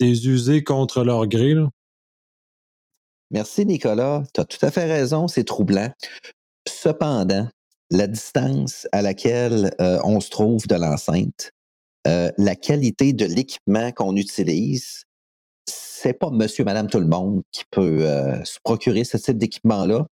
les 0.00 0.28
user 0.28 0.62
contre 0.62 1.04
leur 1.04 1.26
gré. 1.26 1.54
Merci 3.30 3.64
Nicolas, 3.64 4.24
tu 4.34 4.40
as 4.40 4.44
tout 4.44 4.64
à 4.64 4.70
fait 4.70 4.90
raison, 4.90 5.28
c'est 5.28 5.44
troublant. 5.44 5.90
Cependant, 6.68 7.48
la 7.90 8.06
distance 8.06 8.86
à 8.92 9.02
laquelle 9.02 9.74
euh, 9.80 10.00
on 10.04 10.20
se 10.20 10.30
trouve 10.30 10.66
de 10.66 10.74
l'enceinte 10.74 11.52
euh, 12.06 12.30
la 12.38 12.56
qualité 12.56 13.12
de 13.12 13.26
l'équipement 13.26 13.92
qu'on 13.92 14.16
utilise, 14.16 15.04
c'est 15.66 16.14
pas 16.14 16.30
monsieur, 16.30 16.64
madame, 16.64 16.88
tout 16.88 17.00
le 17.00 17.06
monde 17.06 17.42
qui 17.52 17.64
peut 17.70 18.06
euh, 18.06 18.42
se 18.44 18.58
procurer 18.64 19.04
ce 19.04 19.16
type 19.18 19.38
d'équipement-là. 19.38 20.06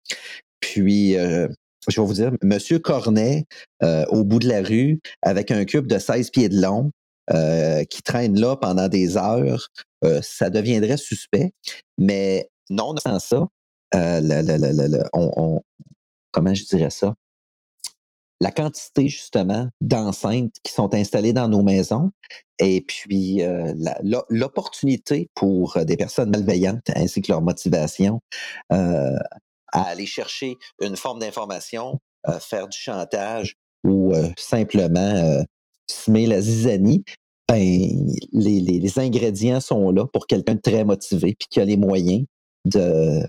Puis, 0.59 1.17
euh, 1.17 1.47
je 1.87 1.99
vais 1.99 2.05
vous 2.05 2.13
dire, 2.13 2.31
monsieur 2.43 2.77
Cornet, 2.79 3.45
au 3.81 4.23
bout 4.23 4.39
de 4.39 4.47
la 4.47 4.61
rue, 4.61 4.99
avec 5.21 5.49
un 5.49 5.65
cube 5.65 5.87
de 5.87 5.97
16 5.97 6.29
pieds 6.29 6.49
de 6.49 6.61
long, 6.61 6.91
qui 7.89 8.01
traîne 8.03 8.39
là 8.39 8.55
pendant 8.55 8.87
des 8.87 9.17
heures, 9.17 9.69
ça 10.21 10.49
deviendrait 10.49 10.97
suspect. 10.97 11.53
Mais 11.97 12.49
non, 12.69 12.95
sans 12.97 13.19
ça, 13.19 13.47
on, 13.93 15.61
comment 16.31 16.53
je 16.53 16.65
dirais 16.65 16.89
ça? 16.89 17.15
La 18.41 18.51
quantité 18.51 19.07
justement 19.07 19.67
d'enceintes 19.81 20.55
qui 20.63 20.71
sont 20.71 20.93
installées 20.93 21.33
dans 21.33 21.47
nos 21.47 21.61
maisons 21.61 22.11
et 22.59 22.81
puis 22.81 23.41
euh, 23.41 23.73
l'opportunité 24.29 25.29
pour 25.35 25.77
euh, 25.77 25.83
des 25.83 25.97
personnes 25.97 26.29
malveillantes 26.29 26.89
ainsi 26.95 27.21
que 27.21 27.31
leur 27.31 27.41
motivation 27.41 28.21
euh, 28.71 29.17
à 29.71 29.83
aller 29.83 30.05
chercher 30.05 30.57
une 30.81 30.95
forme 30.95 31.19
d'information, 31.19 31.99
faire 32.39 32.67
du 32.67 32.77
chantage 32.77 33.53
ou 33.83 34.11
simplement 34.35 35.43
semer 35.87 36.25
la 36.25 36.41
zizanie, 36.41 37.03
ben, 37.47 37.59
les, 38.33 38.59
les, 38.61 38.99
ingrédients 38.99 39.61
sont 39.61 39.91
là 39.91 40.07
pour 40.07 40.25
quelqu'un 40.25 40.55
de 40.55 40.59
très 40.59 40.83
motivé 40.83 41.35
puis 41.37 41.47
qui 41.51 41.59
a 41.59 41.65
les 41.65 41.77
moyens 41.77 42.25
de, 42.65 43.21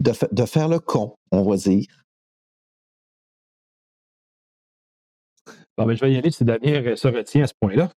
de, 0.00 0.12
de 0.32 0.44
faire 0.46 0.68
le 0.68 0.80
con, 0.80 1.14
on 1.30 1.48
va 1.48 1.56
dire, 1.56 1.86
Ben, 5.76 5.94
je 5.94 6.00
vais 6.00 6.12
y 6.12 6.16
aller 6.16 6.30
si 6.30 6.44
Damien 6.44 6.96
se 6.96 7.08
retient 7.08 7.44
à 7.44 7.46
ce 7.46 7.54
point-là. 7.60 7.90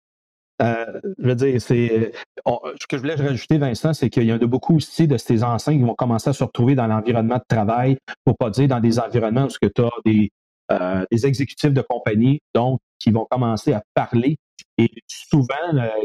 Euh, 0.61 0.99
je 1.19 1.27
veux 1.27 1.35
dire, 1.35 1.61
c'est. 1.61 2.11
Ce 2.45 2.87
que 2.87 2.97
je 2.97 3.01
voulais 3.01 3.15
rajouter, 3.15 3.57
Vincent, 3.57 3.93
c'est 3.93 4.09
qu'il 4.09 4.23
y 4.23 4.33
en 4.33 4.39
a 4.39 4.45
beaucoup 4.47 4.77
aussi 4.77 5.07
de 5.07 5.17
ces 5.17 5.43
enceintes 5.43 5.75
qui 5.75 5.83
vont 5.83 5.93
commencer 5.93 6.29
à 6.29 6.33
se 6.33 6.43
retrouver 6.43 6.75
dans 6.75 6.87
l'environnement 6.87 7.37
de 7.37 7.43
travail, 7.47 7.97
pour 8.25 8.37
pas 8.37 8.49
dire 8.49 8.67
dans 8.67 8.79
des 8.79 8.99
environnements 8.99 9.45
où 9.45 9.49
tu 9.49 9.81
as 9.81 9.89
des, 10.05 10.31
euh, 10.71 11.05
des 11.11 11.25
exécutifs 11.25 11.73
de 11.73 11.81
compagnie, 11.81 12.39
donc, 12.55 12.79
qui 12.99 13.11
vont 13.11 13.27
commencer 13.29 13.73
à 13.73 13.83
parler. 13.93 14.37
Et 14.79 14.89
souvent, 15.07 15.45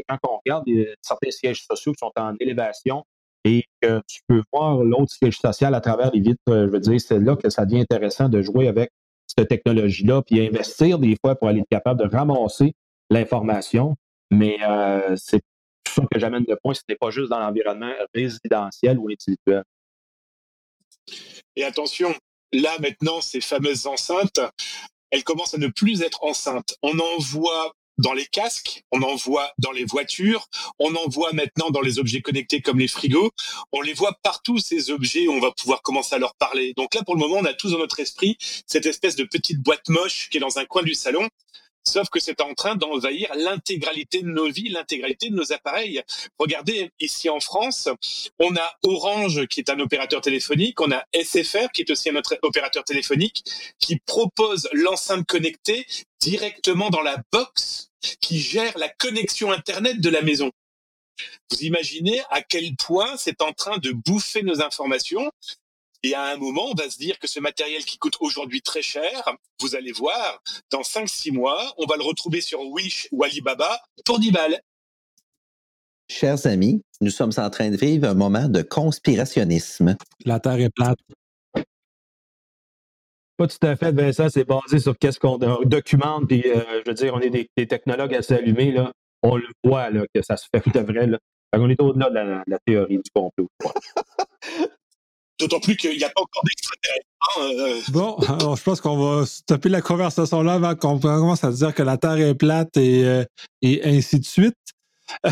quand 0.08 0.18
on 0.28 0.38
regarde 0.44 0.64
certains 1.00 1.30
sièges 1.30 1.64
sociaux 1.64 1.92
qui 1.92 1.98
sont 2.00 2.12
en 2.16 2.35
élévation 2.40 3.04
et 3.44 3.64
que 3.80 4.00
tu 4.06 4.20
peux 4.26 4.42
voir 4.52 4.76
l'autre 4.78 5.12
siège 5.12 5.38
social 5.38 5.74
à 5.74 5.80
travers 5.80 6.11
les 6.12 6.20
vitres, 6.20 6.40
je 6.46 6.68
veux 6.68 6.80
dire, 6.80 7.00
c'est 7.00 7.18
là 7.18 7.37
que 7.37 7.48
ça 7.48 7.64
devient 7.64 7.80
intéressant 7.80 8.28
de 8.28 8.42
jouer 8.42 8.68
avec 8.68 8.90
cette 9.37 9.48
technologie-là, 9.48 10.22
puis 10.22 10.46
investir 10.46 10.98
des 10.98 11.16
fois 11.20 11.35
pour 11.37 11.48
aller 11.48 11.60
être 11.60 11.68
capable 11.70 12.00
de 12.00 12.14
ramasser 12.14 12.74
l'information. 13.10 13.96
Mais 14.30 14.58
euh, 14.62 15.14
c'est 15.16 15.42
ça 15.88 16.02
que 16.10 16.18
j'amène 16.18 16.44
le 16.48 16.56
point, 16.62 16.74
ce 16.74 16.83
n'est 16.88 16.96
pas 16.96 17.10
juste 17.10 17.28
dans 17.28 17.38
l'environnement 17.38 17.92
résidentiel 18.14 18.98
ou 18.98 19.08
individuel. 19.10 19.64
Et 21.56 21.64
attention, 21.64 22.14
là 22.52 22.70
maintenant, 22.78 23.20
ces 23.20 23.40
fameuses 23.40 23.87
enceintes, 23.87 24.40
elles 25.10 25.24
commencent 25.24 25.54
à 25.54 25.58
ne 25.58 25.68
plus 25.68 26.02
être 26.02 26.24
enceintes. 26.24 26.76
On 26.83 26.98
en 26.98 27.18
voit 27.18 27.72
dans 28.03 28.13
les 28.13 28.27
casques, 28.27 28.85
on 28.90 29.00
en 29.03 29.15
voit 29.15 29.53
dans 29.59 29.71
les 29.71 29.85
voitures, 29.85 30.48
on 30.79 30.94
en 30.94 31.09
voit 31.09 31.33
maintenant 31.33 31.71
dans 31.71 31.81
les 31.81 31.98
objets 31.98 32.21
connectés 32.21 32.61
comme 32.61 32.79
les 32.79 32.88
frigos. 32.88 33.31
On 33.71 33.81
les 33.81 33.94
voit 33.94 34.19
partout, 34.23 34.59
ces 34.59 34.90
objets, 34.90 35.29
on 35.29 35.38
va 35.38 35.53
pouvoir 35.53 35.83
commencer 35.83 36.17
à 36.17 36.19
leur 36.19 36.35
parler. 36.35 36.75
Donc 36.77 36.94
là, 36.94 37.03
pour 37.05 37.15
le 37.15 37.21
moment, 37.21 37.37
on 37.37 37.44
a 37.44 37.55
tous 37.55 37.71
dans 37.71 37.79
notre 37.79 38.00
esprit 38.00 38.37
cette 38.67 38.87
espèce 38.87 39.17
de 39.17 39.25
petite 39.25 39.61
boîte 39.61 39.88
moche 39.88 40.29
qui 40.31 40.38
est 40.38 40.40
dans 40.40 40.59
un 40.59 40.65
coin 40.65 40.83
du 40.83 40.94
salon. 40.94 41.29
sauf 41.85 42.09
que 42.11 42.21
c'est 42.21 42.40
en 42.40 42.55
train 42.55 42.77
d'envahir 42.77 43.29
l'intégralité 43.37 44.23
de 44.23 44.29
nos 44.29 44.50
vies, 44.50 44.69
l'intégralité 44.69 45.31
de 45.31 45.35
nos 45.35 45.53
appareils. 45.53 46.03
Regardez, 46.38 46.90
ici 47.00 47.29
en 47.29 47.40
France, 47.40 47.88
on 48.38 48.55
a 48.57 48.73
Orange 48.85 49.46
qui 49.46 49.61
est 49.61 49.71
un 49.71 49.79
opérateur 49.81 50.21
téléphonique, 50.21 50.81
on 50.81 50.90
a 50.92 51.05
SFR 51.13 51.71
qui 51.73 51.83
est 51.83 51.90
aussi 51.90 52.11
un 52.11 52.17
autre 52.17 52.37
opérateur 52.42 52.85
téléphonique 52.85 53.44
qui 53.79 53.98
propose 54.07 54.69
l'enceinte 54.73 55.27
connectée 55.27 55.87
directement 56.21 56.90
dans 56.90 57.03
la 57.03 57.17
box 57.33 57.91
qui 58.21 58.40
gère 58.40 58.77
la 58.79 58.88
connexion 58.88 59.53
Internet 59.53 60.00
de 60.00 60.09
la 60.09 60.23
maison. 60.23 60.50
Vous 61.50 61.63
imaginez 61.63 62.21
à 62.31 62.42
quel 62.42 62.75
point 62.77 63.17
c'est 63.17 63.42
en 63.42 63.53
train 63.53 63.79
de 63.79 63.92
bouffer 63.92 64.42
nos 64.42 64.63
informations 64.63 65.31
et 66.05 66.15
à 66.15 66.25
un 66.25 66.37
moment, 66.37 66.67
on 66.71 66.75
va 66.75 66.90
se 66.90 66.98
dire 66.98 67.19
que 67.21 67.29
ce 67.29 67.38
matériel 67.38 67.85
qui 67.85 67.96
coûte 67.96 68.17
aujourd'hui 68.21 68.61
très 68.61 68.83
cher, 68.83 69.23
vous 69.61 69.77
allez 69.77 69.92
voir, 69.92 70.42
dans 70.71 70.81
5-6 70.81 71.33
mois, 71.33 71.73
on 71.79 71.87
va 71.87 71.96
le 71.96 72.03
retrouver 72.03 72.40
sur 72.40 72.61
Wish 72.61 73.07
ou 73.13 73.23
Alibaba 73.23 73.81
pour 74.05 74.19
10 74.19 74.33
balles. 74.33 74.61
Chers 76.09 76.46
amis, 76.46 76.83
nous 77.00 77.11
sommes 77.11 77.33
en 77.37 77.48
train 77.50 77.71
de 77.71 77.77
vivre 77.77 78.09
un 78.09 78.15
moment 78.15 78.48
de 78.48 78.63
conspirationnisme. 78.63 79.96
La 80.25 80.40
Terre 80.40 80.61
est 80.61 80.75
plate. 80.75 80.98
Pas 83.37 83.46
tout 83.46 83.66
à 83.66 83.76
fait, 83.76 83.92
Vincent, 83.92 84.28
c'est 84.28 84.44
basé 84.44 84.78
sur 84.78 84.96
qu'est-ce 84.98 85.18
qu'on 85.18 85.38
documente, 85.38 86.28
puis 86.28 86.42
euh, 86.46 86.60
je 86.85 86.90
veux 86.90 86.94
dire, 86.94 87.14
on 87.14 87.20
est 87.20 87.30
des, 87.30 87.66
technologues 87.66 88.14
assez 88.14 88.35
allumés, 88.35 88.72
là. 88.72 88.92
On 89.22 89.37
le 89.37 89.46
voit, 89.64 89.90
là, 89.90 90.04
que 90.14 90.20
ça 90.22 90.37
se 90.37 90.46
fait 90.52 90.70
de 90.70 90.80
vrai, 90.80 91.06
là. 91.06 91.18
On 91.54 91.68
est 91.70 91.80
au-delà 91.80 92.10
de 92.10 92.42
la, 92.46 92.58
théorie 92.66 92.96
du 92.96 93.10
complot. 93.14 93.48
D'autant 95.40 95.60
plus 95.60 95.76
qu'il 95.76 95.96
n'y 95.96 96.04
a 96.04 96.10
pas 96.10 96.20
encore 96.20 96.42
d'extraterrestres. 96.44 97.06
Hein, 97.20 97.40
euh. 97.58 97.80
Bon, 97.92 98.16
alors 98.28 98.56
je 98.56 98.62
pense 98.62 98.80
qu'on 98.80 98.96
va 98.96 99.26
stopper 99.26 99.68
la 99.68 99.80
conversation 99.80 100.42
là 100.42 100.54
avant 100.54 100.74
qu'on 100.76 101.00
commence 101.00 101.42
à 101.42 101.50
dire 101.50 101.74
que 101.74 101.83
la 101.83 101.96
Terre 101.96 102.18
est 102.18 102.35
plate 102.35 102.76
et, 102.76 103.04
euh, 103.04 103.24
et 103.60 103.80
ainsi 103.85 104.20
de 104.20 104.24
suite. 104.24 104.54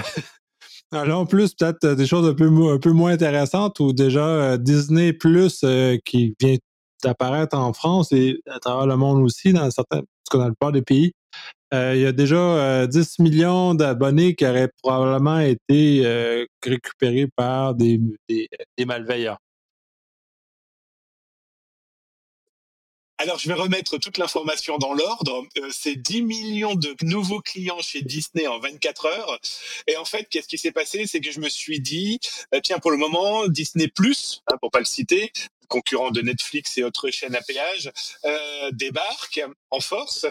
Alors, 0.92 1.20
en 1.20 1.26
plus, 1.26 1.54
peut-être 1.54 1.94
des 1.94 2.06
choses 2.06 2.28
un 2.28 2.34
peu, 2.34 2.48
un 2.72 2.78
peu 2.78 2.90
moins 2.90 3.12
intéressantes 3.12 3.78
ou 3.78 3.92
déjà 3.92 4.58
Disney 4.58 5.12
Plus 5.12 5.64
qui 6.04 6.34
vient 6.40 6.56
d'apparaître 7.02 7.56
en 7.56 7.72
France 7.72 8.12
et 8.12 8.40
à 8.48 8.58
travers 8.58 8.86
le 8.86 8.96
monde 8.96 9.22
aussi, 9.22 9.52
dans 9.52 9.70
certains, 9.70 10.02
dans 10.32 10.44
le 10.44 10.52
plupart 10.52 10.72
des 10.72 10.82
pays. 10.82 11.12
il 11.72 11.98
y 11.98 12.06
a 12.06 12.12
déjà 12.12 12.86
10 12.86 13.18
millions 13.20 13.74
d'abonnés 13.74 14.34
qui 14.34 14.46
auraient 14.46 14.70
probablement 14.82 15.40
été 15.40 16.46
récupérés 16.64 17.28
par 17.36 17.74
des, 17.74 18.00
des 18.28 18.84
malveillants. 18.84 19.38
Alors, 23.20 23.38
je 23.38 23.48
vais 23.48 23.54
remettre 23.54 23.98
toute 23.98 24.16
l'information 24.16 24.78
dans 24.78 24.94
l'ordre. 24.94 25.44
Euh, 25.58 25.68
c'est 25.70 25.94
10 25.94 26.22
millions 26.22 26.74
de 26.74 26.96
nouveaux 27.02 27.42
clients 27.42 27.82
chez 27.82 28.00
Disney 28.00 28.46
en 28.46 28.58
24 28.58 29.04
heures. 29.04 29.38
Et 29.86 29.98
en 29.98 30.06
fait, 30.06 30.26
qu'est-ce 30.30 30.48
qui 30.48 30.56
s'est 30.56 30.72
passé? 30.72 31.04
C'est 31.06 31.20
que 31.20 31.30
je 31.30 31.38
me 31.38 31.50
suis 31.50 31.80
dit, 31.80 32.18
euh, 32.54 32.60
tiens, 32.64 32.78
pour 32.78 32.90
le 32.90 32.96
moment, 32.96 33.46
Disney 33.46 33.88
Plus, 33.88 34.40
hein, 34.50 34.56
pour 34.58 34.70
pas 34.70 34.78
le 34.78 34.86
citer, 34.86 35.32
concurrent 35.70 36.10
de 36.10 36.20
Netflix 36.20 36.76
et 36.76 36.84
autres 36.84 37.10
chaînes 37.10 37.34
à 37.34 37.40
péage, 37.40 37.90
euh, 38.26 38.70
débarque 38.72 39.40
en 39.70 39.80
force. 39.80 40.26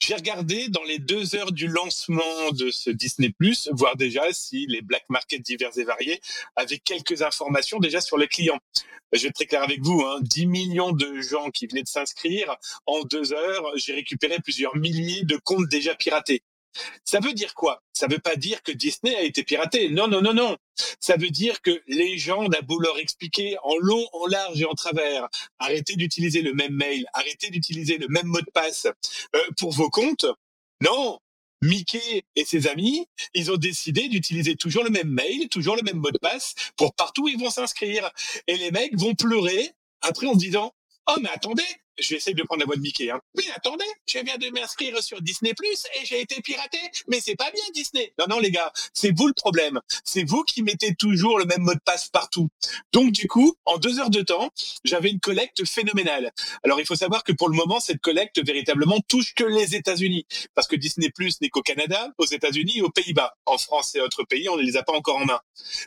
J'ai 0.00 0.14
regardé 0.14 0.68
dans 0.68 0.82
les 0.82 0.98
deux 0.98 1.34
heures 1.34 1.52
du 1.52 1.66
lancement 1.66 2.50
de 2.52 2.70
ce 2.70 2.90
Disney 2.90 3.30
Plus, 3.30 3.68
voir 3.72 3.96
déjà 3.96 4.32
si 4.32 4.66
les 4.66 4.82
black 4.82 5.04
markets 5.08 5.40
divers 5.40 5.76
et 5.78 5.84
variés 5.84 6.20
avaient 6.56 6.78
quelques 6.78 7.22
informations 7.22 7.78
déjà 7.78 8.00
sur 8.00 8.18
les 8.18 8.28
clients. 8.28 8.58
Je 9.12 9.22
vais 9.22 9.28
être 9.28 9.34
très 9.34 9.46
clair 9.46 9.62
avec 9.62 9.80
vous, 9.82 10.02
hein, 10.02 10.18
10 10.20 10.46
millions 10.46 10.92
de 10.92 11.20
gens 11.20 11.50
qui 11.50 11.66
venaient 11.66 11.82
de 11.82 11.88
s'inscrire. 11.88 12.56
En 12.86 13.02
deux 13.04 13.32
heures, 13.32 13.64
j'ai 13.76 13.94
récupéré 13.94 14.38
plusieurs 14.42 14.76
milliers 14.76 15.24
de 15.24 15.36
comptes 15.36 15.68
déjà 15.68 15.94
piratés. 15.94 16.42
Ça 17.04 17.20
veut 17.20 17.32
dire 17.32 17.54
quoi? 17.54 17.82
Ça 17.92 18.06
veut 18.06 18.18
pas 18.18 18.36
dire 18.36 18.62
que 18.62 18.72
Disney 18.72 19.14
a 19.14 19.22
été 19.22 19.44
piraté. 19.44 19.88
Non, 19.88 20.08
non, 20.08 20.22
non, 20.22 20.34
non. 20.34 20.56
Ça 21.00 21.16
veut 21.16 21.30
dire 21.30 21.62
que 21.62 21.82
les 21.86 22.18
gens, 22.18 22.44
on 22.44 22.62
beau 22.62 22.80
leur 22.80 22.98
expliquer 22.98 23.56
en 23.62 23.76
long, 23.76 24.06
en 24.12 24.26
large 24.26 24.60
et 24.60 24.64
en 24.64 24.74
travers, 24.74 25.28
arrêtez 25.58 25.96
d'utiliser 25.96 26.42
le 26.42 26.54
même 26.54 26.74
mail, 26.74 27.06
arrêtez 27.12 27.50
d'utiliser 27.50 27.98
le 27.98 28.08
même 28.08 28.26
mot 28.26 28.40
de 28.40 28.50
passe 28.52 28.86
euh, 29.36 29.40
pour 29.56 29.72
vos 29.72 29.90
comptes. 29.90 30.26
Non, 30.80 31.18
Mickey 31.62 32.24
et 32.36 32.44
ses 32.44 32.66
amis, 32.66 33.06
ils 33.32 33.50
ont 33.50 33.56
décidé 33.56 34.08
d'utiliser 34.08 34.56
toujours 34.56 34.84
le 34.84 34.90
même 34.90 35.08
mail, 35.08 35.48
toujours 35.48 35.76
le 35.76 35.82
même 35.82 35.96
mot 35.96 36.10
de 36.10 36.18
passe 36.18 36.54
pour 36.76 36.94
partout 36.94 37.24
où 37.24 37.28
ils 37.28 37.38
vont 37.38 37.50
s'inscrire. 37.50 38.10
Et 38.46 38.56
les 38.56 38.70
mecs 38.70 38.96
vont 38.96 39.14
pleurer 39.14 39.72
après 40.02 40.26
en 40.26 40.34
se 40.34 40.38
disant, 40.38 40.74
oh 41.08 41.16
mais 41.20 41.30
attendez, 41.30 41.64
je 41.98 42.10
vais 42.10 42.16
essayer 42.16 42.34
de 42.34 42.42
prendre 42.42 42.60
la 42.60 42.66
voix 42.66 42.76
de 42.76 42.80
Mickey. 42.80 43.10
Hein. 43.10 43.20
Mais 43.36 43.44
attendez, 43.54 43.84
je 44.06 44.18
viens 44.18 44.36
de 44.36 44.48
m'inscrire 44.50 45.00
sur 45.02 45.20
Disney 45.22 45.54
Plus 45.54 45.84
et 45.96 46.04
j'ai 46.04 46.20
été 46.20 46.40
piraté. 46.40 46.78
Mais 47.08 47.20
c'est 47.20 47.36
pas 47.36 47.50
bien 47.50 47.62
Disney. 47.72 48.12
Non, 48.18 48.26
non 48.28 48.38
les 48.40 48.50
gars, 48.50 48.72
c'est 48.92 49.16
vous 49.16 49.26
le 49.26 49.32
problème. 49.32 49.80
C'est 50.04 50.24
vous 50.24 50.42
qui 50.42 50.62
mettez 50.62 50.94
toujours 50.94 51.38
le 51.38 51.44
même 51.44 51.62
mot 51.62 51.74
de 51.74 51.80
passe 51.84 52.08
partout. 52.08 52.48
Donc 52.92 53.12
du 53.12 53.28
coup, 53.28 53.54
en 53.64 53.78
deux 53.78 54.00
heures 54.00 54.10
de 54.10 54.22
temps, 54.22 54.50
j'avais 54.84 55.10
une 55.10 55.20
collecte 55.20 55.64
phénoménale. 55.64 56.32
Alors 56.62 56.80
il 56.80 56.86
faut 56.86 56.96
savoir 56.96 57.22
que 57.22 57.32
pour 57.32 57.48
le 57.48 57.56
moment, 57.56 57.80
cette 57.80 58.00
collecte 58.00 58.44
véritablement 58.44 59.00
touche 59.08 59.34
que 59.34 59.44
les 59.44 59.74
États-Unis, 59.74 60.26
parce 60.54 60.66
que 60.66 60.76
Disney 60.76 61.10
Plus 61.10 61.40
n'est 61.40 61.50
qu'au 61.50 61.62
Canada, 61.62 62.12
aux 62.18 62.26
États-Unis 62.26 62.78
et 62.78 62.82
aux 62.82 62.90
Pays-Bas. 62.90 63.34
En 63.46 63.58
France 63.58 63.94
et 63.94 64.00
autres 64.00 64.24
pays, 64.24 64.48
on 64.48 64.56
ne 64.56 64.62
les 64.62 64.76
a 64.76 64.82
pas 64.82 64.92
encore 64.92 65.16
en 65.16 65.26
main. 65.26 65.40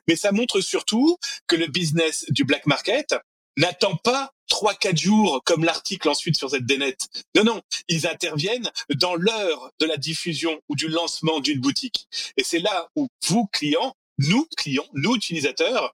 Mais 0.08 0.16
ça 0.16 0.32
montre 0.32 0.62
surtout 0.62 1.18
que 1.48 1.56
le 1.56 1.68
business 1.68 2.26
du 2.30 2.44
black 2.44 2.66
market 2.66 3.16
n'attend 3.58 3.96
pas 3.98 4.32
trois, 4.48 4.74
quatre 4.74 4.98
jours 4.98 5.42
comme 5.46 5.66
l'article 5.66 6.10
ensuite 6.10 6.38
sur 6.38 6.50
ZDNet. 6.50 6.98
Non, 7.36 7.44
non, 7.44 7.62
ils 7.90 8.08
interviennent 8.08 8.70
dans 8.96 9.16
l'heure 9.16 9.72
de 9.80 9.86
la 9.86 9.98
diffusion 9.98 10.60
ou 10.70 10.76
du 10.76 10.88
lancement 10.88 11.40
d'une 11.40 11.60
boutique. 11.60 12.08
Et 12.38 12.44
c'est 12.44 12.60
là 12.60 12.90
où 12.96 13.08
vous, 13.28 13.48
clients, 13.48 13.94
nous, 14.20 14.48
clients, 14.56 14.88
nous, 14.94 15.16
utilisateurs, 15.16 15.94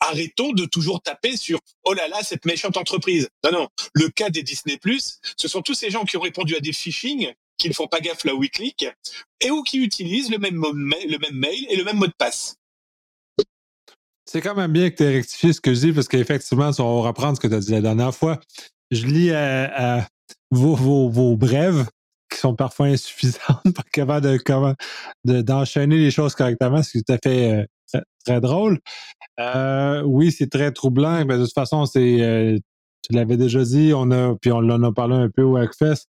arrêtons 0.00 0.52
de 0.52 0.66
toujours 0.66 1.02
taper 1.02 1.36
sur 1.36 1.58
oh 1.84 1.94
là 1.94 2.06
là 2.08 2.22
cette 2.22 2.44
méchante 2.44 2.76
entreprise. 2.76 3.28
Non 3.44 3.52
non, 3.52 3.68
le 3.94 4.08
cas 4.08 4.30
des 4.30 4.42
Disney 4.42 4.76
Plus, 4.76 5.18
ce 5.36 5.48
sont 5.48 5.62
tous 5.62 5.74
ces 5.74 5.90
gens 5.90 6.04
qui 6.04 6.16
ont 6.16 6.20
répondu 6.20 6.54
à 6.54 6.60
des 6.60 6.72
phishing, 6.72 7.32
qui 7.58 7.68
ne 7.68 7.74
font 7.74 7.86
pas 7.86 8.00
gaffe 8.00 8.24
là 8.24 8.34
où 8.34 8.44
ils 8.44 8.50
et 9.40 9.50
ou 9.50 9.62
qui 9.62 9.78
utilisent 9.78 10.30
le 10.30 10.38
même, 10.38 10.62
le 10.62 11.18
même 11.18 11.34
mail 11.36 11.66
et 11.68 11.76
le 11.76 11.84
même 11.84 11.96
mot 11.96 12.06
de 12.06 12.12
passe. 12.16 12.56
C'est 14.34 14.40
quand 14.40 14.56
même 14.56 14.72
bien 14.72 14.90
que 14.90 14.96
tu 14.96 15.04
aies 15.04 15.12
rectifié 15.12 15.52
ce 15.52 15.60
que 15.60 15.72
je 15.72 15.78
dis, 15.78 15.92
parce 15.92 16.08
qu'effectivement, 16.08 16.70
on 16.80 17.02
va 17.02 17.06
reprendre 17.06 17.36
ce 17.36 17.40
que 17.40 17.46
tu 17.46 17.54
as 17.54 17.60
dit 17.60 17.70
la 17.70 17.80
dernière 17.80 18.12
fois. 18.12 18.40
Je 18.90 19.06
lis 19.06 19.30
vos, 20.50 21.36
brèves 21.36 21.86
qui 22.28 22.40
sont 22.40 22.56
parfois 22.56 22.86
insuffisantes, 22.86 23.62
pas 23.76 23.84
capables 23.92 24.26
de, 25.24 25.40
d'enchaîner 25.40 25.98
les 25.98 26.10
choses 26.10 26.34
correctement, 26.34 26.82
ce 26.82 26.90
qui 26.90 26.98
est 26.98 27.02
tout 27.06 27.12
à 27.12 27.18
fait 27.22 27.66
euh, 27.94 28.00
très, 28.24 28.40
drôle. 28.40 28.80
Euh, 29.38 30.02
oui, 30.02 30.32
c'est 30.32 30.50
très 30.50 30.72
troublant. 30.72 31.24
Mais 31.24 31.38
de 31.38 31.44
toute 31.44 31.54
façon, 31.54 31.86
c'est 31.86 32.20
euh, 32.20 32.58
tu 33.02 33.12
l'avais 33.12 33.36
déjà 33.36 33.62
dit, 33.62 33.92
on 33.94 34.10
a, 34.10 34.34
puis 34.34 34.50
on 34.50 34.68
en 34.68 34.82
a 34.82 34.92
parlé 34.92 35.14
un 35.14 35.30
peu 35.30 35.42
au 35.42 35.56
Hackfest. 35.56 36.08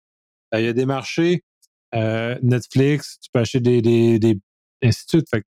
Il 0.55 0.65
y 0.65 0.69
a 0.69 0.73
des 0.73 0.87
marchés, 0.87 1.45
Netflix, 1.93 3.19
tu 3.21 3.29
peux 3.31 3.41
acheter 3.41 3.61
des, 3.61 4.19
des, 4.19 4.41
instituts. 4.83 5.25
Fait 5.31 5.43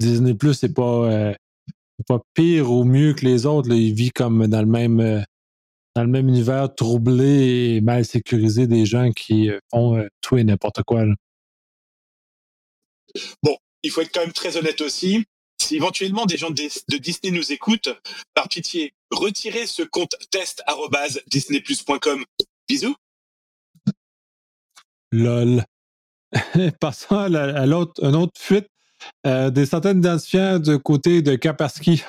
Disney 0.00 0.34
Plus, 0.34 0.54
c'est 0.54 0.74
pas 0.74 1.36
pas 2.04 2.20
pire 2.34 2.70
ou 2.70 2.84
mieux 2.84 3.14
que 3.14 3.24
les 3.24 3.46
autres. 3.46 3.72
Il 3.72 3.94
vit 3.94 4.10
comme 4.10 4.46
dans 4.46 4.60
le 4.60 4.66
même 4.66 5.00
euh, 5.00 5.22
dans 5.94 6.02
le 6.02 6.08
même 6.08 6.28
univers 6.28 6.74
troublé 6.74 7.76
et 7.76 7.80
mal 7.80 8.04
sécurisé 8.04 8.66
des 8.66 8.84
gens 8.84 9.12
qui 9.12 9.50
euh, 9.50 9.58
font 9.70 9.96
euh, 9.96 10.06
tout 10.20 10.36
et 10.36 10.44
n'importe 10.44 10.82
quoi. 10.82 11.04
Bon, 13.42 13.56
il 13.82 13.90
faut 13.90 14.02
être 14.02 14.12
quand 14.12 14.20
même 14.20 14.32
très 14.32 14.58
honnête 14.58 14.80
aussi. 14.82 15.24
Si 15.58 15.74
éventuellement 15.76 16.26
des 16.26 16.36
gens 16.36 16.50
de 16.50 16.98
Disney 16.98 17.32
nous 17.32 17.50
écoutent, 17.50 17.88
par 18.34 18.46
pitié, 18.48 18.92
retirez 19.10 19.66
ce 19.66 19.82
compte 19.82 20.14
test.disneyplus.com. 20.30 22.24
Bisous. 22.68 22.94
Lol. 25.12 25.64
Passons 26.80 27.16
à 27.16 27.66
l'autre, 27.66 28.04
une 28.04 28.16
autre 28.16 28.38
fuite 28.38 28.68
des 29.24 29.66
centaines 29.66 30.00
d'identifiants 30.00 30.58
de 30.58 30.76
côté 30.76 31.22
de 31.22 31.34
Kaspersky. 31.34 32.04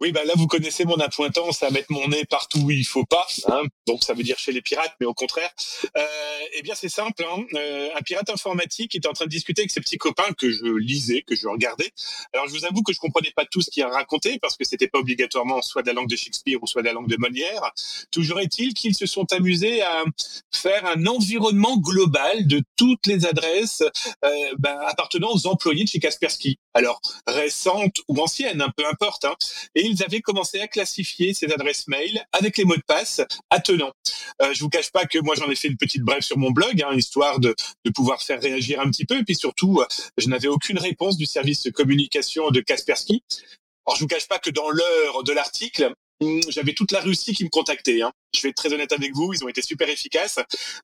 Oui, 0.00 0.12
bah 0.12 0.24
là, 0.24 0.34
vous 0.36 0.46
connaissez 0.46 0.84
mon 0.84 0.96
appointance 0.96 1.62
à 1.62 1.70
mettre 1.70 1.90
mon 1.90 2.06
nez 2.08 2.24
partout 2.24 2.60
où 2.60 2.70
il 2.70 2.86
faut 2.86 3.04
pas. 3.04 3.26
Hein. 3.48 3.62
donc, 3.86 4.04
ça 4.04 4.14
veut 4.14 4.22
dire 4.22 4.38
chez 4.38 4.52
les 4.52 4.62
pirates, 4.62 4.94
mais 5.00 5.06
au 5.06 5.14
contraire. 5.14 5.50
Euh, 5.96 6.06
eh 6.54 6.62
bien, 6.62 6.74
c'est 6.76 6.88
simple. 6.88 7.24
Hein. 7.24 7.42
Euh, 7.54 7.88
un 7.96 8.02
pirate 8.02 8.30
informatique 8.30 8.94
est 8.94 9.06
en 9.06 9.12
train 9.12 9.24
de 9.24 9.30
discuter 9.30 9.62
avec 9.62 9.72
ses 9.72 9.80
petits 9.80 9.98
copains 9.98 10.32
que 10.36 10.50
je 10.52 10.66
lisais, 10.78 11.22
que 11.22 11.34
je 11.34 11.48
regardais. 11.48 11.90
Alors, 12.32 12.46
je 12.46 12.52
vous 12.52 12.64
avoue 12.64 12.82
que 12.82 12.92
je 12.92 13.00
comprenais 13.00 13.32
pas 13.34 13.44
tout 13.44 13.60
ce 13.60 13.70
qu'il 13.70 13.82
a 13.82 13.88
raconté 13.88 14.38
parce 14.38 14.56
que 14.56 14.64
c'était 14.64 14.86
pas 14.86 15.00
obligatoirement 15.00 15.62
soit 15.62 15.82
de 15.82 15.88
la 15.88 15.94
langue 15.94 16.08
de 16.08 16.16
Shakespeare 16.16 16.62
ou 16.62 16.66
soit 16.68 16.82
de 16.82 16.86
la 16.86 16.92
langue 16.92 17.08
de 17.08 17.16
Molière. 17.16 17.72
Toujours 18.12 18.38
est-il 18.40 18.74
qu'ils 18.74 18.94
se 18.94 19.06
sont 19.06 19.32
amusés 19.32 19.82
à 19.82 20.04
faire 20.52 20.86
un 20.86 21.06
environnement 21.06 21.76
global 21.76 22.46
de 22.46 22.62
toutes 22.76 23.06
les 23.06 23.26
adresses 23.26 23.82
euh, 24.24 24.28
bah, 24.58 24.78
appartenant 24.86 25.30
aux 25.32 25.46
employés 25.46 25.84
de 25.84 25.88
chez 25.88 25.98
Kaspersky. 25.98 26.58
Alors 26.78 27.00
récentes 27.26 27.96
ou 28.08 28.20
anciennes, 28.20 28.62
hein, 28.62 28.72
peu 28.76 28.86
importe. 28.86 29.24
Hein. 29.24 29.34
Et 29.74 29.84
ils 29.84 30.02
avaient 30.02 30.20
commencé 30.20 30.60
à 30.60 30.68
classifier 30.68 31.34
ces 31.34 31.52
adresses 31.52 31.88
mail 31.88 32.24
avec 32.32 32.56
les 32.56 32.64
mots 32.64 32.76
de 32.76 32.82
passe 32.86 33.20
attenants. 33.50 33.92
Euh, 34.42 34.54
je 34.54 34.60
vous 34.60 34.68
cache 34.68 34.92
pas 34.92 35.04
que 35.04 35.18
moi 35.18 35.34
j'en 35.36 35.50
ai 35.50 35.56
fait 35.56 35.68
une 35.68 35.76
petite 35.76 36.02
brève 36.02 36.22
sur 36.22 36.38
mon 36.38 36.50
blog, 36.50 36.80
hein, 36.82 36.94
histoire 36.94 37.40
de, 37.40 37.54
pouvoir 37.94 38.22
faire 38.22 38.40
réagir 38.40 38.80
un 38.80 38.90
petit 38.90 39.04
peu. 39.04 39.18
Et 39.18 39.24
puis 39.24 39.34
surtout, 39.34 39.80
euh, 39.80 39.86
je 40.18 40.28
n'avais 40.28 40.48
aucune 40.48 40.78
réponse 40.78 41.16
du 41.16 41.26
service 41.26 41.64
de 41.64 41.70
communication 41.70 42.50
de 42.50 42.60
Kaspersky. 42.60 43.24
Alors 43.86 43.96
je 43.96 44.02
vous 44.02 44.08
cache 44.08 44.28
pas 44.28 44.38
que 44.38 44.50
dans 44.50 44.70
l'heure 44.70 45.24
de 45.24 45.32
l'article, 45.32 45.92
j'avais 46.48 46.72
toute 46.72 46.92
la 46.92 47.00
Russie 47.00 47.34
qui 47.34 47.44
me 47.44 47.48
contactait. 47.48 48.02
Hein. 48.02 48.12
Je 48.34 48.42
vais 48.42 48.50
être 48.50 48.56
très 48.56 48.72
honnête 48.72 48.92
avec 48.92 49.14
vous, 49.14 49.32
ils 49.32 49.42
ont 49.44 49.48
été 49.48 49.62
super 49.62 49.88
efficaces, 49.88 50.38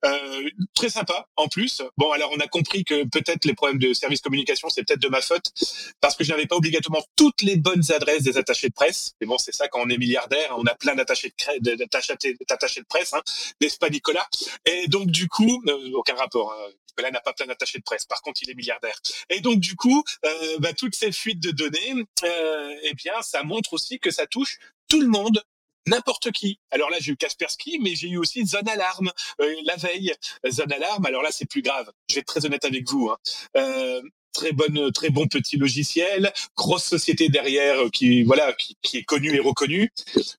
euh, 0.04 0.50
très 0.74 0.88
sympa 0.88 1.26
en 1.36 1.48
plus. 1.48 1.82
Bon, 1.96 2.10
alors 2.12 2.32
on 2.34 2.40
a 2.40 2.46
compris 2.46 2.84
que 2.84 3.04
peut-être 3.04 3.44
les 3.44 3.54
problèmes 3.54 3.78
de 3.78 3.92
service 3.92 4.20
communication, 4.20 4.68
c'est 4.70 4.82
peut-être 4.84 5.02
de 5.02 5.08
ma 5.08 5.20
faute, 5.20 5.52
parce 6.00 6.16
que 6.16 6.24
je 6.24 6.30
n'avais 6.30 6.46
pas 6.46 6.56
obligatoirement 6.56 7.04
toutes 7.16 7.42
les 7.42 7.56
bonnes 7.56 7.82
adresses 7.92 8.22
des 8.22 8.38
attachés 8.38 8.68
de 8.68 8.74
presse. 8.74 9.12
Mais 9.20 9.26
bon, 9.26 9.36
c'est 9.38 9.54
ça 9.54 9.68
quand 9.68 9.80
on 9.82 9.90
est 9.90 9.98
milliardaire, 9.98 10.54
on 10.56 10.64
a 10.64 10.74
plein 10.74 10.94
d'attachés 10.94 11.34
de, 11.60 11.74
d'attachés 11.74 12.80
de 12.80 12.86
presse, 12.86 13.12
hein, 13.12 13.22
n'est-ce 13.60 13.78
pas 13.78 13.90
Nicolas? 13.90 14.26
Et 14.64 14.88
donc 14.88 15.08
du 15.08 15.28
coup, 15.28 15.62
euh, 15.68 15.90
aucun 15.94 16.14
rapport. 16.14 16.52
Hein. 16.52 16.72
Nicolas 16.94 17.10
n'a 17.10 17.20
pas 17.20 17.32
plein 17.32 17.46
d'attachés 17.46 17.78
de 17.78 17.82
presse. 17.82 18.04
Par 18.06 18.22
contre, 18.22 18.40
il 18.42 18.50
est 18.50 18.54
milliardaire. 18.54 18.96
Et 19.28 19.40
donc, 19.40 19.58
du 19.58 19.74
coup, 19.74 20.04
euh, 20.24 20.58
bah, 20.60 20.72
toutes 20.72 20.94
ces 20.94 21.10
fuites 21.10 21.40
de 21.40 21.50
données, 21.50 21.94
euh, 22.22 22.76
eh 22.82 22.94
bien, 22.94 23.20
ça 23.22 23.42
montre 23.42 23.72
aussi 23.72 23.98
que 23.98 24.10
ça 24.10 24.26
touche 24.26 24.58
tout 24.88 25.00
le 25.00 25.08
monde, 25.08 25.42
n'importe 25.86 26.30
qui. 26.32 26.58
Alors 26.70 26.90
là, 26.90 26.98
j'ai 27.00 27.12
eu 27.12 27.16
Kaspersky, 27.16 27.78
mais 27.80 27.94
j'ai 27.94 28.08
eu 28.08 28.16
aussi 28.16 28.46
Zone 28.46 28.68
Alarme 28.68 29.10
euh, 29.40 29.54
la 29.64 29.76
veille. 29.76 30.12
Zone 30.50 30.72
Alarme, 30.72 31.06
alors 31.06 31.22
là, 31.22 31.30
c'est 31.30 31.48
plus 31.48 31.62
grave. 31.62 31.90
Je 32.08 32.14
vais 32.14 32.20
être 32.20 32.26
très 32.26 32.46
honnête 32.46 32.64
avec 32.64 32.88
vous. 32.88 33.10
Hein. 33.10 33.16
Euh, 33.56 34.02
très 34.32 34.52
bonne, 34.52 34.90
très 34.92 35.10
bon 35.10 35.26
petit 35.28 35.56
logiciel, 35.56 36.32
grosse 36.56 36.84
société 36.84 37.28
derrière 37.28 37.84
euh, 37.84 37.88
qui 37.88 38.24
voilà 38.24 38.52
qui, 38.54 38.76
qui, 38.82 38.98
est 38.98 39.04
connue 39.04 39.34
et 39.34 39.40
reconnue. 39.40 39.90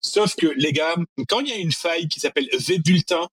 Sauf 0.01 0.35
que 0.35 0.47
les 0.47 0.73
gars, 0.73 0.95
quand 1.29 1.39
il 1.39 1.49
y 1.49 1.53
a 1.53 1.57
une 1.57 1.71
faille 1.71 2.07
qui 2.07 2.19
s'appelle 2.19 2.49
V-Bulletin, 2.53 3.27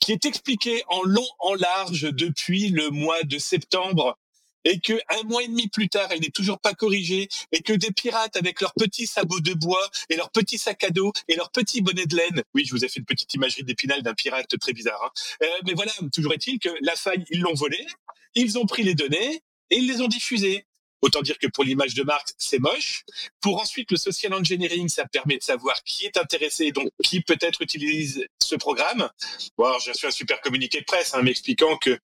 qui 0.00 0.12
est 0.12 0.24
expliquée 0.24 0.82
en 0.88 1.02
long, 1.02 1.26
en 1.38 1.54
large 1.54 2.08
depuis 2.12 2.70
le 2.70 2.88
mois 2.90 3.22
de 3.22 3.38
septembre 3.38 4.18
et 4.64 4.80
que 4.80 4.94
un 5.08 5.22
mois 5.24 5.42
et 5.42 5.48
demi 5.48 5.68
plus 5.68 5.88
tard, 5.88 6.08
elle 6.10 6.20
n'est 6.20 6.30
toujours 6.30 6.58
pas 6.60 6.74
corrigée, 6.74 7.28
et 7.52 7.60
que 7.60 7.72
des 7.72 7.90
pirates 7.90 8.36
avec 8.36 8.60
leurs 8.60 8.74
petits 8.74 9.06
sabots 9.06 9.40
de 9.40 9.54
bois 9.54 9.90
et 10.08 10.16
leurs 10.16 10.30
petits 10.30 10.58
sacs 10.58 10.84
à 10.84 10.90
dos 10.90 11.12
et 11.28 11.36
leurs 11.36 11.50
petits 11.50 11.80
bonnets 11.80 12.06
de 12.06 12.16
laine, 12.16 12.42
oui, 12.54 12.64
je 12.64 12.72
vous 12.72 12.84
ai 12.84 12.88
fait 12.88 13.00
une 13.00 13.06
petite 13.06 13.32
imagerie 13.34 13.64
d'épinal 13.64 14.02
d'un 14.02 14.14
pirate 14.14 14.58
très 14.58 14.72
bizarre, 14.72 15.02
hein. 15.04 15.10
euh, 15.42 15.46
mais 15.66 15.74
voilà, 15.74 15.92
toujours 16.12 16.32
est-il 16.34 16.58
que 16.58 16.70
la 16.82 16.96
faille, 16.96 17.24
ils 17.30 17.40
l'ont 17.40 17.54
volée, 17.54 17.86
ils 18.34 18.58
ont 18.58 18.66
pris 18.66 18.82
les 18.82 18.94
données 18.94 19.42
et 19.70 19.76
ils 19.76 19.86
les 19.86 20.00
ont 20.00 20.08
diffusées. 20.08 20.66
Autant 21.02 21.22
dire 21.22 21.38
que 21.38 21.46
pour 21.46 21.64
l'image 21.64 21.94
de 21.94 22.02
marque, 22.02 22.28
c'est 22.36 22.58
moche. 22.58 23.04
Pour 23.40 23.60
ensuite 23.60 23.90
le 23.90 23.96
social 23.96 24.34
engineering, 24.34 24.88
ça 24.88 25.06
permet 25.06 25.38
de 25.38 25.42
savoir 25.42 25.82
qui 25.82 26.04
est 26.04 26.18
intéressé, 26.18 26.72
donc 26.72 26.90
qui 27.02 27.22
peut-être 27.22 27.62
utilise 27.62 28.26
ce 28.42 28.54
programme. 28.54 29.08
Bon, 29.56 29.78
j'ai 29.78 29.92
reçu 29.92 30.06
un 30.06 30.10
super 30.10 30.42
communiqué 30.42 30.80
de 30.80 30.84
presse 30.84 31.14
hein, 31.14 31.22
m'expliquant 31.22 31.78
que 31.78 31.98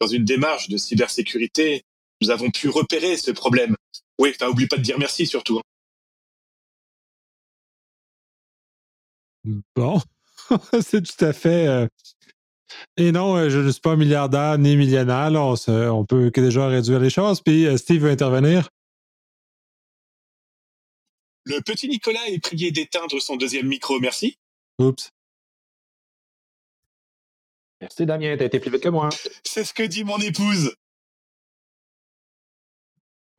dans 0.00 0.06
une 0.06 0.24
démarche 0.24 0.68
de 0.68 0.76
cybersécurité, 0.76 1.84
nous 2.22 2.30
avons 2.30 2.50
pu 2.50 2.68
repérer 2.68 3.16
ce 3.16 3.30
problème. 3.30 3.76
Oui, 4.18 4.32
enfin, 4.34 4.48
oublie 4.48 4.68
pas 4.68 4.76
de 4.76 4.82
dire 4.82 4.98
merci 4.98 5.26
surtout. 5.26 5.58
Hein. 5.58 5.62
Bon, 9.74 10.00
c'est 10.80 11.02
tout 11.02 11.24
à 11.24 11.32
fait. 11.32 11.66
Euh, 11.66 11.86
et 12.96 13.10
non, 13.10 13.36
euh, 13.36 13.50
je 13.50 13.58
ne 13.58 13.70
suis 13.70 13.80
pas 13.80 13.96
milliardaire 13.96 14.56
ni 14.58 14.76
millionnaire. 14.76 15.32
on, 15.32 16.04
peut 16.04 16.30
déjà 16.30 16.68
réduire 16.68 17.00
les 17.00 17.10
choses. 17.10 17.40
Puis 17.40 17.66
euh, 17.66 17.76
Steve 17.76 18.02
veut 18.02 18.10
intervenir. 18.10 18.68
Le 21.44 21.60
petit 21.60 21.88
Nicolas 21.88 22.28
est 22.28 22.38
prié 22.38 22.70
d'éteindre 22.70 23.20
son 23.20 23.36
deuxième 23.36 23.66
micro, 23.66 23.98
merci. 23.98 24.36
Oups. 24.78 25.10
Merci 27.80 28.06
Damien, 28.06 28.36
t'as 28.36 28.44
été 28.44 28.60
plus 28.60 28.70
vite 28.70 28.84
que 28.84 28.88
moi. 28.88 29.08
C'est 29.44 29.64
ce 29.64 29.74
que 29.74 29.82
dit 29.82 30.04
mon 30.04 30.18
épouse. 30.18 30.76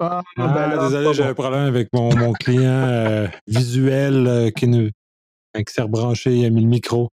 Ah, 0.05 0.21
ben 0.35 0.55
ah, 0.57 0.77
désolé, 0.77 1.13
j'ai 1.13 1.23
un 1.23 1.33
problème 1.33 1.65
avec 1.65 1.87
mon, 1.93 2.13
mon 2.15 2.33
client 2.39 2.87
euh, 2.87 3.27
visuel 3.47 4.27
euh, 4.27 4.51
qui, 4.51 4.67
ne, 4.67 4.89
qui 4.89 5.73
s'est 5.73 5.81
rebranché 5.81 6.37
et 6.37 6.45
a 6.45 6.49
mis 6.49 6.61
le 6.61 6.67
micro. 6.67 7.09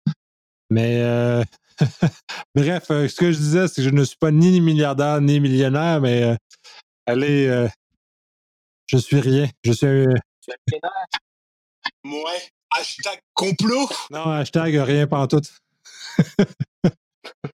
Mais 0.69 1.01
euh, 1.01 1.43
bref, 2.55 2.85
ce 2.87 3.15
que 3.15 3.31
je 3.31 3.37
disais, 3.37 3.67
c'est 3.67 3.75
que 3.75 3.81
je 3.83 3.89
ne 3.89 4.03
suis 4.03 4.17
pas 4.17 4.31
ni 4.31 4.61
milliardaire 4.61 5.19
ni 5.21 5.39
millionnaire, 5.39 6.01
mais 6.01 6.37
allez, 7.05 7.67
je 8.87 8.97
suis 8.97 9.19
rien. 9.19 9.47
Je 9.63 9.71
suis. 9.71 10.05
Ouais, 12.03 12.41
hashtag 12.71 13.19
complot? 13.33 13.89
Non, 14.11 14.25
hashtag 14.31 14.75
rien 14.75 15.07
tout. 15.27 15.41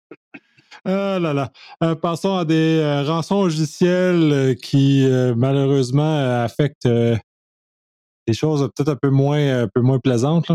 Ah 0.85 1.18
là 1.20 1.33
là. 1.35 1.53
Euh, 1.83 1.95
passons 1.95 2.37
à 2.37 2.45
des 2.45 2.78
euh, 2.78 3.03
rançons 3.05 3.45
logicielles 3.45 4.33
euh, 4.33 4.55
qui 4.55 5.07
malheureusement 5.37 6.43
affectent 6.43 6.89
des 6.89 8.35
choses 8.35 8.68
peut-être 8.74 8.91
un 8.91 8.97
peu 8.97 9.11
moins, 9.11 9.62
un 9.62 9.68
peu 9.68 9.81
moins 9.81 9.99
plaisantes. 9.99 10.51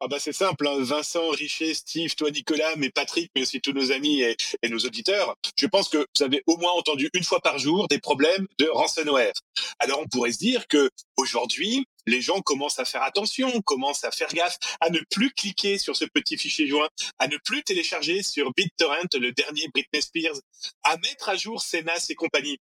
Ah 0.00 0.06
bah 0.06 0.18
c'est 0.20 0.32
simple, 0.32 0.68
hein. 0.68 0.76
Vincent, 0.78 1.28
Richer, 1.30 1.74
Steve, 1.74 2.14
toi 2.14 2.30
Nicolas, 2.30 2.76
mais 2.76 2.88
Patrick, 2.88 3.32
mais 3.34 3.42
aussi 3.42 3.60
tous 3.60 3.72
nos 3.72 3.90
amis 3.90 4.20
et, 4.22 4.36
nos 4.68 4.78
auditeurs, 4.78 5.34
je 5.58 5.66
pense 5.66 5.88
que 5.88 5.98
vous 5.98 6.22
avez 6.22 6.40
au 6.46 6.56
moins 6.56 6.70
entendu 6.70 7.10
une 7.14 7.24
fois 7.24 7.40
par 7.40 7.58
jour 7.58 7.88
des 7.88 7.98
problèmes 7.98 8.46
de 8.60 8.68
ransomware. 8.72 9.32
Alors 9.80 9.98
on 10.00 10.06
pourrait 10.06 10.30
se 10.30 10.38
dire 10.38 10.68
que 10.68 10.88
aujourd'hui, 11.16 11.84
les 12.08 12.20
gens 12.20 12.40
commencent 12.40 12.78
à 12.78 12.84
faire 12.84 13.02
attention, 13.02 13.60
commencent 13.62 14.04
à 14.04 14.10
faire 14.10 14.28
gaffe, 14.28 14.58
à 14.80 14.90
ne 14.90 15.00
plus 15.10 15.30
cliquer 15.30 15.78
sur 15.78 15.96
ce 15.96 16.04
petit 16.04 16.36
fichier 16.36 16.66
joint, 16.66 16.88
à 17.18 17.28
ne 17.28 17.36
plus 17.38 17.62
télécharger 17.62 18.22
sur 18.22 18.52
BitTorrent 18.54 19.08
le 19.14 19.32
dernier 19.32 19.68
Britney 19.68 20.02
Spears, 20.02 20.40
à 20.82 20.96
mettre 20.98 21.28
à 21.28 21.36
jour 21.36 21.62
Senas 21.62 22.06
et 22.08 22.14
compagnie. 22.14 22.58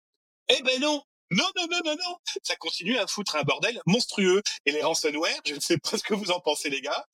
Eh 0.50 0.62
ben 0.62 0.80
non, 0.80 1.02
non, 1.32 1.46
non, 1.56 1.68
non, 1.70 1.80
non, 1.86 1.96
non. 1.96 2.18
Ça 2.43 2.56
continue 2.56 2.98
à 2.98 3.08
foutre 3.08 3.36
un 3.36 3.43
bordel 3.43 3.82
monstrueux. 3.86 4.41
Et 4.66 4.72
les 4.72 4.84
ransomware, 4.84 5.39
je 5.46 5.56
ne 5.56 5.60
sais 5.60 5.78
pas 5.78 5.98
ce 5.98 6.04
que 6.04 6.14
vous 6.14 6.32
en 6.32 6.39
pensez, 6.39 6.70
les 6.70 6.82
gars. 6.82 7.06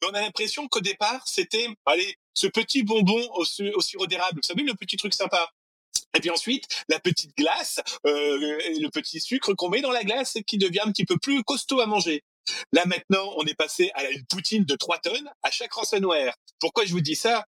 Mais 0.00 0.08
on 0.08 0.14
a 0.14 0.20
l'impression 0.20 0.66
qu'au 0.68 0.80
départ, 0.80 1.22
c'était, 1.26 1.68
allez, 1.86 2.16
ce 2.34 2.48
petit 2.48 2.82
bonbon 2.82 3.28
au, 3.34 3.44
sirop 3.44 4.06
d'érable. 4.06 4.40
Vous 4.42 4.46
savez, 4.46 4.62
le 4.62 4.74
petit 4.74 4.96
truc 4.96 5.14
sympa. 5.14 5.48
Et 6.14 6.20
puis 6.20 6.30
ensuite, 6.30 6.66
la 6.88 7.00
petite 7.00 7.36
glace, 7.36 7.80
euh, 8.06 8.58
et 8.66 8.78
le 8.78 8.90
petit 8.90 9.20
sucre 9.20 9.54
qu'on 9.54 9.70
met 9.70 9.80
dans 9.80 9.90
la 9.90 10.04
glace 10.04 10.38
qui 10.46 10.58
devient 10.58 10.80
un 10.84 10.92
petit 10.92 11.04
peu 11.04 11.16
plus 11.16 11.42
costaud 11.42 11.80
à 11.80 11.86
manger. 11.86 12.22
Là 12.72 12.84
maintenant, 12.86 13.32
on 13.36 13.44
est 13.44 13.54
passé 13.54 13.90
à 13.94 14.04
une 14.10 14.24
poutine 14.26 14.64
de 14.64 14.74
3 14.74 14.98
tonnes 14.98 15.30
à 15.42 15.50
chaque 15.50 15.72
ransomware. 15.72 16.34
Pourquoi 16.58 16.84
je 16.84 16.92
vous 16.92 17.00
dis 17.00 17.14
ça? 17.14 17.46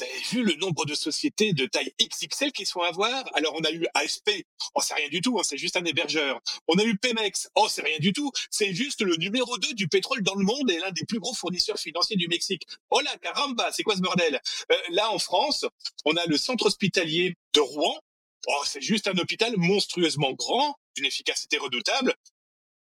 Vous 0.00 0.06
avez 0.06 0.22
vu 0.30 0.42
le 0.42 0.54
nombre 0.54 0.86
de 0.86 0.94
sociétés 0.94 1.52
de 1.52 1.66
taille 1.66 1.92
XXL 2.00 2.52
qui 2.52 2.64
sont 2.64 2.80
à 2.80 2.90
voir 2.90 3.24
Alors 3.34 3.54
on 3.54 3.64
a 3.64 3.70
eu 3.70 3.86
ASP, 3.94 4.30
oh 4.74 4.80
c'est 4.82 4.94
rien 4.94 5.08
du 5.08 5.20
tout, 5.20 5.38
hein, 5.38 5.42
c'est 5.44 5.58
juste 5.58 5.76
un 5.76 5.84
hébergeur. 5.84 6.40
On 6.68 6.78
a 6.78 6.84
eu 6.84 6.96
Pemex, 6.96 7.50
oh 7.54 7.66
c'est 7.68 7.82
rien 7.82 7.98
du 7.98 8.14
tout, 8.14 8.30
c'est 8.50 8.72
juste 8.72 9.02
le 9.02 9.16
numéro 9.16 9.58
2 9.58 9.74
du 9.74 9.88
pétrole 9.88 10.22
dans 10.22 10.34
le 10.34 10.44
monde 10.44 10.70
et 10.70 10.78
l'un 10.78 10.90
des 10.92 11.04
plus 11.04 11.18
gros 11.18 11.34
fournisseurs 11.34 11.78
financiers 11.78 12.16
du 12.16 12.28
Mexique. 12.28 12.66
Oh 12.90 13.00
là, 13.00 13.14
caramba, 13.18 13.70
c'est 13.72 13.82
quoi 13.82 13.94
ce 13.94 14.00
bordel? 14.00 14.40
Euh, 14.72 14.76
Là 14.90 15.10
en 15.10 15.18
France, 15.18 15.66
on 16.06 16.16
a 16.16 16.24
le 16.26 16.38
centre 16.38 16.66
hospitalier 16.66 17.36
de 17.52 17.60
Rouen. 17.60 18.00
Oh, 18.48 18.62
c'est 18.64 18.80
juste 18.80 19.06
un 19.06 19.18
hôpital 19.18 19.52
monstrueusement 19.58 20.32
grand, 20.32 20.76
d'une 20.96 21.04
efficacité 21.04 21.58
redoutable, 21.58 22.14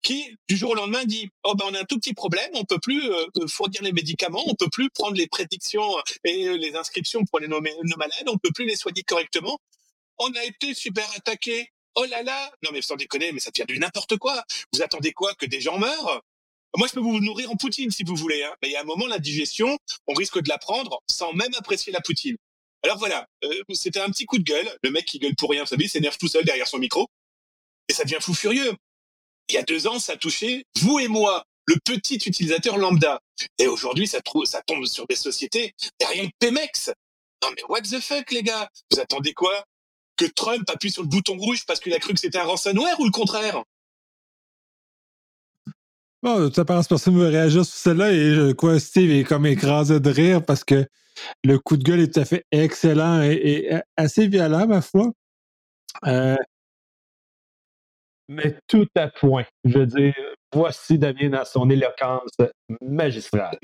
qui 0.01 0.35
du 0.47 0.55
jour 0.57 0.71
au 0.71 0.75
lendemain 0.75 1.03
dit 1.05 1.29
oh 1.43 1.55
ben 1.55 1.65
on 1.69 1.73
a 1.73 1.81
un 1.81 1.85
tout 1.85 1.97
petit 1.97 2.13
problème, 2.13 2.49
on 2.53 2.63
peut 2.63 2.79
plus 2.79 3.09
euh, 3.09 3.47
fournir 3.47 3.81
les 3.81 3.91
médicaments, 3.91 4.43
on 4.47 4.55
peut 4.55 4.69
plus 4.71 4.89
prendre 4.89 5.15
les 5.15 5.27
prédictions 5.27 5.89
et 6.23 6.57
les 6.57 6.75
inscriptions 6.75 7.25
pour 7.25 7.39
les 7.39 7.47
nos, 7.47 7.61
nos 7.61 7.97
malades, 7.97 8.27
on 8.27 8.37
peut 8.37 8.51
plus 8.53 8.65
les 8.65 8.75
soigner 8.75 9.03
correctement. 9.03 9.59
On 10.19 10.31
a 10.33 10.43
été 10.45 10.73
super 10.73 11.09
attaqué. 11.15 11.71
Oh 11.95 12.05
là 12.05 12.23
là 12.23 12.51
Non 12.63 12.71
mais 12.71 12.81
sans 12.81 12.95
déconner, 12.95 13.31
mais 13.31 13.39
ça 13.39 13.51
tient 13.51 13.65
du 13.65 13.79
n'importe 13.79 14.17
quoi. 14.17 14.43
Vous 14.73 14.81
attendez 14.81 15.13
quoi? 15.13 15.33
Que 15.35 15.45
des 15.45 15.61
gens 15.61 15.77
meurent? 15.77 16.21
Moi, 16.75 16.87
je 16.87 16.93
peux 16.93 16.99
vous 16.99 17.19
nourrir 17.19 17.49
en 17.49 17.55
poutine 17.55 17.89
si 17.89 18.03
vous 18.03 18.15
voulez, 18.15 18.43
hein. 18.43 18.53
mais 18.61 18.69
il 18.69 18.71
y 18.71 18.75
a 18.75 18.81
un 18.81 18.83
moment, 18.83 19.07
la 19.07 19.19
digestion, 19.19 19.79
on 20.05 20.13
risque 20.13 20.39
de 20.39 20.49
la 20.49 20.57
prendre 20.57 21.01
sans 21.09 21.33
même 21.33 21.51
apprécier 21.57 21.91
la 21.91 22.01
poutine. 22.01 22.37
Alors 22.83 22.99
voilà, 22.99 23.27
euh, 23.43 23.63
c'était 23.73 23.99
un 23.99 24.09
petit 24.09 24.25
coup 24.25 24.37
de 24.37 24.43
gueule. 24.43 24.69
Le 24.83 24.91
mec 24.91 25.05
qui 25.05 25.17
gueule 25.17 25.35
pour 25.35 25.49
rien, 25.49 25.63
vous 25.63 25.69
savez, 25.69 25.87
s'énerve 25.87 26.17
tout 26.17 26.27
seul 26.27 26.45
derrière 26.45 26.67
son 26.67 26.77
micro. 26.77 27.07
Et 27.89 27.93
ça 27.93 28.03
devient 28.03 28.19
fou 28.21 28.33
furieux 28.33 28.73
il 29.49 29.55
y 29.55 29.57
a 29.57 29.63
deux 29.63 29.87
ans, 29.87 29.99
ça 29.99 30.17
touchait 30.17 30.65
vous 30.81 30.99
et 30.99 31.07
moi, 31.07 31.43
le 31.67 31.75
petit 31.83 32.15
utilisateur 32.15 32.77
lambda. 32.77 33.19
Et 33.59 33.67
aujourd'hui, 33.67 34.07
ça, 34.07 34.19
ça 34.45 34.61
tombe 34.65 34.85
sur 34.85 35.05
des 35.07 35.15
sociétés, 35.15 35.73
et 35.99 36.05
rien 36.05 36.27
que 36.27 36.33
Pemex. 36.39 36.91
Non 37.43 37.49
mais 37.55 37.63
what 37.69 37.81
the 37.81 37.99
fuck, 38.01 38.31
les 38.31 38.43
gars? 38.43 38.67
Vous 38.91 38.99
attendez 38.99 39.33
quoi? 39.33 39.63
Que 40.15 40.25
Trump 40.25 40.67
appuie 40.69 40.89
sur 40.89 41.03
le 41.03 41.07
bouton 41.07 41.37
rouge 41.37 41.65
parce 41.67 41.79
qu'il 41.79 41.93
a 41.93 41.99
cru 41.99 42.13
que 42.13 42.19
c'était 42.19 42.39
un 42.39 42.45
ransomware 42.45 42.99
ou 42.99 43.05
le 43.05 43.11
contraire? 43.11 43.63
Bon, 46.23 46.51
ça 46.51 46.65
pense 46.65 46.87
personne 46.87 47.15
veut 47.15 47.27
réagir 47.27 47.63
sur 47.63 47.75
celle-là 47.75 48.11
et 48.11 48.55
quoi, 48.55 48.79
Steve 48.79 49.11
est 49.11 49.23
comme 49.23 49.45
écrasé 49.45 49.99
de 49.99 50.09
rire 50.09 50.43
parce 50.43 50.63
que 50.63 50.87
le 51.43 51.59
coup 51.59 51.77
de 51.77 51.83
gueule 51.83 51.99
est 51.99 52.13
tout 52.13 52.19
à 52.19 52.25
fait 52.25 52.43
excellent 52.51 53.21
et, 53.21 53.69
assez 53.95 54.27
violent, 54.27 54.65
ma 54.67 54.81
foi. 54.81 55.11
Euh, 56.05 56.35
Mais 58.29 58.57
tout 58.67 58.87
à 58.95 59.07
point. 59.07 59.45
Je 59.63 59.79
veux 59.79 59.85
dire, 59.85 60.13
voici 60.53 60.97
Damien 60.97 61.29
dans 61.29 61.45
son 61.45 61.69
éloquence 61.69 62.31
magistrale. 62.81 63.57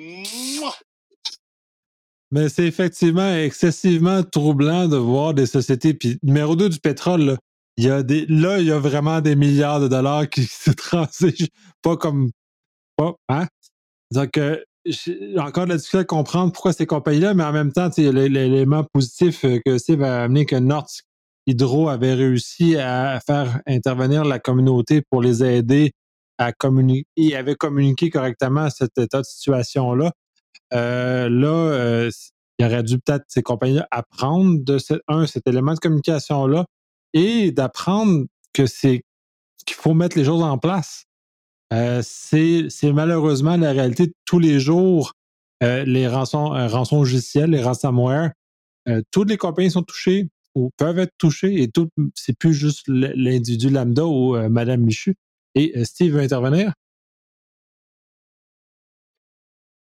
Mais 2.31 2.49
c'est 2.49 2.65
effectivement 2.65 3.35
excessivement 3.35 4.23
troublant 4.23 4.87
de 4.87 4.97
voir 4.97 5.33
des 5.33 5.45
sociétés. 5.45 5.93
Puis 5.93 6.17
numéro 6.23 6.55
2 6.55 6.69
du 6.69 6.79
pétrole, 6.79 7.21
là, 7.21 7.37
il 7.77 7.85
y 7.85 7.89
a 7.89 8.03
des, 8.03 8.25
là, 8.27 8.59
il 8.59 8.67
y 8.67 8.71
a 8.71 8.79
vraiment 8.79 9.21
des 9.21 9.35
milliards 9.35 9.79
de 9.79 9.87
dollars 9.87 10.29
qui 10.29 10.43
se 10.49 10.71
transigent, 10.71 11.47
pas 11.81 11.97
comme. 11.97 12.31
Pas, 12.95 13.13
hein? 13.29 13.47
Donc, 14.11 14.39
j'ai 14.85 15.39
encore 15.39 15.65
de 15.65 15.69
la 15.69 15.77
difficulté 15.77 16.01
à 16.01 16.05
comprendre 16.05 16.51
pourquoi 16.51 16.73
ces 16.73 16.85
compagnies-là, 16.85 17.33
mais 17.33 17.43
en 17.43 17.51
même 17.51 17.71
temps, 17.71 17.89
l'élément 17.97 18.83
positif 18.93 19.45
euh, 19.45 19.59
que 19.65 19.77
Steve 19.77 20.03
a 20.03 20.23
amené 20.23 20.45
que 20.45 20.55
Nord 20.55 20.87
Hydro 21.45 21.89
avait 21.89 22.13
réussi 22.13 22.77
à 22.77 23.19
faire 23.25 23.59
intervenir 23.67 24.23
la 24.23 24.39
communauté 24.39 25.01
pour 25.01 25.21
les 25.21 25.43
aider 25.43 25.91
à 26.37 26.51
communiquer 26.53 27.07
et 27.15 27.35
avait 27.35 27.55
communiqué 27.55 28.09
correctement 28.09 28.69
cet 28.69 28.97
état 28.97 29.19
de 29.19 29.25
situation-là. 29.25 30.11
Euh, 30.73 31.29
là, 31.29 31.47
euh, 31.47 32.11
il 32.59 32.65
aurait 32.65 32.83
dû 32.83 32.99
peut-être 32.99 33.25
ces 33.27 33.43
compagnies-là 33.43 33.87
apprendre 33.91 34.63
de 34.63 34.77
cet 34.77 35.47
élément 35.47 35.73
de 35.73 35.79
communication-là 35.79 36.65
et 37.13 37.51
d'apprendre 37.51 38.25
que 38.53 38.65
c'est 38.65 39.03
qu'il 39.65 39.75
faut 39.75 39.93
mettre 39.93 40.17
les 40.17 40.25
choses 40.25 40.43
en 40.43 40.57
place. 40.57 41.05
Euh, 41.73 42.01
c'est 42.03 42.69
malheureusement 42.93 43.57
la 43.57 43.71
réalité 43.71 44.07
de 44.07 44.13
tous 44.25 44.39
les 44.39 44.59
jours. 44.59 45.13
Les 45.61 46.09
rançons, 46.09 46.49
rançons 46.49 46.97
logiciels, 46.97 47.51
les 47.51 47.63
ransomware, 47.63 48.31
toutes 49.11 49.29
les 49.29 49.37
compagnies 49.37 49.71
sont 49.71 49.81
touchées 49.81 50.27
ou 50.55 50.69
peuvent 50.77 50.99
être 50.99 51.13
touchées 51.17 51.61
et 51.61 51.69
tout, 51.69 51.89
c'est 52.15 52.37
plus 52.37 52.53
juste 52.53 52.87
l'individu 52.87 53.69
lambda 53.69 54.05
ou 54.05 54.37
Madame 54.49 54.81
Michu. 54.81 55.15
Et 55.55 55.83
Steve 55.85 56.13
veut 56.13 56.21
intervenir? 56.21 56.73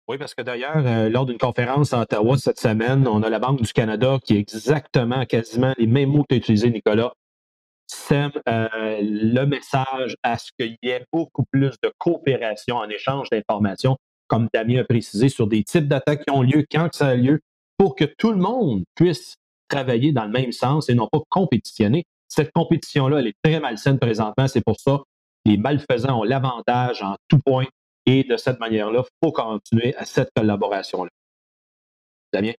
Oui, 0.07 0.17
parce 0.17 0.35
que 0.35 0.43
d'ailleurs, 0.43 1.09
lors 1.09 1.25
d'une 1.25 1.37
conférence 1.37 1.93
à 1.93 2.01
Ottawa 2.01 2.37
cette 2.37 2.59
semaine, 2.59 3.07
on 3.07 3.23
a 3.23 3.29
la 3.29 3.39
Banque 3.39 3.61
du 3.61 3.73
Canada 3.73 4.19
qui 4.23 4.35
est 4.35 4.39
exactement, 4.39 5.25
quasiment 5.25 5.73
les 5.77 5.87
mêmes 5.87 6.09
mots 6.09 6.23
que 6.23 6.27
tu 6.29 6.35
as 6.35 6.37
utilisés, 6.37 6.69
Nicolas, 6.69 7.13
sème 7.87 8.31
euh, 8.47 8.67
le 9.01 9.45
message 9.45 10.15
à 10.23 10.37
ce 10.37 10.51
qu'il 10.57 10.77
y 10.81 10.89
ait 10.89 11.05
beaucoup 11.11 11.45
plus 11.51 11.71
de 11.81 11.91
coopération 11.97 12.77
en 12.77 12.89
échange 12.89 13.29
d'informations, 13.29 13.97
comme 14.27 14.47
Damien 14.53 14.81
a 14.81 14.83
précisé, 14.83 15.29
sur 15.29 15.47
des 15.47 15.63
types 15.63 15.87
d'attaques 15.87 16.25
qui 16.25 16.31
ont 16.31 16.41
lieu, 16.41 16.65
quand 16.71 16.89
ça 16.93 17.07
a 17.07 17.15
lieu, 17.15 17.41
pour 17.77 17.95
que 17.95 18.05
tout 18.05 18.31
le 18.31 18.37
monde 18.37 18.83
puisse 18.95 19.35
travailler 19.67 20.11
dans 20.11 20.25
le 20.25 20.31
même 20.31 20.51
sens 20.51 20.89
et 20.89 20.93
non 20.93 21.07
pas 21.11 21.19
compétitionner. 21.29 22.05
Cette 22.27 22.51
compétition-là, 22.51 23.19
elle 23.19 23.27
est 23.27 23.37
très 23.43 23.59
malsaine 23.59 23.99
présentement. 23.99 24.47
C'est 24.47 24.63
pour 24.63 24.79
ça 24.79 25.03
que 25.45 25.51
les 25.51 25.57
malfaisants 25.57 26.19
ont 26.19 26.23
l'avantage 26.23 27.01
en 27.01 27.15
tout 27.27 27.39
point. 27.39 27.65
Et 28.05 28.23
de 28.23 28.37
cette 28.37 28.59
manière-là, 28.59 29.03
il 29.03 29.25
faut 29.25 29.31
continuer 29.31 29.95
à 29.95 30.05
cette 30.05 30.29
collaboration-là. 30.35 31.09
Damien? 32.31 32.53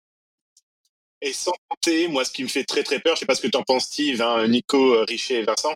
Et 1.22 1.32
sans 1.32 1.52
compter, 1.68 2.08
moi, 2.08 2.24
ce 2.24 2.30
qui 2.30 2.42
me 2.42 2.48
fait 2.48 2.64
très 2.64 2.82
très 2.82 3.00
peur, 3.00 3.14
je 3.16 3.20
sais 3.20 3.26
pas 3.26 3.34
ce 3.34 3.42
que 3.42 3.48
tu 3.48 3.56
en 3.56 3.62
penses, 3.62 3.84
Steve, 3.84 4.20
hein, 4.20 4.46
Nico, 4.48 4.94
euh, 4.94 5.04
Richer 5.04 5.40
et 5.40 5.42
Vincent, 5.42 5.74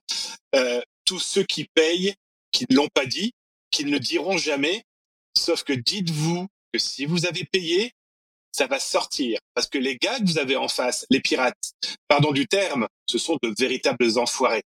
euh, 0.55 0.81
tous 1.05 1.19
ceux 1.19 1.45
qui 1.45 1.67
payent, 1.75 2.15
qui 2.53 2.67
ne 2.69 2.77
l'ont 2.77 2.89
pas 2.93 3.07
dit, 3.07 3.33
qui 3.71 3.85
ne 3.85 3.91
le 3.91 4.01
diront 4.01 4.37
jamais, 4.37 4.83
sauf 5.37 5.63
que 5.63 5.73
dites-vous 5.73 6.47
que 6.73 6.79
si 6.79 7.07
vous 7.07 7.27
avez 7.27 7.45
payé, 7.45 7.93
ça 8.53 8.67
va 8.67 8.79
sortir. 8.79 9.39
Parce 9.55 9.69
que 9.69 9.79
les 9.79 9.97
gars 9.97 10.19
que 10.19 10.25
vous 10.25 10.39
avez 10.39 10.57
en 10.57 10.69
face, 10.69 11.07
les 11.11 11.21
pirates, 11.21 11.73
pardon 12.09 12.33
du 12.33 12.47
terme, 12.47 12.87
ce 13.07 13.19
sont 13.19 13.39
de 13.43 13.55
véritables 13.59 14.19
enfoirés. 14.19 14.63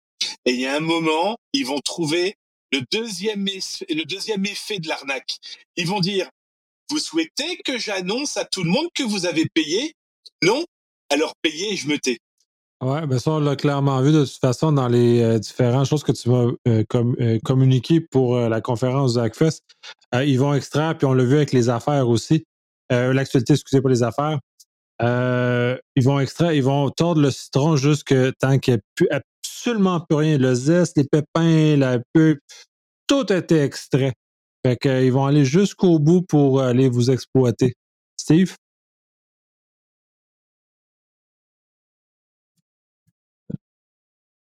Et 0.45 0.53
il 0.53 0.61
y 0.61 0.67
a 0.67 0.77
un 0.77 0.81
moment, 0.81 1.37
ils 1.53 1.67
vont 1.67 1.81
trouver 1.81 2.35
le 2.73 2.83
deuxième, 2.91 3.45
le 3.47 4.05
deuxième 4.05 4.45
effet 4.47 4.79
de 4.79 4.89
l'arnaque. 4.89 5.37
Ils 5.77 5.87
vont 5.87 6.01
dire, 6.01 6.29
vous 6.91 6.99
souhaitez 6.99 7.59
que 7.65 7.79
j'annonce 7.79 8.37
à 8.37 8.45
tout 8.45 8.65
le 8.65 8.71
monde 8.71 8.89
que 8.95 9.03
vous 9.03 9.27
avez 9.27 9.47
payé? 9.53 9.95
Non, 10.43 10.65
alors 11.11 11.35
payer, 11.43 11.77
je 11.77 11.89
me 11.89 11.99
tais. 11.99 12.19
Oui, 12.81 13.07
ben 13.09 13.19
ça, 13.19 13.33
on 13.33 13.41
l'a 13.41 13.57
clairement 13.57 14.01
vu 14.03 14.13
de 14.13 14.25
toute 14.25 14.39
façon 14.39 14.71
dans 14.71 14.87
les 14.87 15.21
euh, 15.21 15.39
différentes 15.41 15.87
choses 15.87 16.05
que 16.05 16.13
tu 16.13 16.31
m'as 16.31 16.47
euh, 16.69 16.85
euh, 16.95 17.39
communiquées 17.45 18.01
pour 18.01 18.39
la 18.39 18.61
conférence 18.61 19.15
de 19.15 19.21
Hackfest. 19.21 19.63
ils 20.15 20.39
vont 20.39 20.55
extraire, 20.55 20.97
puis 20.97 21.07
on 21.07 21.13
l'a 21.13 21.25
vu 21.25 21.37
avec 21.37 21.53
les 21.53 21.71
affaires 21.71 22.09
aussi. 22.09 22.45
L'actualité, 22.91 23.55
excusez 23.55 23.83
pas 23.83 23.89
les 23.89 24.03
affaires. 24.03 24.39
ils 25.01 26.05
vont 26.05 26.21
extraire, 26.21 26.53
ils 26.53 26.63
vont 26.63 26.91
tordre 26.91 27.21
le 27.21 27.31
citron 27.31 27.77
jusque 27.77 28.15
tant 28.39 28.59
qu'il 28.59 28.81
n'y 29.01 29.09
a 29.11 29.17
absolument 29.17 30.01
plus 30.01 30.17
rien. 30.17 30.39
Le 30.39 30.55
zeste, 30.55 30.97
les 30.97 31.05
pépins, 31.05 31.77
la 31.77 31.99
pulpe, 32.13 32.41
tout 33.07 33.27
a 33.31 33.37
été 33.37 33.63
extrait. 33.63 34.13
Fait 34.65 34.77
qu'ils 34.77 35.13
vont 35.13 35.27
aller 35.27 35.45
jusqu'au 35.45 35.99
bout 35.99 36.23
pour 36.23 36.61
aller 36.61 36.89
vous 36.89 37.11
exploiter. 37.11 37.75
Steve? 38.17 38.57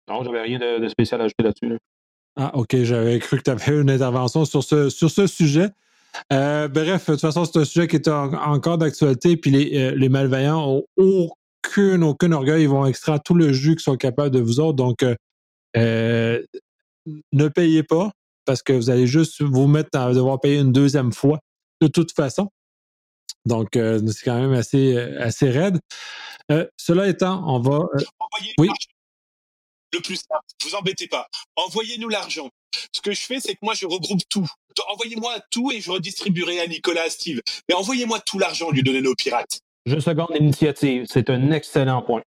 Non, 0.08 0.24
j'avais 0.24 0.40
rien 0.40 0.58
de, 0.58 0.88
spécial 0.88 1.20
à 1.20 1.24
ajouter 1.24 1.42
là-dessus. 1.42 1.78
Ah, 2.36 2.50
OK. 2.54 2.76
J'avais 2.82 3.18
cru 3.18 3.38
que 3.38 3.42
tu 3.42 3.50
avais 3.50 3.80
une 3.80 3.90
intervention 3.90 4.44
sur 4.44 4.64
ce, 4.64 4.88
sur 4.88 5.10
ce 5.10 5.26
sujet. 5.26 5.68
Euh, 6.32 6.68
bref, 6.68 7.06
de 7.06 7.12
toute 7.12 7.20
façon, 7.20 7.44
c'est 7.44 7.58
un 7.58 7.64
sujet 7.64 7.88
qui 7.88 7.96
est 7.96 8.08
encore 8.08 8.78
d'actualité, 8.78 9.36
puis 9.36 9.50
les, 9.50 9.78
euh, 9.78 9.94
les, 9.94 10.08
malveillants 10.08 10.66
ont 10.66 10.84
aucun, 10.96 12.02
aucun 12.02 12.32
orgueil. 12.32 12.62
Ils 12.62 12.68
vont 12.68 12.86
extraire 12.86 13.20
tout 13.22 13.34
le 13.34 13.52
jus 13.52 13.76
qu'ils 13.76 13.84
sont 13.84 13.96
capables 13.96 14.30
de 14.30 14.40
vous 14.40 14.60
autres. 14.60 14.76
Donc, 14.76 15.04
euh, 15.76 16.42
ne 17.32 17.48
payez 17.48 17.82
pas 17.82 18.10
parce 18.44 18.62
que 18.62 18.72
vous 18.72 18.90
allez 18.90 19.06
juste 19.06 19.42
vous 19.42 19.66
mettre 19.66 19.98
à 19.98 20.12
devoir 20.12 20.40
payer 20.40 20.58
une 20.58 20.72
deuxième 20.72 21.12
fois 21.12 21.38
de 21.80 21.86
toute 21.86 22.12
façon. 22.12 22.48
Donc, 23.44 23.68
c'est 23.74 24.24
quand 24.24 24.38
même 24.38 24.52
assez, 24.52 24.96
assez 24.96 25.50
raide. 25.50 25.78
cela 26.76 27.08
étant, 27.08 27.42
on 27.46 27.60
va. 27.60 27.80
oui? 28.58 28.68
Le 29.92 30.00
plus 30.00 30.16
simple. 30.16 30.44
Vous 30.64 30.74
embêtez 30.74 31.08
pas. 31.08 31.26
Envoyez-nous 31.56 32.08
l'argent. 32.08 32.50
Ce 32.92 33.00
que 33.00 33.12
je 33.12 33.20
fais, 33.20 33.40
c'est 33.40 33.54
que 33.54 33.60
moi, 33.62 33.74
je 33.74 33.86
regroupe 33.86 34.22
tout. 34.28 34.46
Envoyez-moi 34.92 35.40
tout 35.50 35.72
et 35.72 35.80
je 35.80 35.90
redistribuerai 35.90 36.60
à 36.60 36.66
Nicolas, 36.66 37.02
à 37.02 37.10
Steve. 37.10 37.40
Mais 37.68 37.74
envoyez-moi 37.74 38.20
tout 38.20 38.38
l'argent 38.38 38.70
lui 38.70 38.82
donner 38.82 39.00
nos 39.00 39.14
pirates. 39.14 39.60
Je 39.86 39.98
seconde 39.98 40.28
l'initiative. 40.34 41.06
C'est 41.08 41.30
un 41.30 41.50
excellent 41.50 42.02
point. 42.02 42.22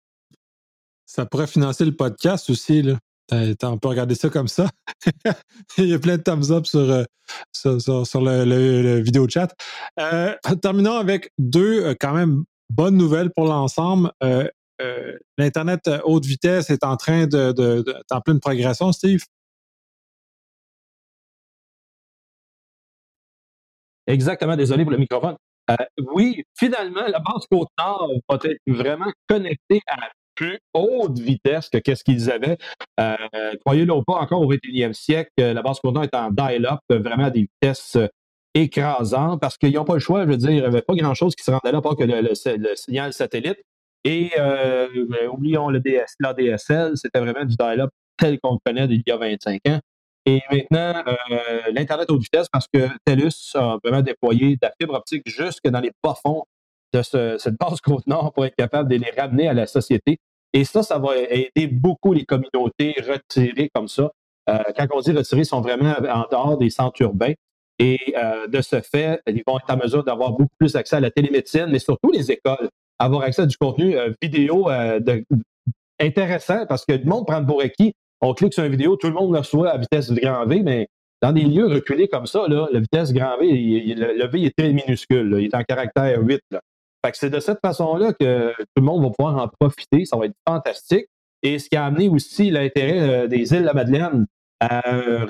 Ça 1.06 1.26
pourrait 1.26 1.46
financer 1.46 1.84
le 1.84 1.94
podcast 1.94 2.50
aussi, 2.50 2.82
là. 2.82 2.98
On 3.30 3.78
peut 3.78 3.88
regarder 3.88 4.14
ça 4.14 4.30
comme 4.30 4.48
ça. 4.48 4.70
Il 5.78 5.88
y 5.88 5.94
a 5.94 5.98
plein 5.98 6.16
de 6.16 6.22
thumbs 6.22 6.50
up 6.50 6.66
sur, 6.66 6.80
euh, 6.80 7.04
sur, 7.52 8.20
le, 8.22 9.00
vidéo 9.00 9.28
chat. 9.28 9.54
Euh, 10.00 10.34
terminons 10.62 10.96
avec 10.96 11.30
deux 11.38 11.84
euh, 11.84 11.94
quand 11.98 12.14
même 12.14 12.44
bonnes 12.70 12.96
nouvelles 12.96 13.30
pour 13.30 13.44
l'ensemble. 13.44 14.10
Euh, 14.22 14.48
l'Internet 15.36 15.88
euh, 15.88 16.00
haute 16.04 16.24
vitesse 16.24 16.70
est 16.70 16.84
en 16.84 16.96
train 16.96 17.26
de, 17.26 17.52
de, 17.52 17.84
en 18.10 18.20
pleine 18.20 18.40
progression, 18.40 18.92
Steve? 18.92 19.22
Exactement, 24.06 24.56
désolé 24.56 24.84
pour 24.84 24.92
le 24.92 24.98
microphone. 24.98 25.36
Euh, 25.70 25.76
oui, 26.14 26.42
finalement, 26.58 27.06
la 27.06 27.18
base 27.18 27.46
Côte-Nord 27.50 28.10
va 28.28 28.38
être 28.44 28.60
vraiment 28.66 29.12
connectée 29.28 29.82
à 29.86 29.96
la 29.96 30.10
plus 30.34 30.58
haute 30.72 31.18
vitesse 31.18 31.68
que 31.68 31.78
qu'est-ce 31.78 32.04
qu'ils 32.04 32.30
avaient. 32.30 32.56
Croyez-le 33.64 33.92
ou 33.92 34.02
pas, 34.02 34.14
encore 34.14 34.40
au 34.40 34.50
21e 34.52 34.94
siècle, 34.94 35.30
la 35.36 35.62
base 35.62 35.80
Côte-Nord 35.80 36.04
est 36.04 36.14
en 36.14 36.30
dial-up, 36.30 36.80
vraiment 36.88 37.24
à 37.24 37.30
des 37.30 37.48
vitesses 37.62 37.98
écrasantes, 38.54 39.40
parce 39.40 39.58
qu'ils 39.58 39.74
n'ont 39.74 39.84
pas 39.84 39.94
le 39.94 40.00
choix, 40.00 40.24
je 40.24 40.30
veux 40.30 40.36
dire, 40.36 40.50
il 40.50 40.60
n'y 40.60 40.62
avait 40.62 40.80
pas 40.80 40.94
grand-chose 40.94 41.34
qui 41.34 41.44
se 41.44 41.50
rendait 41.50 41.72
là, 41.72 41.82
pas 41.82 41.94
que 41.94 42.04
le 42.04 42.76
signal 42.76 43.12
satellite. 43.12 43.58
Et 44.08 44.30
euh, 44.38 44.88
ben, 45.06 45.28
oublions 45.28 45.68
le 45.68 45.80
DS, 45.80 46.14
l'ADSL, 46.18 46.92
c'était 46.96 47.20
vraiment 47.20 47.44
du 47.44 47.54
dial-up 47.56 47.90
tel 48.16 48.40
qu'on 48.40 48.54
le 48.54 48.58
connaît 48.64 48.86
il 48.86 49.02
y 49.06 49.10
a 49.10 49.18
25 49.18 49.60
ans. 49.68 49.80
Et 50.24 50.40
maintenant, 50.50 51.04
euh, 51.06 51.60
l'Internet 51.74 52.10
haute 52.10 52.22
vitesse, 52.22 52.46
parce 52.50 52.66
que 52.72 52.88
TELUS 53.04 53.54
a 53.54 53.76
vraiment 53.84 54.00
déployé 54.00 54.54
de 54.54 54.60
la 54.62 54.72
fibre 54.80 54.94
optique 54.94 55.28
jusque 55.28 55.68
dans 55.68 55.80
les 55.80 55.92
bas 56.02 56.14
fonds 56.22 56.44
de 56.94 57.02
cette 57.02 57.56
base 57.60 57.82
Côte-Nord 57.82 58.32
pour 58.32 58.46
être 58.46 58.56
capable 58.56 58.88
de 58.88 58.96
les 58.96 59.10
ramener 59.10 59.46
à 59.46 59.52
la 59.52 59.66
société. 59.66 60.16
Et 60.54 60.64
ça, 60.64 60.82
ça 60.82 60.98
va 60.98 61.14
aider 61.14 61.66
beaucoup 61.66 62.14
les 62.14 62.24
communautés 62.24 62.94
retirées 63.06 63.68
comme 63.74 63.88
ça. 63.88 64.10
Euh, 64.48 64.58
quand 64.74 64.86
on 64.94 65.00
dit 65.00 65.12
retirées, 65.12 65.42
ils 65.42 65.46
sont 65.46 65.60
vraiment 65.60 65.94
en 65.98 66.24
dehors 66.30 66.56
des 66.56 66.70
centres 66.70 67.02
urbains. 67.02 67.34
Et 67.78 68.14
de 68.48 68.60
ce 68.60 68.80
fait, 68.80 69.20
ils 69.28 69.44
vont 69.46 69.56
être 69.56 69.70
en 69.72 69.76
mesure 69.76 70.02
d'avoir 70.02 70.32
beaucoup 70.32 70.56
plus 70.58 70.74
accès 70.74 70.96
à 70.96 71.00
la 71.00 71.12
télémédecine, 71.12 71.66
mais 71.66 71.78
surtout 71.78 72.10
les 72.10 72.32
écoles 72.32 72.70
avoir 72.98 73.22
accès 73.22 73.42
à 73.42 73.46
du 73.46 73.56
contenu 73.56 73.96
euh, 73.96 74.12
vidéo 74.20 74.70
euh, 74.70 75.00
intéressant 76.00 76.66
parce 76.66 76.84
que 76.84 76.92
le 76.92 77.04
monde 77.04 77.26
prend 77.26 77.44
pour 77.44 77.60
acquis. 77.60 77.92
On 78.20 78.34
clique 78.34 78.54
sur 78.54 78.64
une 78.64 78.72
vidéo, 78.72 78.96
tout 78.96 79.06
le 79.06 79.12
monde 79.12 79.32
le 79.32 79.38
reçoit 79.38 79.70
à 79.70 79.78
vitesse 79.78 80.10
grand 80.12 80.44
V, 80.46 80.62
mais 80.62 80.88
dans 81.22 81.32
des 81.32 81.42
lieux 81.42 81.66
reculés 81.66 82.08
comme 82.08 82.26
ça, 82.26 82.46
là, 82.48 82.68
la 82.72 82.80
vitesse 82.80 83.12
grand 83.12 83.38
V, 83.38 83.94
le, 83.96 84.26
V 84.26 84.44
est 84.44 84.56
très 84.56 84.72
minuscule. 84.72 85.36
il 85.38 85.46
est 85.46 85.54
en 85.54 85.62
caractère 85.62 86.20
8. 86.20 86.40
Fait 87.04 87.12
que 87.12 87.18
c'est 87.18 87.30
de 87.30 87.40
cette 87.40 87.60
façon-là 87.60 88.12
que 88.12 88.50
tout 88.56 88.64
le 88.76 88.82
monde 88.82 89.02
va 89.04 89.10
pouvoir 89.10 89.36
en 89.36 89.48
profiter. 89.60 90.04
Ça 90.04 90.16
va 90.16 90.26
être 90.26 90.34
fantastique. 90.48 91.06
Et 91.42 91.60
ce 91.60 91.68
qui 91.68 91.76
a 91.76 91.84
amené 91.84 92.08
aussi 92.08 92.50
l'intérêt 92.50 92.98
euh, 92.98 93.26
des 93.28 93.52
îles 93.52 93.60
de 93.60 93.66
la 93.66 93.74
Madeleine 93.74 94.26
à 94.60 94.80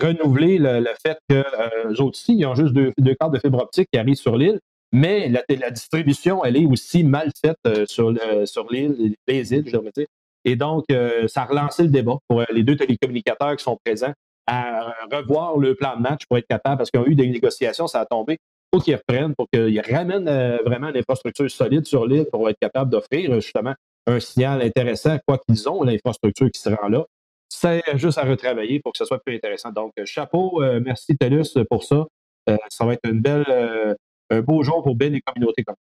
renouveler 0.00 0.56
le, 0.58 0.86
fait 1.04 1.18
que 1.28 1.34
euh, 1.34 2.02
aussi, 2.02 2.34
ils 2.34 2.46
ont 2.46 2.54
juste 2.54 2.72
deux, 2.72 2.92
deux 2.96 3.14
cartes 3.14 3.34
de 3.34 3.38
fibre 3.38 3.62
optique 3.62 3.88
qui 3.92 3.98
arrivent 3.98 4.16
sur 4.16 4.36
l'île, 4.38 4.58
mais 4.92 5.28
la, 5.28 5.70
distribution, 5.70 6.44
elle 6.44 6.56
est 6.56 6.66
aussi 6.66 7.04
mal 7.04 7.30
faite 7.40 7.58
euh, 7.66 7.84
sur, 7.86 8.14
sur 8.44 8.70
l'île, 8.70 9.14
les 9.26 9.52
îles, 9.52 9.64
je 9.66 9.72
devrais 9.72 9.92
dire. 9.94 10.06
Et 10.44 10.56
donc, 10.56 10.84
euh, 10.90 11.28
ça 11.28 11.42
a 11.42 11.44
relancé 11.46 11.82
le 11.82 11.90
débat 11.90 12.18
pour 12.28 12.42
les 12.50 12.62
deux 12.62 12.76
télécommunicateurs 12.76 13.56
qui 13.56 13.64
sont 13.64 13.78
présents 13.84 14.12
à 14.46 14.94
revoir 15.12 15.58
le 15.58 15.74
plan 15.74 15.96
de 15.96 16.00
match 16.00 16.22
pour 16.26 16.38
être 16.38 16.46
capable, 16.46 16.78
parce 16.78 16.90
qu'ils 16.90 17.00
ont 17.00 17.06
eu 17.06 17.14
des 17.14 17.28
négociations, 17.28 17.86
ça 17.86 18.00
a 18.00 18.06
tombé. 18.06 18.38
Il 18.72 18.78
faut 18.78 18.82
qu'ils 18.82 18.96
reprennent 18.96 19.34
pour 19.34 19.46
qu'ils 19.52 19.80
ramènent 19.80 20.58
vraiment 20.64 20.88
l'infrastructure 20.88 21.50
solide 21.50 21.86
sur 21.86 22.06
l'île 22.06 22.26
pour 22.32 22.48
être 22.48 22.58
capable 22.58 22.90
d'offrir 22.90 23.34
justement 23.40 23.74
un 24.06 24.20
signal 24.20 24.62
intéressant, 24.62 25.18
quoi 25.26 25.38
qu'ils 25.38 25.68
ont 25.68 25.82
l'infrastructure 25.82 26.50
qui 26.50 26.60
se 26.60 26.70
rend 26.70 26.88
là. 26.88 27.04
C'est 27.48 27.82
juste 27.94 28.18
à 28.18 28.24
retravailler 28.24 28.80
pour 28.80 28.92
que 28.92 28.98
ce 28.98 29.04
soit 29.04 29.20
plus 29.24 29.34
intéressant. 29.34 29.70
Donc, 29.70 29.92
chapeau, 30.04 30.62
euh, 30.62 30.80
merci 30.84 31.16
TELUS 31.16 31.64
pour 31.68 31.82
ça. 31.82 32.06
Euh, 32.48 32.56
ça 32.68 32.84
va 32.84 32.94
être 32.94 33.04
une 33.04 33.20
belle, 33.20 33.44
euh, 33.48 33.94
un 34.30 34.40
beau 34.40 34.62
jour 34.62 34.82
pour 34.82 34.94
bien 34.94 35.08
les 35.10 35.20
communautés 35.20 35.64
comme 35.64 35.76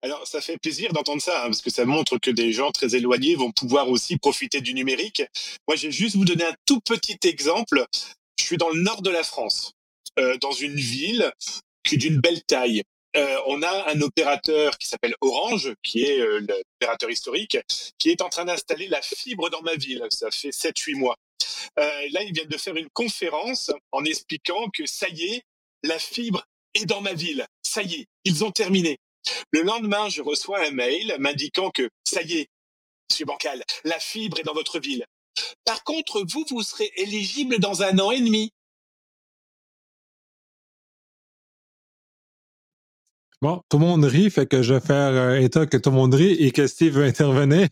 alors, 0.00 0.28
ça 0.28 0.40
fait 0.40 0.58
plaisir 0.58 0.92
d'entendre 0.92 1.20
ça, 1.20 1.40
hein, 1.40 1.46
parce 1.46 1.60
que 1.60 1.70
ça 1.70 1.84
montre 1.84 2.18
que 2.18 2.30
des 2.30 2.52
gens 2.52 2.70
très 2.70 2.94
éloignés 2.94 3.34
vont 3.34 3.50
pouvoir 3.50 3.88
aussi 3.88 4.16
profiter 4.16 4.60
du 4.60 4.72
numérique. 4.72 5.24
Moi, 5.66 5.74
je 5.74 5.86
vais 5.86 5.92
juste 5.92 6.14
vous 6.14 6.24
donner 6.24 6.44
un 6.44 6.54
tout 6.66 6.78
petit 6.78 7.18
exemple. 7.24 7.84
Je 8.38 8.44
suis 8.44 8.56
dans 8.56 8.68
le 8.68 8.80
nord 8.80 9.02
de 9.02 9.10
la 9.10 9.24
France, 9.24 9.72
dans 10.40 10.52
une 10.52 10.76
ville 10.76 11.32
qui 11.82 11.96
est 11.96 11.98
d'une 11.98 12.20
belle 12.20 12.44
taille. 12.44 12.84
Euh, 13.16 13.38
on 13.46 13.62
a 13.62 13.90
un 13.90 14.00
opérateur 14.02 14.76
qui 14.76 14.86
s'appelle 14.86 15.14
Orange, 15.20 15.74
qui 15.82 16.04
est 16.04 16.20
euh, 16.20 16.40
l'opérateur 16.40 17.10
historique, 17.10 17.56
qui 17.98 18.10
est 18.10 18.20
en 18.20 18.28
train 18.28 18.44
d'installer 18.44 18.86
la 18.88 19.00
fibre 19.02 19.48
dans 19.50 19.62
ma 19.62 19.74
ville. 19.74 20.04
Ça 20.10 20.30
fait 20.30 20.50
7-8 20.50 20.96
mois. 20.96 21.16
Euh, 21.78 22.08
là, 22.12 22.22
ils 22.22 22.32
viennent 22.32 22.48
de 22.48 22.58
faire 22.58 22.76
une 22.76 22.90
conférence 22.90 23.72
en 23.92 24.04
expliquant 24.04 24.68
que 24.72 24.86
ça 24.86 25.08
y 25.08 25.34
est, 25.34 25.42
la 25.82 25.98
fibre 25.98 26.44
dans 26.86 27.00
ma 27.00 27.14
ville. 27.14 27.46
Ça 27.62 27.82
y 27.82 27.94
est, 27.94 28.06
ils 28.24 28.44
ont 28.44 28.50
terminé. 28.50 28.98
Le 29.52 29.62
lendemain, 29.62 30.08
je 30.08 30.22
reçois 30.22 30.66
un 30.66 30.70
mail 30.70 31.14
m'indiquant 31.18 31.70
que 31.70 31.88
ça 32.04 32.22
y 32.22 32.38
est, 32.38 32.48
Monsieur 33.10 33.26
Bancal, 33.26 33.62
la 33.84 33.98
fibre 33.98 34.38
est 34.38 34.44
dans 34.44 34.54
votre 34.54 34.78
ville. 34.78 35.04
Par 35.64 35.82
contre, 35.84 36.24
vous, 36.28 36.44
vous 36.50 36.62
serez 36.62 36.90
éligible 36.96 37.58
dans 37.58 37.82
un 37.82 37.98
an 37.98 38.10
et 38.10 38.20
demi. 38.20 38.52
Bon, 43.40 43.62
tout 43.68 43.78
le 43.78 43.84
monde 43.84 44.04
rit, 44.04 44.30
fait 44.30 44.46
que 44.46 44.62
je 44.62 44.74
vais 44.74 44.80
faire 44.80 45.12
euh, 45.12 45.36
état 45.36 45.64
que 45.66 45.76
tout 45.76 45.90
le 45.90 45.96
monde 45.96 46.14
rit 46.14 46.32
et 46.32 46.50
que 46.50 46.66
Steve 46.66 46.94
veut 46.94 47.04
intervenir. 47.04 47.68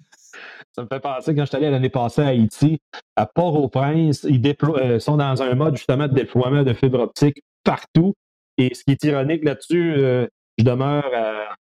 Ça 0.77 0.83
me 0.83 0.89
fait 0.89 1.01
penser, 1.01 1.35
quand 1.35 1.43
je 1.43 1.47
suis 1.49 1.57
allé 1.57 1.71
l'année 1.71 1.89
passée 1.89 2.21
à 2.21 2.29
Haïti, 2.29 2.79
à 3.17 3.27
Port-au-Prince, 3.27 4.27
ils 4.29 4.41
euh, 4.47 5.01
sont 5.01 5.17
dans 5.17 5.43
un 5.43 5.55
mode 5.55 5.77
justement 5.77 6.07
de 6.07 6.15
déploiement 6.15 6.63
de 6.63 6.73
fibre 6.73 7.01
optique 7.01 7.43
partout. 7.65 8.15
Et 8.59 8.75
ce 8.75 8.85
qui 8.85 8.93
est 8.93 9.05
ironique 9.05 9.45
là-dessus, 9.45 9.95
euh, 9.97 10.27
je 10.59 10.65
demeure 10.65 11.11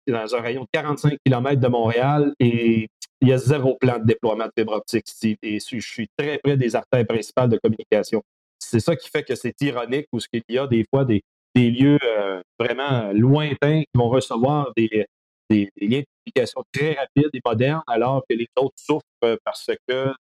dans 0.07 0.35
un 0.37 0.41
rayon 0.41 0.63
de 0.63 0.69
45 0.73 1.17
km 1.25 1.61
de 1.61 1.69
Montréal 1.69 2.33
et 2.39 2.89
il 3.21 3.29
y 3.29 3.33
a 3.33 3.39
zéro 3.39 3.77
plan 3.77 3.99
de 3.99 4.05
déploiement 4.05 4.47
de 4.47 4.53
fibre 4.57 4.75
optique. 4.75 5.07
Et 5.43 5.59
je 5.59 5.81
suis 5.81 6.09
très 6.17 6.39
près 6.39 6.57
des 6.57 6.77
artères 6.77 7.07
principales 7.07 7.49
de 7.49 7.59
communication. 7.63 8.23
C'est 8.59 8.81
ça 8.81 8.95
qui 8.95 9.11
fait 9.11 9.25
que 9.25 9.35
c'est 9.35 9.61
ironique 9.63 10.07
ce 10.17 10.27
qu'il 10.33 10.43
y 10.49 10.59
a 10.59 10.67
des 10.67 10.85
fois 10.89 11.05
des, 11.05 11.23
des 11.55 11.71
lieux 11.71 11.99
euh, 12.03 12.41
vraiment 12.59 13.11
lointains 13.13 13.81
qui 13.81 13.91
vont 13.95 14.09
recevoir 14.09 14.73
des, 14.77 15.07
des, 15.51 15.71
liens 15.81 16.01
de 16.01 16.07
communication 16.25 16.63
très 16.73 16.95
rapides 16.95 17.31
et 17.33 17.41
modernes, 17.45 17.83
alors 17.87 18.23
que 18.29 18.37
les 18.37 18.49
autres 18.57 18.77
souffrent 18.77 19.39
parce 19.45 19.71
que 19.89 20.13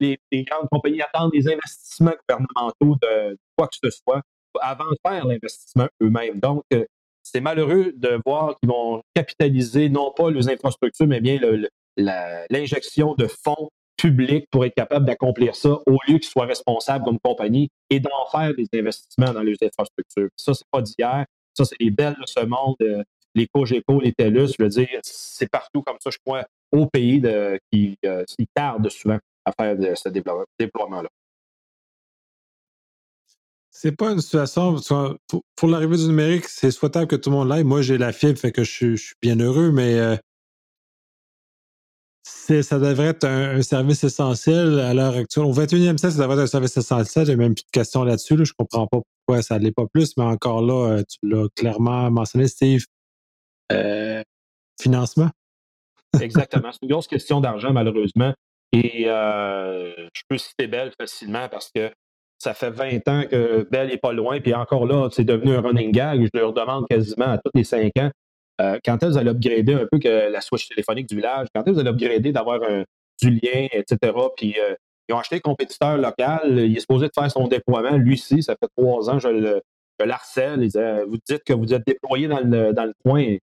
les, 0.00 0.44
grandes 0.44 0.68
compagnies 0.70 1.02
attendent 1.02 1.32
des 1.32 1.48
investissements 1.48 2.12
gouvernementaux 2.28 2.96
de, 3.02 3.36
quoi 3.56 3.68
que 3.68 3.76
ce 3.82 3.90
soit 3.90 4.22
avant 4.60 4.90
de 4.90 4.96
faire 5.06 5.26
l'investissement 5.26 5.88
eux-mêmes. 6.02 6.40
Donc, 6.40 6.62
euh, 6.72 6.84
c'est 7.22 7.40
malheureux 7.40 7.92
de 7.96 8.20
voir 8.24 8.56
qu'ils 8.60 8.68
vont 8.68 9.02
capitaliser 9.14 9.88
non 9.88 10.12
pas 10.14 10.30
les 10.30 10.48
infrastructures, 10.48 11.06
mais 11.06 11.20
bien 11.20 11.40
l'injection 11.96 13.14
de 13.14 13.26
fonds 13.26 13.70
public 13.96 14.46
pour 14.50 14.64
être 14.64 14.74
capable 14.74 15.06
d'accomplir 15.06 15.54
ça 15.54 15.78
au 15.86 15.98
lieu 16.06 16.18
qu'ils 16.18 16.24
soient 16.24 16.46
responsables 16.46 17.04
comme 17.04 17.18
compagnie 17.20 17.70
et 17.90 18.00
d'en 18.00 18.10
faire 18.30 18.52
des 18.54 18.66
investissements 18.74 19.32
dans 19.32 19.42
les 19.42 19.56
infrastructures. 19.62 20.28
Ça, 20.36 20.52
c'est 20.52 20.66
pas 20.70 20.82
d'hier. 20.82 21.24
Ça, 21.56 21.64
c'est 21.64 21.76
les 21.80 21.90
belles 21.90 22.16
de 22.20 22.26
ce 22.26 22.44
monde, 22.44 22.74
euh, 22.82 23.02
les 23.34 23.46
Cogeco, 23.46 24.00
les 24.00 24.12
TELUS. 24.12 24.48
Je 24.58 24.62
veux 24.62 24.68
dire, 24.68 24.88
c'est 25.02 25.48
partout 25.48 25.82
comme 25.82 25.96
ça, 26.00 26.10
je 26.10 26.18
crois, 26.24 26.44
au 26.72 26.86
pays 26.86 27.20
de, 27.20 27.58
qui, 27.70 27.96
euh, 28.04 28.24
tardent 28.54 28.88
souvent 28.90 29.18
à 29.44 29.52
faire 29.52 29.76
ce 29.96 30.08
déploiement-là. 30.08 31.08
C'est 33.76 33.90
pas 33.90 34.12
une 34.12 34.20
situation. 34.20 34.76
Pour, 35.56 35.68
l'arrivée 35.68 35.96
du 35.96 36.06
numérique, 36.06 36.44
c'est 36.44 36.70
souhaitable 36.70 37.08
que 37.08 37.16
tout 37.16 37.30
le 37.30 37.36
monde 37.36 37.48
l'aille. 37.48 37.64
Moi, 37.64 37.82
j'ai 37.82 37.98
la 37.98 38.12
fibre, 38.12 38.38
fait 38.38 38.52
que 38.52 38.62
je, 38.62 38.94
suis 38.94 39.14
bien 39.20 39.40
heureux, 39.40 39.72
mais 39.72 39.98
euh, 39.98 40.16
ça 42.22 42.78
devrait 42.78 43.08
être 43.08 43.24
un, 43.24 43.60
service 43.62 44.04
essentiel 44.04 44.78
à 44.78 44.94
l'heure 44.94 45.16
actuelle. 45.16 45.44
Au 45.44 45.52
21e 45.52 45.98
siècle, 45.98 46.14
ça 46.14 46.22
devrait 46.22 46.36
être 46.36 46.42
un 46.42 46.46
service 46.46 46.76
essentiel. 46.76 47.26
J'ai 47.26 47.34
même 47.34 47.56
plus 47.56 47.64
de 47.64 47.70
questions 47.72 48.04
là-dessus. 48.04 48.36
Je 48.36 48.42
ne 48.42 48.46
comprends 48.56 48.86
pas 48.86 49.00
pourquoi 49.26 49.42
ça 49.42 49.58
ne 49.58 49.64
l'est 49.64 49.72
pas 49.72 49.86
plus, 49.92 50.16
mais 50.16 50.24
encore 50.24 50.62
là, 50.62 50.92
euh, 50.92 51.02
tu 51.02 51.18
l'as 51.28 51.48
clairement 51.56 52.12
mentionné, 52.12 52.46
Steve. 52.46 52.84
Euh, 53.72 54.22
financement. 54.80 55.30
Exactement. 56.20 56.70
C'est 56.70 56.78
une 56.82 56.90
grosse 56.90 57.08
question 57.08 57.40
d'argent, 57.40 57.72
malheureusement. 57.72 58.34
Et 58.72 59.06
je 59.06 60.22
peux 60.28 60.38
citer 60.38 60.68
Bell 60.68 60.92
facilement 60.96 61.48
parce 61.48 61.72
que 61.74 61.90
ça 62.38 62.54
fait 62.54 62.70
20 62.70 63.08
ans 63.08 63.24
que 63.30 63.66
Bell 63.70 63.88
n'est 63.88 63.96
pas 63.96 64.12
loin. 64.12 64.40
Puis 64.40 64.54
encore 64.54 64.86
là, 64.86 65.08
c'est 65.12 65.24
devenu 65.24 65.54
un 65.54 65.60
running 65.60 65.92
gag. 65.92 66.22
Je 66.22 66.38
leur 66.38 66.52
demande 66.52 66.86
quasiment 66.88 67.26
à 67.26 67.38
tous 67.38 67.50
les 67.54 67.64
5 67.64 67.92
ans 67.98 68.10
euh, 68.60 68.78
quand 68.84 69.02
vous 69.02 69.18
allez 69.18 69.30
upgrader 69.30 69.74
un 69.74 69.86
peu 69.90 69.98
que 69.98 70.30
la 70.30 70.40
switch 70.40 70.68
téléphonique 70.68 71.08
du 71.08 71.16
village? 71.16 71.48
Quand 71.54 71.66
vous 71.66 71.78
allez 71.78 71.90
upgrader 71.90 72.32
d'avoir 72.32 72.60
du 73.20 73.30
lien, 73.30 73.68
etc.? 73.72 74.12
Puis 74.36 74.56
euh, 74.58 74.74
ils 75.08 75.14
ont 75.14 75.18
acheté 75.18 75.36
un 75.36 75.40
compétiteur 75.40 75.96
local. 75.96 76.58
Il 76.58 76.76
est 76.76 76.80
supposé 76.80 77.06
de 77.08 77.12
faire 77.14 77.30
son 77.30 77.48
déploiement. 77.48 77.96
Lui 77.96 78.18
ci 78.18 78.42
ça 78.42 78.54
fait 78.58 78.68
trois 78.76 79.10
ans, 79.10 79.18
je 79.18 79.28
le, 79.28 79.62
je 79.98 80.06
l'harcèle. 80.06 80.60
Vous 81.08 81.18
dites 81.28 81.44
que 81.44 81.52
vous 81.52 81.72
êtes 81.74 81.86
déployé 81.86 82.28
dans 82.28 82.40
le, 82.40 82.72
dans 82.72 82.84
le 82.84 82.94
coin. 83.04 83.36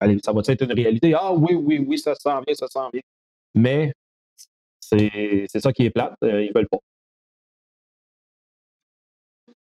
Allez, 0.00 0.18
ça 0.22 0.32
va 0.32 0.42
être 0.46 0.62
une 0.62 0.72
réalité? 0.72 1.14
Ah 1.14 1.32
oui, 1.32 1.54
oui, 1.54 1.78
oui, 1.86 1.98
ça 1.98 2.14
s'en 2.14 2.40
vient, 2.40 2.54
ça 2.54 2.66
s'en 2.68 2.90
vient. 2.90 3.00
Mais 3.54 3.92
c'est 4.80 5.48
ça 5.60 5.72
qui 5.72 5.86
est 5.86 5.90
plate. 5.90 6.14
Euh, 6.22 6.44
ils 6.44 6.52
veulent 6.54 6.68
pas. 6.68 6.78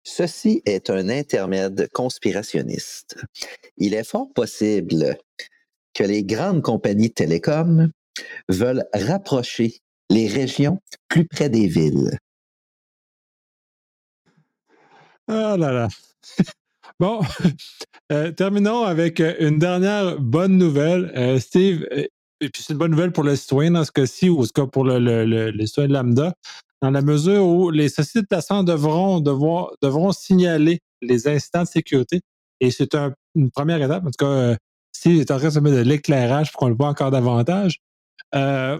Ceci 0.09 0.61
est 0.65 0.89
un 0.89 1.09
intermède 1.09 1.89
conspirationniste. 1.91 3.17
Il 3.75 3.93
est 3.93 4.05
fort 4.05 4.31
possible 4.33 5.17
que 5.93 6.03
les 6.05 6.23
grandes 6.23 6.61
compagnies 6.61 7.11
télécoms 7.11 7.91
veulent 8.47 8.85
rapprocher 8.93 9.81
les 10.09 10.29
régions 10.29 10.79
plus 11.09 11.27
près 11.27 11.49
des 11.49 11.67
villes. 11.67 12.17
Ah 15.27 15.57
là 15.59 15.71
là. 15.73 15.87
Bon, 16.99 17.19
euh, 18.11 18.31
terminons 18.31 18.85
avec 18.85 19.19
euh, 19.19 19.35
une 19.39 19.59
dernière 19.59 20.19
bonne 20.19 20.57
nouvelle. 20.57 21.11
Euh, 21.15 21.37
Steve, 21.37 21.85
c'est 22.41 22.69
une 22.69 22.77
bonne 22.77 22.91
nouvelle 22.91 23.11
pour 23.11 23.23
le 23.23 23.35
citoyen 23.35 23.71
dans 23.71 23.83
ce 23.83 23.91
cas-ci, 23.91 24.29
ou 24.29 24.39
en 24.39 24.43
tout 24.43 24.51
cas 24.55 24.65
pour 24.65 24.83
le, 24.85 24.97
le, 24.97 25.51
le 25.51 25.87
lambda 25.87 26.33
dans 26.82 26.91
la 26.91 27.01
mesure 27.01 27.45
où 27.45 27.69
les 27.69 27.89
sociétés 27.89 28.21
de 28.21 28.28
placement 28.28 28.63
devront, 28.63 29.21
devront 29.82 30.11
signaler 30.11 30.80
les 31.01 31.28
incidents 31.28 31.63
de 31.63 31.67
sécurité. 31.67 32.21
Et 32.59 32.71
c'est 32.71 32.95
une 33.36 33.51
première 33.51 33.82
étape. 33.82 34.03
En 34.05 34.11
tout 34.11 34.25
cas, 34.25 34.25
euh, 34.25 34.55
si 34.91 35.19
est 35.19 35.32
en 35.32 35.38
train 35.38 35.47
de 35.47 35.53
se 35.53 35.59
mettre 35.59 35.78
de 35.78 35.82
l'éclairage 35.82 36.51
pour 36.51 36.59
qu'on 36.59 36.69
le 36.69 36.75
voit 36.75 36.88
encore 36.88 37.11
davantage, 37.11 37.80
euh, 38.36 38.80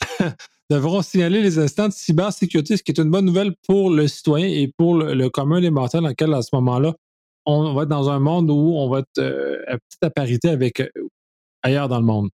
devront 0.70 1.02
signaler 1.02 1.42
les 1.42 1.58
incidents 1.58 1.88
de 1.88 1.92
cybersécurité, 1.92 2.76
ce 2.76 2.82
qui 2.82 2.92
est 2.92 3.00
une 3.00 3.10
bonne 3.10 3.24
nouvelle 3.24 3.54
pour 3.66 3.90
le 3.90 4.08
citoyen 4.08 4.48
et 4.48 4.72
pour 4.76 4.94
le, 4.94 5.28
commun 5.28 5.60
des 5.60 5.70
mortels 5.70 6.02
dans 6.02 6.08
lequel, 6.08 6.32
à 6.34 6.42
ce 6.42 6.50
moment-là, 6.54 6.94
on 7.46 7.72
va 7.72 7.82
être 7.84 7.88
dans 7.88 8.10
un 8.10 8.18
monde 8.18 8.50
où 8.50 8.74
on 8.76 8.88
va 8.90 9.00
être 9.00 9.18
euh, 9.18 9.62
à 9.66 9.78
petite 9.78 10.02
à 10.02 10.10
parité 10.10 10.50
avec 10.50 10.82
ailleurs 11.62 11.88
dans 11.88 11.98
le 11.98 12.04
monde. 12.04 12.28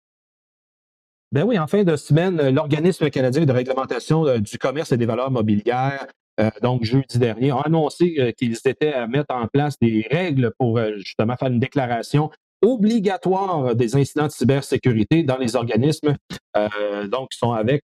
Ben 1.34 1.42
oui, 1.42 1.58
en 1.58 1.66
fin 1.66 1.82
de 1.82 1.96
semaine, 1.96 2.38
euh, 2.38 2.52
l'Organisme 2.52 3.10
canadien 3.10 3.44
de 3.44 3.50
réglementation 3.50 4.24
euh, 4.24 4.38
du 4.38 4.56
commerce 4.56 4.92
et 4.92 4.96
des 4.96 5.04
valeurs 5.04 5.32
mobilières, 5.32 6.06
euh, 6.38 6.48
donc 6.62 6.84
jeudi 6.84 7.18
dernier, 7.18 7.50
a 7.50 7.58
annoncé 7.64 8.32
qu'ils 8.38 8.56
étaient 8.64 8.92
à 8.92 9.08
mettre 9.08 9.34
en 9.34 9.48
place 9.48 9.76
des 9.80 10.06
règles 10.08 10.52
pour 10.60 10.78
justement 10.98 11.34
faire 11.36 11.48
une 11.48 11.58
déclaration 11.58 12.30
obligatoire 12.62 13.74
des 13.74 13.96
incidents 13.96 14.28
de 14.28 14.32
cybersécurité 14.32 15.24
dans 15.24 15.36
les 15.36 15.56
organismes, 15.56 16.14
donc 17.10 17.30
qui 17.30 17.38
sont 17.38 17.52
avec 17.52 17.82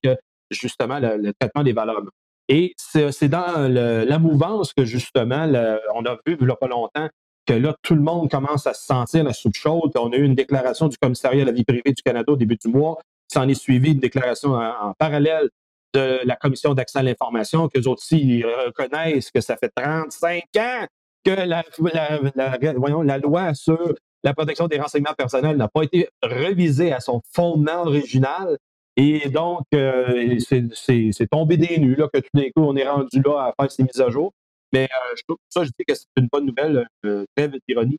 justement 0.50 0.98
le, 0.98 1.32
traitement 1.38 1.62
des 1.62 1.72
valeurs. 1.72 2.02
Et 2.48 2.74
c'est 2.76 3.28
dans 3.28 3.68
la 3.68 4.18
mouvance 4.18 4.72
que 4.72 4.84
justement, 4.84 5.46
on 5.94 6.04
a 6.06 6.14
vu 6.26 6.36
il 6.40 6.44
n'y 6.44 6.52
a 6.52 6.56
pas 6.56 6.68
longtemps 6.68 7.08
que 7.46 7.54
là, 7.54 7.74
tout 7.82 7.94
le 7.94 8.02
monde 8.02 8.28
commence 8.30 8.66
à 8.66 8.74
se 8.74 8.84
sentir 8.84 9.22
la 9.22 9.32
soupe 9.32 9.54
chaude. 9.54 9.92
On 9.96 10.12
a 10.12 10.16
eu 10.16 10.24
une 10.24 10.34
déclaration 10.34 10.88
du 10.88 10.96
commissariat 10.98 11.42
à 11.42 11.46
la 11.46 11.52
vie 11.52 11.64
privée 11.64 11.92
du 11.92 12.02
Canada 12.02 12.32
au 12.32 12.36
début 12.36 12.56
du 12.56 12.68
mois 12.68 12.98
S'en 13.32 13.48
est 13.48 13.54
suivi 13.54 13.92
une 13.92 14.00
déclaration 14.00 14.54
en, 14.54 14.92
parallèle 14.98 15.48
de 15.94 16.20
la 16.24 16.36
Commission 16.36 16.74
d'accès 16.74 16.98
à 16.98 17.02
l'information, 17.02 17.68
qu'eux 17.68 17.86
aussi 17.86 18.42
reconnaissent 18.42 19.30
que 19.30 19.40
ça 19.40 19.56
fait 19.56 19.70
35 19.74 20.44
ans 20.58 20.86
que 21.24 21.30
la, 21.30 23.18
loi 23.18 23.54
sur 23.54 23.94
la 24.24 24.34
protection 24.34 24.66
des 24.66 24.80
renseignements 24.80 25.14
personnels 25.14 25.56
n'a 25.56 25.68
pas 25.68 25.82
été 25.82 26.08
révisée 26.22 26.92
à 26.92 27.00
son 27.00 27.22
fondement 27.32 27.82
original. 27.82 28.58
Et 28.96 29.28
donc, 29.28 29.62
euh, 29.74 30.38
c'est 30.40 31.30
tombé 31.30 31.56
des 31.56 31.78
nues 31.78 31.94
là, 31.94 32.08
que 32.12 32.18
tout 32.18 32.30
d'un 32.34 32.48
coup, 32.48 32.62
on 32.62 32.76
est 32.76 32.88
rendu 32.88 33.22
là 33.24 33.46
à 33.46 33.54
faire 33.60 33.70
ces 33.70 33.82
mises 33.82 34.00
à 34.00 34.10
jour. 34.10 34.32
Mais 34.72 34.84
euh, 34.84 35.16
je 35.16 35.22
trouve 35.22 35.38
ça, 35.48 35.64
je 35.64 35.70
dis 35.78 35.84
que 35.86 35.94
c'est 35.94 36.06
une 36.16 36.28
bonne 36.30 36.46
nouvelle, 36.46 36.86
euh, 37.04 37.24
très 37.36 37.50
d'ironie, 37.68 37.98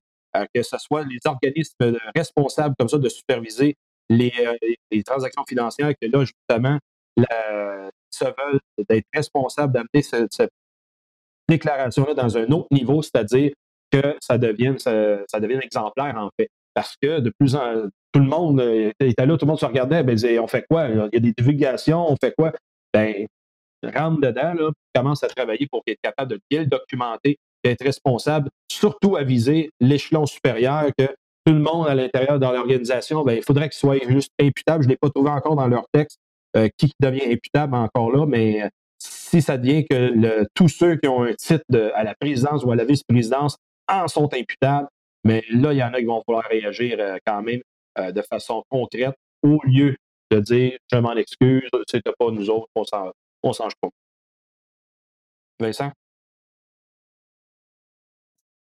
que 0.53 0.61
ce 0.61 0.77
soit 0.77 1.03
les 1.03 1.19
organismes 1.25 1.97
responsables 2.15 2.75
comme 2.77 2.89
ça 2.89 2.97
de 2.97 3.09
superviser 3.09 3.75
les, 4.11 5.03
transactions 5.03 5.43
financières, 5.47 5.93
que 6.01 6.07
là, 6.07 6.25
justement, 6.25 6.77
la, 7.17 7.89
se 8.11 8.25
veulent 8.25 8.59
d'être 8.89 9.07
responsables 9.13 9.73
d'amener 9.73 10.01
cette, 10.01 10.51
déclaration-là 11.49 12.13
dans 12.13 12.37
un 12.37 12.49
autre 12.51 12.67
niveau, 12.71 13.01
c'est-à-dire 13.01 13.51
que 13.91 14.15
ça 14.21 14.37
devienne, 14.37 14.79
ça, 14.79 15.17
ça 15.27 15.37
exemplaire, 15.37 16.15
en 16.15 16.29
fait. 16.39 16.49
Parce 16.73 16.95
que 17.01 17.19
de 17.19 17.31
plus 17.37 17.55
en 17.55 17.89
tout 18.13 18.19
le 18.19 18.25
monde 18.25 18.61
était 18.99 19.25
là, 19.25 19.37
tout 19.37 19.45
le 19.45 19.49
monde 19.49 19.59
se 19.59 19.65
regardait, 19.65 20.03
ben, 20.03 20.17
on 20.39 20.47
fait 20.47 20.65
quoi? 20.69 20.87
Il 20.87 21.09
y 21.13 21.17
a 21.17 21.19
des 21.19 21.33
divulgations, 21.37 22.09
on 22.09 22.15
fait 22.15 22.33
quoi? 22.37 22.53
Ben, 22.93 23.25
rentre 23.83 24.21
dedans, 24.21 24.53
là, 24.53 24.71
commence 24.93 25.23
à 25.23 25.27
travailler 25.27 25.67
pour 25.69 25.81
être 25.87 25.99
capable 26.01 26.31
de 26.31 26.39
bien 26.49 26.61
le 26.61 26.67
documenter, 26.67 27.37
d'être 27.63 27.83
responsable, 27.83 28.49
surtout 28.71 29.15
à 29.15 29.23
viser 29.23 29.71
l'échelon 29.79 30.25
supérieur 30.25 30.89
que 30.97 31.07
tout 31.45 31.53
le 31.53 31.59
monde 31.59 31.87
à 31.87 31.95
l'intérieur 31.95 32.39
dans 32.39 32.51
l'organisation, 32.51 33.23
ben, 33.23 33.33
il 33.33 33.43
faudrait 33.43 33.69
qu'il 33.69 33.77
soit 33.77 33.97
juste 34.07 34.31
imputable. 34.39 34.83
Je 34.83 34.87
ne 34.87 34.93
l'ai 34.93 34.97
pas 34.97 35.09
trouvé 35.09 35.29
encore 35.29 35.55
dans 35.55 35.67
leur 35.67 35.85
texte 35.91 36.19
euh, 36.55 36.69
qui 36.77 36.91
devient 36.99 37.31
imputable 37.31 37.75
encore 37.75 38.11
là, 38.11 38.25
mais 38.25 38.69
si 38.99 39.41
ça 39.41 39.57
devient 39.57 39.85
que 39.85 39.95
le, 39.95 40.45
tous 40.53 40.67
ceux 40.67 40.97
qui 40.97 41.07
ont 41.07 41.23
un 41.23 41.33
titre 41.33 41.63
à 41.95 42.03
la 42.03 42.13
présidence 42.15 42.63
ou 42.63 42.71
à 42.71 42.75
la 42.75 42.85
vice-présidence 42.85 43.57
en 43.87 44.07
sont 44.07 44.31
imputables, 44.33 44.87
mais 45.23 45.43
là, 45.49 45.73
il 45.73 45.77
y 45.77 45.83
en 45.83 45.93
a 45.93 45.99
qui 45.99 46.05
vont 46.05 46.21
falloir 46.25 46.43
réagir 46.45 46.97
euh, 46.99 47.17
quand 47.25 47.41
même 47.41 47.61
euh, 47.97 48.11
de 48.11 48.21
façon 48.21 48.63
concrète 48.69 49.15
au 49.43 49.59
lieu 49.63 49.95
de 50.31 50.39
dire 50.39 50.77
je 50.91 50.97
m'en 50.97 51.13
excuse, 51.13 51.69
c'était 51.89 52.11
pas 52.17 52.31
nous 52.31 52.49
autres, 52.49 52.69
on 52.75 52.83
s'en, 52.83 53.11
change 53.53 53.73
pas. 53.81 53.89
Vincent? 55.59 55.91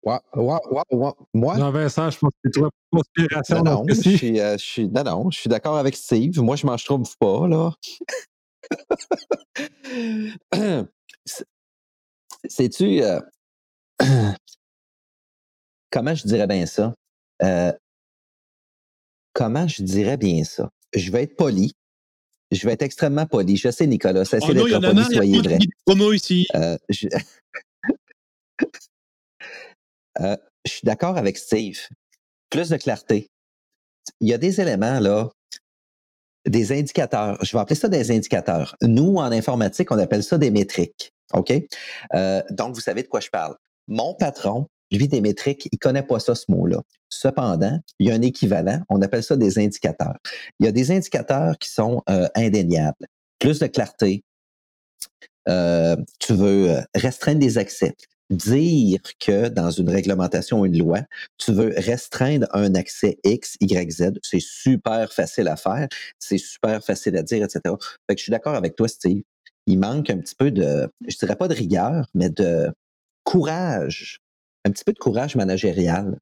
Ouais, 0.07 0.19
ouais, 0.35 0.83
ouais, 0.91 1.11
Moi? 1.33 1.57
Non, 1.57 1.69
Vincent, 1.71 2.09
je 2.09 2.17
pense 2.17 2.31
que 2.31 2.37
c'est 2.45 2.61
trop 2.61 2.69
conspiration. 2.93 3.61
Non, 3.61 3.83
non, 3.83 3.83
je 3.89 3.93
suis, 3.93 4.39
euh, 4.39 4.57
je 4.57 4.63
suis, 4.63 4.87
non, 4.87 5.03
non, 5.03 5.29
je 5.29 5.37
suis 5.37 5.49
d'accord 5.49 5.75
avec 5.75 5.97
Steve. 5.97 6.39
Moi, 6.39 6.55
je 6.55 6.65
m'en 6.65 6.77
trouve 6.77 7.13
pas, 7.19 7.45
là. 7.49 7.73
Sais-tu, 12.47 13.03
euh, 13.03 13.19
comment 15.91 16.15
je 16.15 16.25
dirais 16.25 16.47
bien 16.47 16.65
ça? 16.65 16.93
Euh, 17.43 17.73
comment 19.33 19.67
je 19.67 19.83
dirais 19.83 20.15
bien 20.15 20.45
ça? 20.45 20.69
Je 20.95 21.11
vais 21.11 21.23
être 21.23 21.35
poli. 21.35 21.73
Je 22.51 22.65
vais 22.65 22.71
être 22.71 22.83
extrêmement 22.83 23.25
poli. 23.25 23.57
Je 23.57 23.71
sais, 23.71 23.87
Nicolas, 23.87 24.23
ça 24.23 24.37
oh 24.41 24.53
d'être 24.53 24.79
poli, 24.79 25.03
soyez 25.03 25.41
vrai. 25.41 25.59
ici. 26.13 26.47
Euh, 30.21 30.37
je... 30.65 30.71
suis 30.71 30.85
d'accord 30.85 31.17
avec 31.17 31.37
Steve. 31.37 31.79
Plus 32.49 32.69
de 32.69 32.77
clarté. 32.77 33.29
Il 34.21 34.29
y 34.29 34.33
a 34.33 34.37
des 34.37 34.61
éléments, 34.61 34.99
là, 34.99 35.29
des 36.45 36.71
indicateurs. 36.71 37.37
Je 37.43 37.51
vais 37.51 37.61
appeler 37.61 37.75
ça 37.75 37.89
des 37.89 38.11
indicateurs. 38.11 38.75
Nous, 38.81 39.15
en 39.15 39.31
informatique, 39.31 39.91
on 39.91 39.99
appelle 39.99 40.23
ça 40.23 40.37
des 40.37 40.51
métriques. 40.51 41.11
OK? 41.33 41.53
Euh, 42.13 42.41
donc, 42.51 42.73
vous 42.73 42.81
savez 42.81 43.03
de 43.03 43.07
quoi 43.07 43.19
je 43.19 43.29
parle. 43.29 43.55
Mon 43.87 44.13
patron, 44.13 44.67
lui, 44.91 45.09
des 45.09 45.19
métriques, 45.19 45.67
il 45.71 45.77
connaît 45.77 46.03
pas 46.03 46.19
ça, 46.19 46.35
ce 46.35 46.45
mot-là. 46.49 46.81
Cependant, 47.09 47.79
il 47.99 48.07
y 48.07 48.11
a 48.11 48.13
un 48.13 48.21
équivalent. 48.21 48.81
On 48.89 49.01
appelle 49.01 49.23
ça 49.23 49.35
des 49.35 49.59
indicateurs. 49.59 50.17
Il 50.59 50.65
y 50.65 50.69
a 50.69 50.71
des 50.71 50.91
indicateurs 50.91 51.57
qui 51.57 51.69
sont 51.69 52.01
euh, 52.09 52.27
indéniables. 52.35 53.07
Plus 53.39 53.59
de 53.59 53.67
clarté. 53.67 54.23
Tu 56.19 56.33
veux 56.33 56.81
restreindre 56.93 57.39
des 57.39 57.57
accès 57.57 57.95
dire 58.29 58.99
que 59.19 59.47
dans 59.47 59.71
une 59.71 59.89
réglementation 59.89 60.61
ou 60.61 60.65
une 60.65 60.77
loi, 60.77 61.01
tu 61.37 61.51
veux 61.53 61.73
restreindre 61.77 62.47
un 62.53 62.75
accès 62.75 63.17
X, 63.23 63.57
Y, 63.61 63.91
Z, 63.91 64.11
c'est 64.21 64.41
super 64.41 65.11
facile 65.13 65.47
à 65.47 65.55
faire, 65.55 65.87
c'est 66.19 66.37
super 66.37 66.83
facile 66.83 67.17
à 67.17 67.23
dire, 67.23 67.43
etc. 67.43 67.61
Fait 68.07 68.15
que 68.15 68.19
je 68.19 68.23
suis 68.23 68.31
d'accord 68.31 68.55
avec 68.55 68.75
toi, 68.75 68.87
Steve. 68.87 69.21
Il 69.65 69.79
manque 69.79 70.09
un 70.09 70.17
petit 70.17 70.35
peu 70.35 70.51
de, 70.51 70.89
je 71.07 71.17
dirais 71.17 71.35
pas 71.35 71.47
de 71.47 71.53
rigueur, 71.53 72.07
mais 72.13 72.29
de 72.29 72.71
courage, 73.23 74.19
un 74.65 74.71
petit 74.71 74.83
peu 74.85 74.93
de 74.93 74.99
courage 74.99 75.35
managérial. 75.35 76.17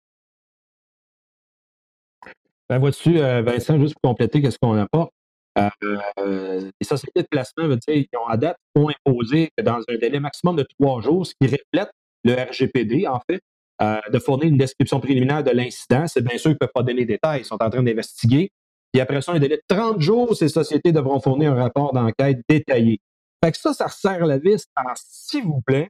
Ben, 2.69 2.79
vois-tu, 2.79 3.19
euh, 3.19 3.43
Vincent, 3.43 3.79
juste 3.79 3.93
pour 4.01 4.09
compléter 4.11 4.41
qu'est-ce 4.41 4.57
qu'on 4.57 4.75
apporte, 4.75 5.13
euh, 5.57 6.69
les 6.79 6.85
sociétés 6.87 7.21
de 7.21 7.27
placement, 7.29 7.67
dire, 7.67 7.79
qui 7.87 8.17
ont 8.21 8.27
à 8.27 8.37
date, 8.37 8.57
ont 8.75 8.89
imposé 8.89 9.49
que 9.57 9.63
dans 9.63 9.79
un 9.87 9.97
délai 9.97 10.19
maximum 10.19 10.55
de 10.55 10.65
trois 10.79 11.01
jours, 11.01 11.25
ce 11.25 11.33
qui 11.39 11.47
reflète 11.47 11.91
le 12.23 12.33
RGPD, 12.33 13.07
en 13.07 13.21
fait, 13.29 13.41
euh, 13.81 13.99
de 14.11 14.19
fournir 14.19 14.47
une 14.47 14.57
description 14.57 14.99
préliminaire 14.99 15.43
de 15.43 15.51
l'incident. 15.51 16.07
C'est 16.07 16.21
bien 16.21 16.37
sûr 16.37 16.49
qu'ils 16.49 16.53
ne 16.53 16.57
peuvent 16.57 16.71
pas 16.73 16.83
donner 16.83 17.05
des 17.05 17.13
détails, 17.13 17.41
ils 17.41 17.45
sont 17.45 17.61
en 17.61 17.69
train 17.69 17.83
d'investiguer. 17.83 18.49
Et 18.93 19.01
après 19.01 19.21
ça, 19.21 19.33
un 19.33 19.39
délai 19.39 19.57
de 19.57 19.63
30 19.67 19.99
jours, 19.99 20.35
ces 20.35 20.47
sociétés 20.47 20.91
devront 20.91 21.19
fournir 21.19 21.51
un 21.51 21.63
rapport 21.63 21.91
d'enquête 21.91 22.39
détaillé. 22.47 22.99
Fait 23.43 23.51
que 23.51 23.57
ça, 23.57 23.73
ça 23.73 23.87
resserre 23.87 24.25
la 24.25 24.37
vis 24.37 24.65
en 24.77 24.83
s'il 24.95 25.43
vous 25.43 25.61
plaît, 25.61 25.89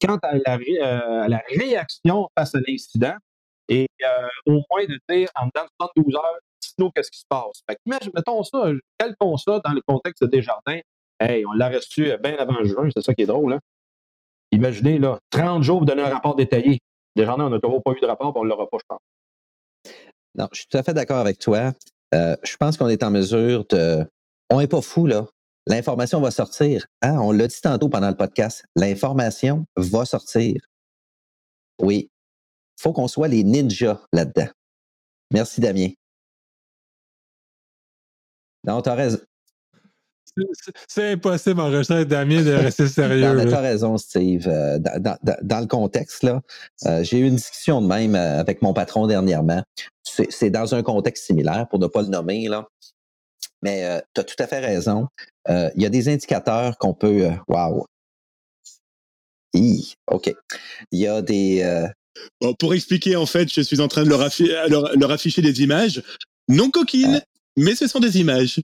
quant 0.00 0.18
à 0.22 0.36
la, 0.36 0.56
euh, 0.56 1.22
à 1.24 1.28
la 1.28 1.42
réaction 1.54 2.28
face 2.36 2.54
à 2.54 2.60
l'incident, 2.66 3.14
et 3.68 3.86
au 4.46 4.62
moins 4.70 4.86
de 4.88 4.98
dire 5.10 5.28
en 5.34 5.46
dedans 5.46 5.64
de 5.64 5.92
72 6.02 6.14
heures, 6.16 6.38
qu'est-ce 6.94 7.10
qui 7.10 7.20
se 7.20 7.26
passe? 7.28 7.62
Fait 7.68 7.76
que, 7.76 8.10
mettons 8.14 8.42
ça, 8.42 8.70
calquons 8.98 9.36
ça 9.36 9.60
dans 9.64 9.72
le 9.72 9.80
contexte 9.86 10.22
de 10.22 10.28
Desjardins? 10.28 10.80
Hey, 11.20 11.44
on 11.46 11.52
l'a 11.52 11.68
reçu 11.68 12.12
bien 12.22 12.36
avant 12.36 12.62
juin, 12.64 12.88
c'est 12.94 13.02
ça 13.02 13.14
qui 13.14 13.22
est 13.22 13.26
drôle. 13.26 13.54
Hein? 13.54 13.60
Imaginez, 14.52 14.98
là, 14.98 15.18
30 15.30 15.62
jours 15.62 15.78
pour 15.78 15.86
donner 15.86 16.02
un 16.02 16.10
rapport 16.10 16.36
détaillé. 16.36 16.78
Desjardins, 17.16 17.46
on 17.46 17.50
n'a 17.50 17.60
toujours 17.60 17.82
pas 17.82 17.92
eu 17.92 18.00
de 18.00 18.06
rapport, 18.06 18.32
on 18.36 18.44
ne 18.44 18.48
l'aura 18.48 18.68
pas, 18.68 18.78
je 18.78 18.86
pense. 18.88 19.94
Non, 20.36 20.48
je 20.52 20.60
suis 20.60 20.68
tout 20.68 20.78
à 20.78 20.82
fait 20.82 20.94
d'accord 20.94 21.18
avec 21.18 21.38
toi. 21.38 21.72
Euh, 22.14 22.36
je 22.42 22.56
pense 22.56 22.76
qu'on 22.76 22.88
est 22.88 23.02
en 23.02 23.10
mesure 23.10 23.64
de. 23.70 24.06
On 24.50 24.60
n'est 24.60 24.68
pas 24.68 24.80
fou, 24.80 25.06
là. 25.06 25.26
L'information 25.66 26.20
va 26.20 26.30
sortir. 26.30 26.86
Hein? 27.02 27.18
On 27.20 27.32
l'a 27.32 27.46
dit 27.46 27.60
tantôt 27.60 27.88
pendant 27.88 28.08
le 28.08 28.16
podcast. 28.16 28.64
L'information 28.74 29.66
va 29.76 30.04
sortir. 30.06 30.54
Oui. 31.82 32.08
Il 32.78 32.82
faut 32.82 32.92
qu'on 32.92 33.08
soit 33.08 33.28
les 33.28 33.44
ninjas 33.44 34.00
là-dedans. 34.12 34.48
Merci, 35.32 35.60
Damien. 35.60 35.88
Non, 38.64 38.82
tu 38.82 38.88
as 38.88 38.94
raison. 38.94 39.18
C'est 40.86 41.12
impossible 41.12 41.60
en 41.60 41.70
recherche 41.70 42.06
Damien 42.06 42.42
de 42.42 42.52
rester 42.52 42.88
sérieux. 42.88 43.46
tu 43.48 43.54
as 43.54 43.60
raison, 43.60 43.96
Steve. 43.98 44.46
Euh, 44.46 44.78
dans, 44.78 45.60
le 45.60 45.66
contexte, 45.66 46.22
là, 46.22 46.40
euh, 46.86 47.02
j'ai 47.02 47.18
eu 47.18 47.26
une 47.26 47.36
discussion 47.36 47.80
de 47.80 47.86
même 47.86 48.14
euh, 48.14 48.40
avec 48.40 48.62
mon 48.62 48.72
patron 48.72 49.06
dernièrement. 49.06 49.62
C'est 50.04 50.50
dans 50.50 50.74
un 50.74 50.82
contexte 50.82 51.26
similaire, 51.26 51.66
pour 51.68 51.78
ne 51.78 51.86
pas 51.86 52.02
le 52.02 52.08
nommer, 52.08 52.48
là. 52.48 52.66
Mais 53.62 54.02
tu 54.14 54.20
as 54.20 54.24
tout 54.24 54.40
à 54.40 54.46
fait 54.46 54.60
raison. 54.60 55.06
Il 55.48 55.72
y 55.76 55.86
a 55.86 55.90
des 55.90 56.08
indicateurs 56.08 56.76
qu'on 56.78 56.94
peut. 56.94 57.28
Waouh! 57.46 57.84
OK. 60.06 60.34
Il 60.92 60.98
y 60.98 61.06
a 61.06 61.22
des. 61.22 61.86
pour 62.58 62.74
expliquer, 62.74 63.16
en 63.16 63.26
fait, 63.26 63.52
je 63.52 63.60
suis 63.60 63.80
en 63.80 63.86
train 63.86 64.02
de 64.02 64.08
leur, 64.08 64.28
leur 64.96 65.10
afficher 65.10 65.42
des 65.42 65.62
images 65.62 66.02
non 66.48 66.70
coquines, 66.70 67.22
mais 67.58 67.74
ce 67.74 67.86
sont 67.86 68.00
des 68.00 68.18
images. 68.18 68.60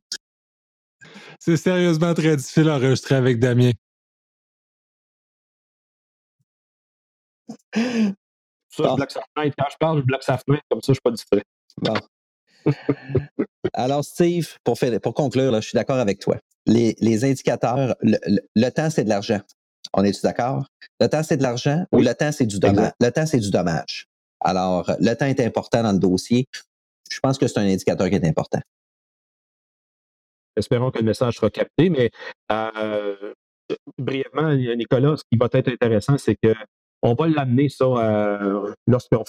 C'est 1.38 1.56
sérieusement 1.56 2.14
très 2.14 2.36
difficile 2.36 2.68
à 2.68 2.76
enregistrer 2.76 3.16
avec 3.16 3.38
Damien. 3.38 3.72
Ça, 8.76 8.84
je 8.90 8.94
bloque 8.94 9.10
sa 9.10 9.22
fenêtre. 9.36 9.56
Quand 9.58 9.68
je 9.70 9.76
parle, 9.78 9.98
je 10.00 10.04
bloque 10.04 10.22
sa 10.22 10.38
fenêtre. 10.38 10.64
Comme 10.70 10.80
ça, 10.80 10.86
je 10.86 10.90
ne 10.92 10.94
suis 10.94 11.02
pas 11.02 11.10
distrait. 11.10 11.44
Bon. 11.82 11.94
Alors, 13.74 14.04
Steve, 14.04 14.56
pour, 14.64 14.78
pour 15.02 15.14
conclure, 15.14 15.50
là, 15.50 15.60
je 15.60 15.68
suis 15.68 15.76
d'accord 15.76 15.98
avec 15.98 16.18
toi. 16.20 16.36
Les, 16.66 16.96
les 17.00 17.24
indicateurs, 17.24 17.94
le, 18.00 18.68
temps, 18.70 18.90
c'est 18.90 19.04
de 19.04 19.08
l'argent. 19.08 19.40
On 19.92 20.02
est-tu 20.02 20.22
d'accord? 20.22 20.66
Le 21.00 21.08
temps, 21.08 21.22
c'est 21.22 21.36
de 21.36 21.42
l'argent 21.42 21.84
ou 21.92 22.00
le 22.00 22.14
temps, 22.14 22.32
c'est 22.32 22.46
du 22.46 22.58
dommage? 22.58 22.92
Le 23.00 23.10
temps, 23.10 23.26
c'est 23.26 23.38
du 23.38 23.50
dommage? 23.50 24.06
Alors, 24.40 24.90
le 24.98 25.14
temps 25.14 25.26
est 25.26 25.40
important 25.40 25.82
dans 25.82 25.92
le 25.92 25.98
dossier. 25.98 26.46
Je 27.10 27.20
pense 27.20 27.38
que 27.38 27.46
c'est 27.46 27.58
un 27.58 27.66
indicateur 27.66 28.08
qui 28.08 28.16
est 28.16 28.26
important. 28.26 28.60
Espérons 30.56 30.90
que 30.90 30.98
le 30.98 31.04
message 31.04 31.36
sera 31.36 31.50
capté, 31.50 31.90
mais 31.90 32.10
euh, 32.52 33.34
brièvement, 33.98 34.54
Nicolas, 34.54 35.16
ce 35.16 35.22
qui 35.30 35.38
va 35.38 35.48
être 35.52 35.68
intéressant, 35.68 36.18
c'est 36.18 36.36
que 36.40 36.54
on 37.02 37.14
va 37.14 37.28
l'amener 37.28 37.68
ça 37.68 37.84
euh, 37.84 38.72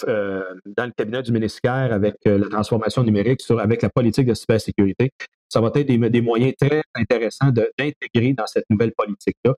euh, 0.08 0.54
dans 0.64 0.86
le 0.86 0.92
cabinet 0.92 1.22
du 1.22 1.30
ministère 1.30 1.92
avec 1.92 2.16
la 2.24 2.48
transformation 2.48 3.02
numérique, 3.02 3.40
avec 3.58 3.82
la 3.82 3.90
politique 3.90 4.26
de 4.26 4.32
cybersécurité. 4.32 5.10
ça 5.50 5.60
va 5.60 5.70
être 5.74 5.86
des, 5.86 6.20
moyens 6.22 6.54
très 6.58 6.80
intéressants 6.94 7.50
d'intégrer 7.50 8.32
dans 8.32 8.46
cette 8.46 8.64
nouvelle 8.70 8.92
politique-là, 8.96 9.54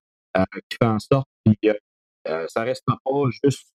qui 0.68 0.76
fait 0.82 0.88
en 0.88 0.98
sorte 0.98 1.28
que 1.62 1.78
ça 2.24 2.62
ne 2.62 2.64
reste 2.64 2.84
pas 2.86 2.98
juste 3.44 3.68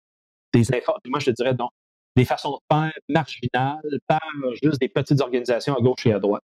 des 0.52 0.74
efforts, 0.74 0.98
moi 1.06 1.20
je 1.20 1.26
te 1.26 1.30
dirais 1.30 1.54
donc, 1.54 1.70
des 2.16 2.24
façons 2.24 2.50
de 2.50 2.58
faire 2.70 2.92
marginales 3.08 3.98
par 4.08 4.20
juste 4.60 4.80
des 4.80 4.88
petites 4.88 5.20
organisations 5.20 5.76
à 5.76 5.80
gauche 5.80 6.04
et 6.06 6.12
à 6.12 6.18
droite. 6.18 6.42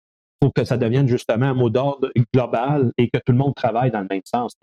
Faut 0.44 0.52
que 0.52 0.64
ça 0.64 0.78
devienne 0.78 1.08
justement 1.08 1.48
un 1.48 1.54
mot 1.54 1.70
d'ordre 1.70 2.12
global 2.34 2.92
et 2.98 3.10
que 3.10 3.18
tout 3.18 3.32
le 3.32 3.38
monde 3.38 3.54
travaille 3.56 3.92
dans 3.92 4.02
le 4.02 4.08
même 4.10 4.22
sens. 4.26 4.54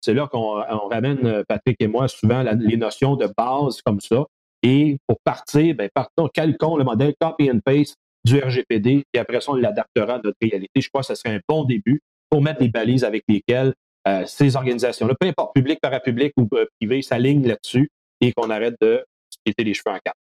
C'est 0.00 0.14
là 0.14 0.26
qu'on 0.26 0.62
ramène, 0.88 1.44
Patrick 1.48 1.76
et 1.80 1.88
moi, 1.88 2.08
souvent 2.08 2.42
les 2.42 2.76
notions 2.76 3.16
de 3.16 3.28
base 3.36 3.82
comme 3.82 4.00
ça. 4.00 4.24
Et 4.62 4.98
pour 5.06 5.18
partir, 5.22 5.74
ben, 5.74 5.88
partons, 5.92 6.28
calquons 6.28 6.76
le 6.76 6.84
modèle 6.84 7.14
copy 7.20 7.50
and 7.50 7.60
paste 7.64 7.96
du 8.24 8.38
RGPD, 8.38 9.04
et 9.12 9.18
après 9.18 9.40
ça, 9.40 9.52
on 9.52 9.54
l'adaptera 9.54 10.14
à 10.14 10.20
notre 10.22 10.36
réalité. 10.42 10.80
Je 10.80 10.88
crois 10.88 11.02
que 11.02 11.08
ce 11.08 11.14
serait 11.14 11.34
un 11.34 11.40
bon 11.48 11.64
début 11.64 12.00
pour 12.28 12.42
mettre 12.42 12.60
des 12.60 12.68
balises 12.68 13.04
avec 13.04 13.22
lesquelles 13.28 13.74
euh, 14.06 14.24
ces 14.26 14.56
organisations-là, 14.56 15.14
peu 15.18 15.26
importe 15.26 15.54
public, 15.54 15.78
parapublic 15.80 16.32
ou 16.36 16.48
euh, 16.54 16.66
privé, 16.80 17.02
s'alignent 17.02 17.46
là-dessus 17.46 17.90
et 18.20 18.32
qu'on 18.32 18.50
arrête 18.50 18.74
de 18.80 19.04
se 19.46 19.52
les 19.58 19.74
cheveux 19.74 19.94
en 19.94 19.98
quatre. 20.04 20.17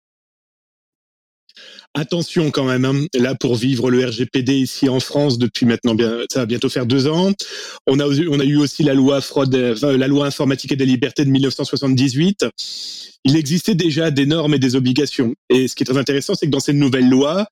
Attention 1.93 2.51
quand 2.51 2.65
même, 2.65 2.85
hein. 2.85 3.05
là 3.13 3.35
pour 3.35 3.55
vivre 3.55 3.89
le 3.89 4.05
RGPD 4.05 4.53
ici 4.57 4.89
en 4.89 4.99
France 4.99 5.37
depuis 5.37 5.65
maintenant 5.65 5.95
bien, 5.95 6.19
ça 6.29 6.39
va 6.39 6.45
bientôt 6.45 6.69
faire 6.69 6.85
deux 6.85 7.07
ans. 7.07 7.31
On 7.87 7.99
a, 7.99 8.05
on 8.05 8.39
a 8.39 8.43
eu 8.43 8.57
aussi 8.57 8.83
la 8.83 8.93
loi 8.93 9.21
fraude, 9.21 9.55
la 9.55 10.07
loi 10.07 10.25
informatique 10.25 10.71
et 10.73 10.75
des 10.75 10.85
libertés 10.85 11.23
de 11.23 11.29
1978. 11.29 12.45
Il 13.23 13.35
existait 13.35 13.75
déjà 13.75 14.11
des 14.11 14.25
normes 14.25 14.53
et 14.53 14.59
des 14.59 14.75
obligations. 14.75 15.35
Et 15.49 15.67
ce 15.67 15.75
qui 15.75 15.83
est 15.83 15.85
très 15.85 15.97
intéressant, 15.97 16.35
c'est 16.35 16.45
que 16.45 16.51
dans 16.51 16.59
cette 16.59 16.75
nouvelle 16.75 17.09
loi, 17.09 17.47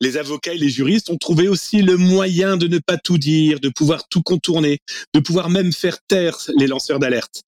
les 0.00 0.16
avocats 0.16 0.52
et 0.52 0.58
les 0.58 0.68
juristes 0.68 1.10
ont 1.10 1.16
trouvé 1.16 1.48
aussi 1.48 1.82
le 1.82 1.96
moyen 1.96 2.56
de 2.56 2.68
ne 2.68 2.78
pas 2.78 2.98
tout 2.98 3.18
dire, 3.18 3.60
de 3.60 3.68
pouvoir 3.68 4.08
tout 4.08 4.22
contourner, 4.22 4.78
de 5.14 5.20
pouvoir 5.20 5.50
même 5.50 5.72
faire 5.72 5.98
taire 6.06 6.36
les 6.56 6.66
lanceurs 6.66 6.98
d'alerte. 6.98 7.42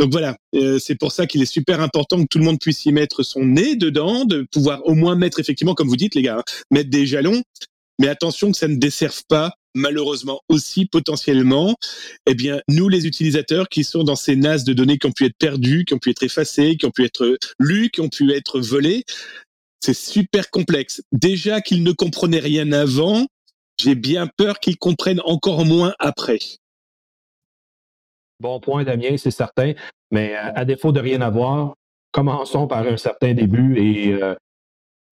Donc 0.00 0.12
voilà, 0.12 0.38
euh, 0.54 0.78
c'est 0.78 0.94
pour 0.94 1.12
ça 1.12 1.26
qu'il 1.26 1.42
est 1.42 1.52
super 1.52 1.82
important 1.82 2.22
que 2.22 2.26
tout 2.26 2.38
le 2.38 2.44
monde 2.44 2.58
puisse 2.58 2.86
y 2.86 2.92
mettre 2.92 3.22
son 3.22 3.44
nez 3.44 3.76
dedans, 3.76 4.24
de 4.24 4.46
pouvoir 4.50 4.80
au 4.86 4.94
moins 4.94 5.14
mettre 5.14 5.40
effectivement, 5.40 5.74
comme 5.74 5.88
vous 5.88 5.96
dites 5.96 6.14
les 6.14 6.22
gars, 6.22 6.38
hein, 6.38 6.44
mettre 6.70 6.88
des 6.88 7.06
jalons. 7.06 7.42
Mais 7.98 8.08
attention 8.08 8.50
que 8.50 8.56
ça 8.56 8.66
ne 8.66 8.76
desserve 8.76 9.20
pas, 9.28 9.52
malheureusement 9.74 10.40
aussi 10.48 10.86
potentiellement, 10.86 11.76
eh 12.26 12.32
bien 12.32 12.62
nous 12.66 12.88
les 12.88 13.06
utilisateurs 13.06 13.68
qui 13.68 13.84
sont 13.84 14.02
dans 14.02 14.16
ces 14.16 14.36
NAS 14.36 14.64
de 14.64 14.72
données 14.72 14.96
qui 14.96 15.06
ont 15.06 15.12
pu 15.12 15.26
être 15.26 15.36
perdues, 15.38 15.84
qui 15.84 15.92
ont 15.92 15.98
pu 15.98 16.08
être 16.08 16.22
effacées, 16.22 16.78
qui 16.78 16.86
ont 16.86 16.90
pu 16.90 17.04
être 17.04 17.36
lues, 17.58 17.90
qui 17.90 18.00
ont 18.00 18.08
pu 18.08 18.32
être 18.32 18.58
volées. 18.58 19.04
C'est 19.84 19.92
super 19.92 20.48
complexe. 20.48 21.02
Déjà 21.12 21.60
qu'ils 21.60 21.82
ne 21.82 21.92
comprenaient 21.92 22.40
rien 22.40 22.72
avant, 22.72 23.26
j'ai 23.78 23.96
bien 23.96 24.26
peur 24.38 24.60
qu'ils 24.60 24.78
comprennent 24.78 25.20
encore 25.26 25.66
moins 25.66 25.92
après. 25.98 26.38
Bon 28.40 28.58
point, 28.58 28.84
Damien, 28.84 29.16
c'est 29.16 29.30
certain. 29.30 29.74
Mais 30.10 30.34
à, 30.34 30.64
défaut 30.64 30.92
de 30.92 31.00
rien 31.00 31.20
avoir, 31.20 31.74
commençons 32.10 32.66
par 32.66 32.86
un 32.86 32.96
certain 32.96 33.34
début 33.34 33.78
et 33.78 34.14
euh, 34.14 34.34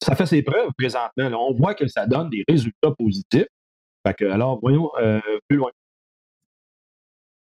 ça 0.02 0.16
fait 0.16 0.26
ses 0.26 0.42
preuves 0.42 0.70
présentement. 0.76 1.48
On 1.48 1.54
voit 1.54 1.74
que 1.74 1.86
ça 1.86 2.06
donne 2.06 2.30
des 2.30 2.44
résultats 2.48 2.92
positifs. 2.98 3.46
alors, 4.04 4.58
voyons 4.60 4.90
euh, 5.00 5.20
plus 5.48 5.58
loin. 5.58 5.70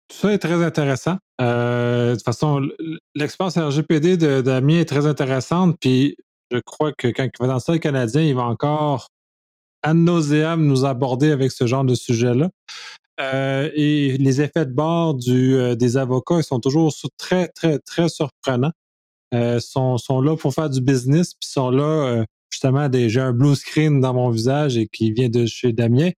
Tout 0.09 0.17
ça 0.17 0.33
est 0.33 0.39
très 0.39 0.63
intéressant. 0.63 1.19
Euh, 1.41 2.11
de 2.11 2.15
toute 2.17 2.25
façon, 2.25 2.69
l'expérience 3.15 3.57
RGPD 3.57 4.17
de 4.17 4.41
Damien 4.41 4.81
est 4.81 4.89
très 4.89 5.07
intéressante. 5.07 5.77
Puis 5.81 6.17
je 6.51 6.59
crois 6.59 6.93
que 6.93 7.09
quand 7.09 7.25
il 7.25 7.31
va 7.41 7.47
dans 7.47 7.73
le 7.73 7.79
canadien, 7.79 8.23
il 8.23 8.35
va 8.35 8.43
encore 8.43 9.09
ad 9.83 9.97
nauseam 9.97 10.67
nous 10.67 10.85
aborder 10.85 11.31
avec 11.31 11.53
ce 11.53 11.67
genre 11.67 11.85
de 11.85 11.95
sujet-là. 11.95 12.51
Euh, 13.21 13.71
et 13.75 14.17
les 14.19 14.41
effets 14.41 14.65
de 14.65 14.73
bord 14.73 15.17
euh, 15.29 15.75
des 15.75 15.97
avocats, 15.97 16.39
ils 16.39 16.45
sont 16.45 16.61
toujours 16.61 16.93
très, 17.19 17.49
très, 17.49 17.79
très 17.79 18.09
surprenants. 18.09 18.73
Euh, 19.33 19.61
sont, 19.61 19.97
là 20.21 20.37
pour 20.37 20.53
faire 20.53 20.71
du 20.71 20.81
business, 20.81 21.35
puis 21.35 21.49
sont 21.49 21.71
là, 21.71 21.85
euh, 21.85 22.25
justement, 22.51 22.89
j'ai 22.93 23.21
un 23.21 23.33
blue 23.33 23.55
screen 23.55 24.01
dans 24.01 24.13
mon 24.13 24.31
visage 24.31 24.77
et 24.77 24.89
qui 24.89 25.13
vient 25.13 25.29
de 25.29 25.47
chez 25.47 25.73
Damien. 25.73 26.11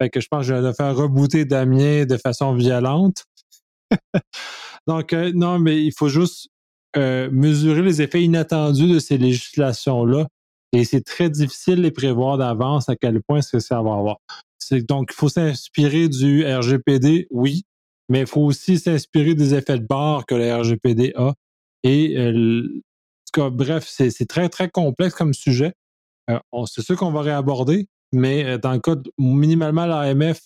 Fait 0.00 0.10
que 0.10 0.20
je 0.20 0.26
pense 0.28 0.40
que 0.40 0.46
je 0.48 0.54
vais 0.54 0.74
faire 0.74 0.96
rebooter 0.96 1.44
Damien 1.44 2.06
de 2.06 2.16
façon 2.16 2.54
violente. 2.54 3.24
Donc, 4.88 5.12
non, 5.12 5.60
mais 5.60 5.84
il 5.84 5.92
faut 5.92 6.08
juste 6.08 6.48
mesurer 6.96 7.82
les 7.82 8.02
effets 8.02 8.22
inattendus 8.22 8.88
de 8.88 8.98
ces 8.98 9.18
législations-là. 9.18 10.26
Et 10.72 10.84
c'est 10.84 11.02
très 11.02 11.30
difficile 11.30 11.76
de 11.76 11.82
les 11.82 11.90
prévoir 11.90 12.38
d'avance 12.38 12.88
à 12.88 12.96
quel 12.96 13.22
point 13.22 13.42
ça 13.42 13.82
va 13.82 13.94
avoir 13.94 14.16
donc, 14.72 15.10
il 15.12 15.14
faut 15.14 15.28
s'inspirer 15.28 16.08
du 16.08 16.44
RGPD, 16.44 17.26
oui, 17.30 17.64
mais 18.08 18.20
il 18.20 18.26
faut 18.26 18.42
aussi 18.42 18.78
s'inspirer 18.78 19.34
des 19.34 19.54
effets 19.54 19.78
de 19.78 19.86
barre 19.86 20.26
que 20.26 20.34
le 20.34 20.54
RGPD 20.54 21.12
a. 21.16 21.34
Et 21.82 22.16
euh, 22.18 22.82
bref, 23.36 23.86
c'est 23.88 24.28
très, 24.28 24.48
très 24.48 24.68
complexe 24.68 25.14
comme 25.14 25.34
sujet. 25.34 25.74
Euh, 26.30 26.38
c'est 26.66 26.82
sûr 26.82 26.96
qu'on 26.96 27.12
va 27.12 27.22
réaborder, 27.22 27.88
mais 28.12 28.44
euh, 28.44 28.58
dans 28.58 28.72
le 28.72 28.80
cas 28.80 28.96
de, 28.96 29.10
minimalement 29.18 29.86
l'AMF, 29.86 30.40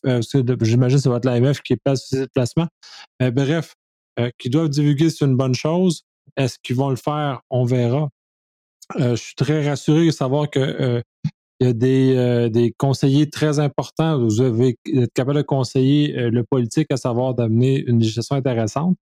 j'imagine 0.61 0.99
que 0.99 1.03
ça 1.03 1.11
va 1.11 1.17
être 1.17 1.25
l'AMF 1.25 1.61
qui 1.63 1.77
passe 1.77 2.09
ce 2.09 2.27
placement. 2.35 2.69
bref, 3.21 3.75
qui 4.39 4.51
doivent 4.51 4.69
divulguer, 4.69 5.09
c'est 5.09 5.25
une 5.25 5.37
bonne 5.37 5.55
chose. 5.55 6.03
Est-ce 6.37 6.59
qu'ils 6.63 6.77
vont 6.77 6.91
le 6.91 6.97
faire? 6.97 7.41
On 7.49 7.65
verra. 7.65 8.11
je 8.99 9.15
suis 9.15 9.35
très 9.35 9.67
rassuré 9.67 10.07
de 10.07 10.11
savoir 10.11 10.51
que 10.51 11.03
il 11.61 11.67
y 11.67 11.71
a 11.71 11.73
des, 11.75 12.15
euh, 12.17 12.49
des 12.49 12.73
conseillers 12.77 13.29
très 13.29 13.59
importants. 13.59 14.19
Vous 14.19 14.41
avez 14.41 14.79
être 14.95 15.13
capable 15.13 15.37
de 15.37 15.43
conseiller 15.43 16.19
euh, 16.19 16.31
le 16.31 16.43
politique 16.43 16.87
à 16.91 16.97
savoir 16.97 17.35
d'amener 17.35 17.85
une 17.87 17.99
législation 17.99 18.37
intéressante. 18.37 18.97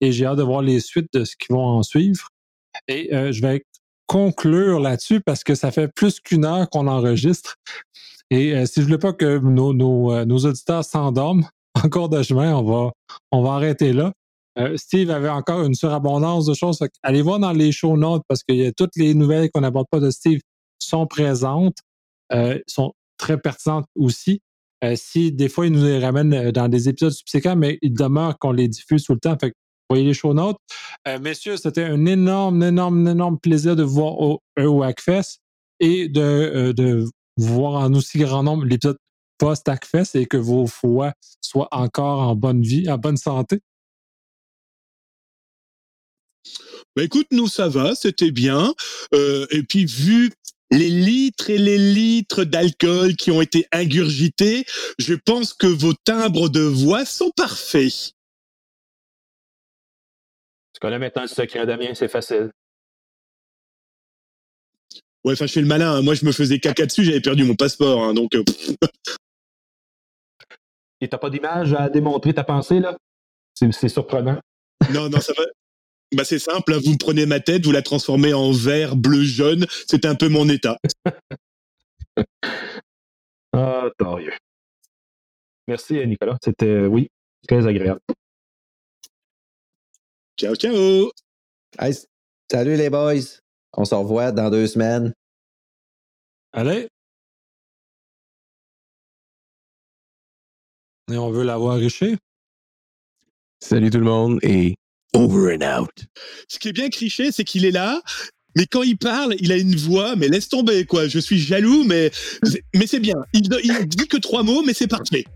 Et 0.00 0.12
j'ai 0.12 0.24
hâte 0.24 0.38
de 0.38 0.44
voir 0.44 0.62
les 0.62 0.78
suites 0.78 1.12
de 1.12 1.24
ce 1.24 1.34
qui 1.36 1.52
vont 1.52 1.64
en 1.64 1.82
suivre. 1.82 2.28
Et 2.86 3.12
euh, 3.12 3.32
je 3.32 3.42
vais 3.42 3.64
conclure 4.06 4.78
là-dessus 4.78 5.20
parce 5.20 5.42
que 5.42 5.56
ça 5.56 5.72
fait 5.72 5.88
plus 5.88 6.20
qu'une 6.20 6.44
heure 6.44 6.70
qu'on 6.70 6.86
enregistre. 6.86 7.56
Et 8.30 8.66
si 8.66 8.80
je 8.80 8.86
voulais 8.86 8.98
pas 8.98 9.12
que 9.12 9.38
nos, 9.38 9.72
nos, 9.72 10.38
auditeurs 10.38 10.84
s'endorment 10.84 11.46
encore 11.84 12.08
de 12.08 12.22
chemin, 12.22 12.54
on 12.54 12.64
va, 12.64 12.92
on 13.32 13.42
va 13.42 13.52
arrêter 13.52 13.92
là. 13.92 14.12
Steve 14.76 15.10
avait 15.10 15.28
encore 15.28 15.62
une 15.62 15.74
surabondance 15.74 16.46
de 16.46 16.54
choses. 16.54 16.78
Allez 17.02 17.22
voir 17.22 17.38
dans 17.38 17.52
les 17.52 17.70
show 17.72 17.96
notes 17.96 18.22
parce 18.28 18.42
que 18.42 18.70
toutes 18.72 18.96
les 18.96 19.14
nouvelles 19.14 19.50
qu'on 19.52 19.60
n'aborde 19.60 19.86
pas 19.90 20.00
de 20.00 20.10
Steve 20.10 20.40
sont 20.78 21.06
présentes. 21.06 21.76
Euh, 22.34 22.58
sont 22.66 22.92
très 23.16 23.38
pertinentes 23.38 23.86
aussi. 23.94 24.40
Euh, 24.82 24.96
si 24.96 25.30
des 25.30 25.48
fois, 25.48 25.66
ils 25.66 25.72
nous 25.72 25.84
les 25.84 25.98
ramènent 25.98 26.34
euh, 26.34 26.52
dans 26.52 26.68
des 26.68 26.88
épisodes 26.88 27.12
subséquents, 27.12 27.54
mais 27.54 27.78
il 27.80 27.94
demeure 27.94 28.38
qu'on 28.38 28.50
les 28.52 28.66
diffuse 28.66 29.04
tout 29.04 29.12
le 29.12 29.20
temps. 29.20 29.36
Fait 29.40 29.54
voyez 29.88 30.04
les 30.04 30.14
show 30.14 30.34
notes. 30.34 30.56
messieurs, 31.20 31.56
c'était 31.56 31.84
un 31.84 32.06
énorme, 32.06 32.62
énorme, 32.62 33.06
énorme 33.06 33.38
plaisir 33.38 33.76
de 33.76 33.82
vous 33.82 33.94
voir 33.94 34.18
au, 34.18 34.40
au 34.58 34.84
et 35.80 36.08
de, 36.08 36.72
de 36.72 37.04
voir 37.36 37.82
en 37.82 37.92
aussi 37.92 38.18
grand 38.18 38.42
nombre 38.42 38.64
l'épisode 38.64 38.96
post-Hackfest 39.38 40.16
et 40.16 40.26
que 40.26 40.38
vos 40.38 40.66
foies 40.66 41.12
soient 41.42 41.68
encore 41.70 42.20
en 42.20 42.34
bonne 42.34 42.62
vie, 42.62 42.90
en 42.90 42.96
bonne 42.96 43.18
santé. 43.18 43.60
Bah 46.96 47.04
écoute, 47.04 47.26
nous 47.30 47.48
ça 47.48 47.68
va, 47.68 47.94
c'était 47.94 48.30
bien. 48.30 48.74
et 49.12 49.62
puis 49.68 49.84
vu 49.84 50.30
les 50.70 50.90
litres 50.90 51.50
et 51.50 51.58
les 51.58 51.78
litres 51.78 52.44
d'alcool 52.44 53.16
qui 53.16 53.30
ont 53.30 53.40
été 53.40 53.66
ingurgités, 53.72 54.64
je 54.98 55.14
pense 55.14 55.52
que 55.54 55.66
vos 55.66 55.92
timbres 55.92 56.48
de 56.48 56.60
voix 56.60 57.04
sont 57.04 57.30
parfaits. 57.36 58.12
Tu 60.72 60.80
connais 60.80 60.98
maintenant 60.98 61.22
le 61.22 61.28
secret, 61.28 61.66
Damien, 61.66 61.94
c'est 61.94 62.08
facile. 62.08 62.50
Ouais, 65.24 65.32
enfin, 65.32 65.46
je 65.46 65.52
fais 65.52 65.60
le 65.60 65.66
malin. 65.66 65.94
Hein. 65.94 66.02
Moi, 66.02 66.14
je 66.14 66.26
me 66.26 66.32
faisais 66.32 66.58
caca 66.58 66.84
dessus, 66.84 67.04
j'avais 67.04 67.20
perdu 67.20 67.44
mon 67.44 67.54
passeport. 67.54 68.02
Hein, 68.02 68.12
donc. 68.12 68.34
Euh, 68.34 68.44
et 71.00 71.08
t'as 71.08 71.18
pas 71.18 71.30
d'image 71.30 71.72
à 71.72 71.88
démontrer 71.88 72.34
ta 72.34 72.44
pensée, 72.44 72.80
là? 72.80 72.96
C'est 73.54 73.88
surprenant. 73.88 74.38
Non, 74.92 75.08
non, 75.08 75.20
ça 75.20 75.32
va. 75.36 75.44
Bah 76.12 76.24
c'est 76.24 76.38
simple, 76.38 76.74
hein. 76.74 76.80
vous 76.84 76.96
prenez 76.96 77.26
ma 77.26 77.40
tête, 77.40 77.64
vous 77.64 77.72
la 77.72 77.82
transformez 77.82 78.32
en 78.32 78.52
vert, 78.52 78.94
bleu, 78.96 79.24
jaune. 79.24 79.66
C'est 79.86 80.04
un 80.04 80.14
peu 80.14 80.28
mon 80.28 80.48
état. 80.48 80.78
ah, 83.52 83.88
tant 83.98 84.18
mieux. 84.18 84.32
Merci 85.66 86.06
Nicolas, 86.06 86.36
c'était 86.42 86.86
oui, 86.86 87.08
très 87.48 87.66
agréable. 87.66 88.00
Ciao, 90.38 90.54
ciao. 90.56 91.10
salut 92.50 92.76
les 92.76 92.90
boys. 92.90 93.40
On 93.76 93.84
se 93.84 93.94
revoit 93.94 94.30
dans 94.30 94.50
deux 94.50 94.66
semaines. 94.66 95.12
Allez. 96.52 96.88
Et 101.10 101.16
on 101.16 101.30
veut 101.30 101.44
l'avoir 101.44 101.76
riché. 101.76 102.16
Salut 103.60 103.90
tout 103.90 103.98
le 103.98 104.04
monde 104.04 104.38
et 104.42 104.76
over 105.14 105.54
and 105.54 105.62
out. 105.62 105.92
Ce 106.48 106.58
qui 106.58 106.68
est 106.68 106.72
bien 106.72 106.90
criché, 106.90 107.32
c'est 107.32 107.44
qu'il 107.44 107.64
est 107.64 107.70
là, 107.70 108.02
mais 108.56 108.66
quand 108.66 108.82
il 108.82 108.96
parle, 108.96 109.34
il 109.40 109.50
a 109.52 109.56
une 109.56 109.74
voix, 109.76 110.14
mais 110.16 110.28
laisse 110.28 110.48
tomber, 110.48 110.84
quoi. 110.84 111.08
Je 111.08 111.18
suis 111.18 111.38
jaloux, 111.38 111.84
mais, 111.84 112.10
mais 112.74 112.86
c'est 112.86 113.00
bien. 113.00 113.16
Il, 113.32 113.48
il 113.64 113.86
dit 113.86 114.06
que 114.06 114.16
trois 114.16 114.42
mots, 114.42 114.62
mais 114.62 114.74
c'est 114.74 114.86
parfait. 114.86 115.24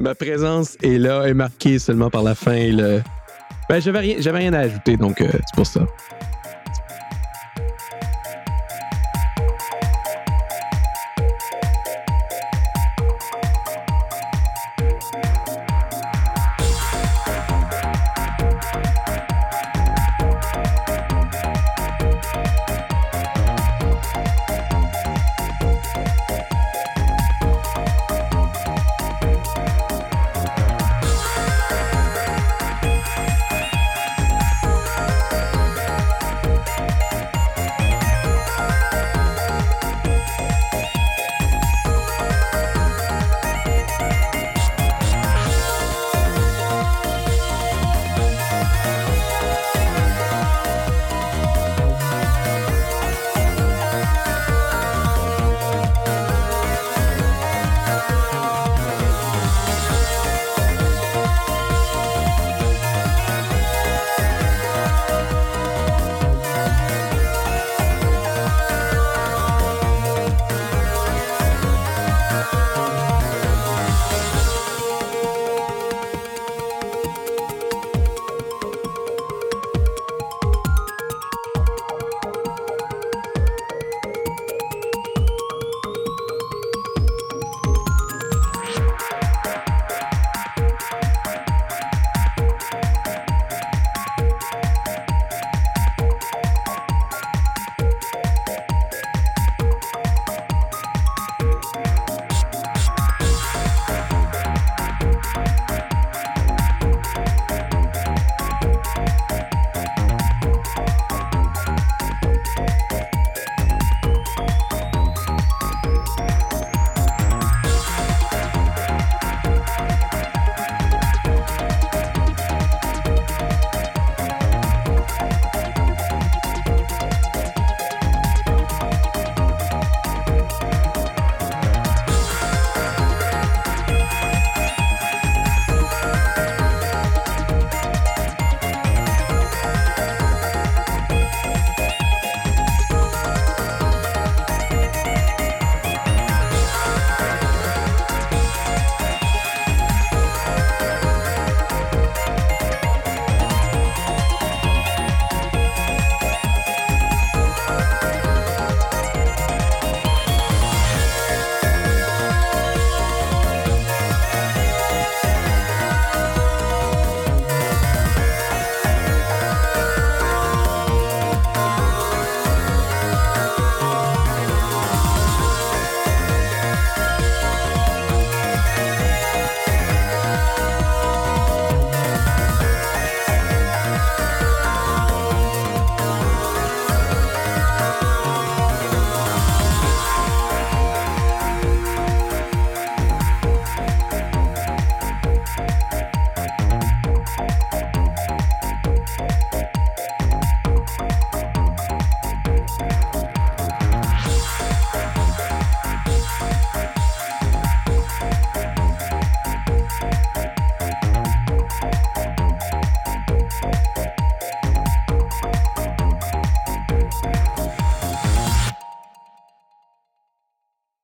Ma 0.00 0.14
présence 0.14 0.76
est 0.82 0.98
là, 0.98 1.24
est 1.26 1.34
marquée 1.34 1.78
seulement 1.78 2.10
par 2.10 2.22
la 2.22 2.34
fin 2.34 2.54
et 2.54 2.72
le. 2.72 3.02
Ben, 3.68 3.80
j'avais 3.80 4.00
rien, 4.00 4.16
j'avais 4.18 4.38
rien 4.38 4.52
à 4.52 4.60
ajouter, 4.60 4.96
donc 4.96 5.20
euh, 5.20 5.28
c'est 5.30 5.54
pour 5.54 5.66
ça. 5.66 5.86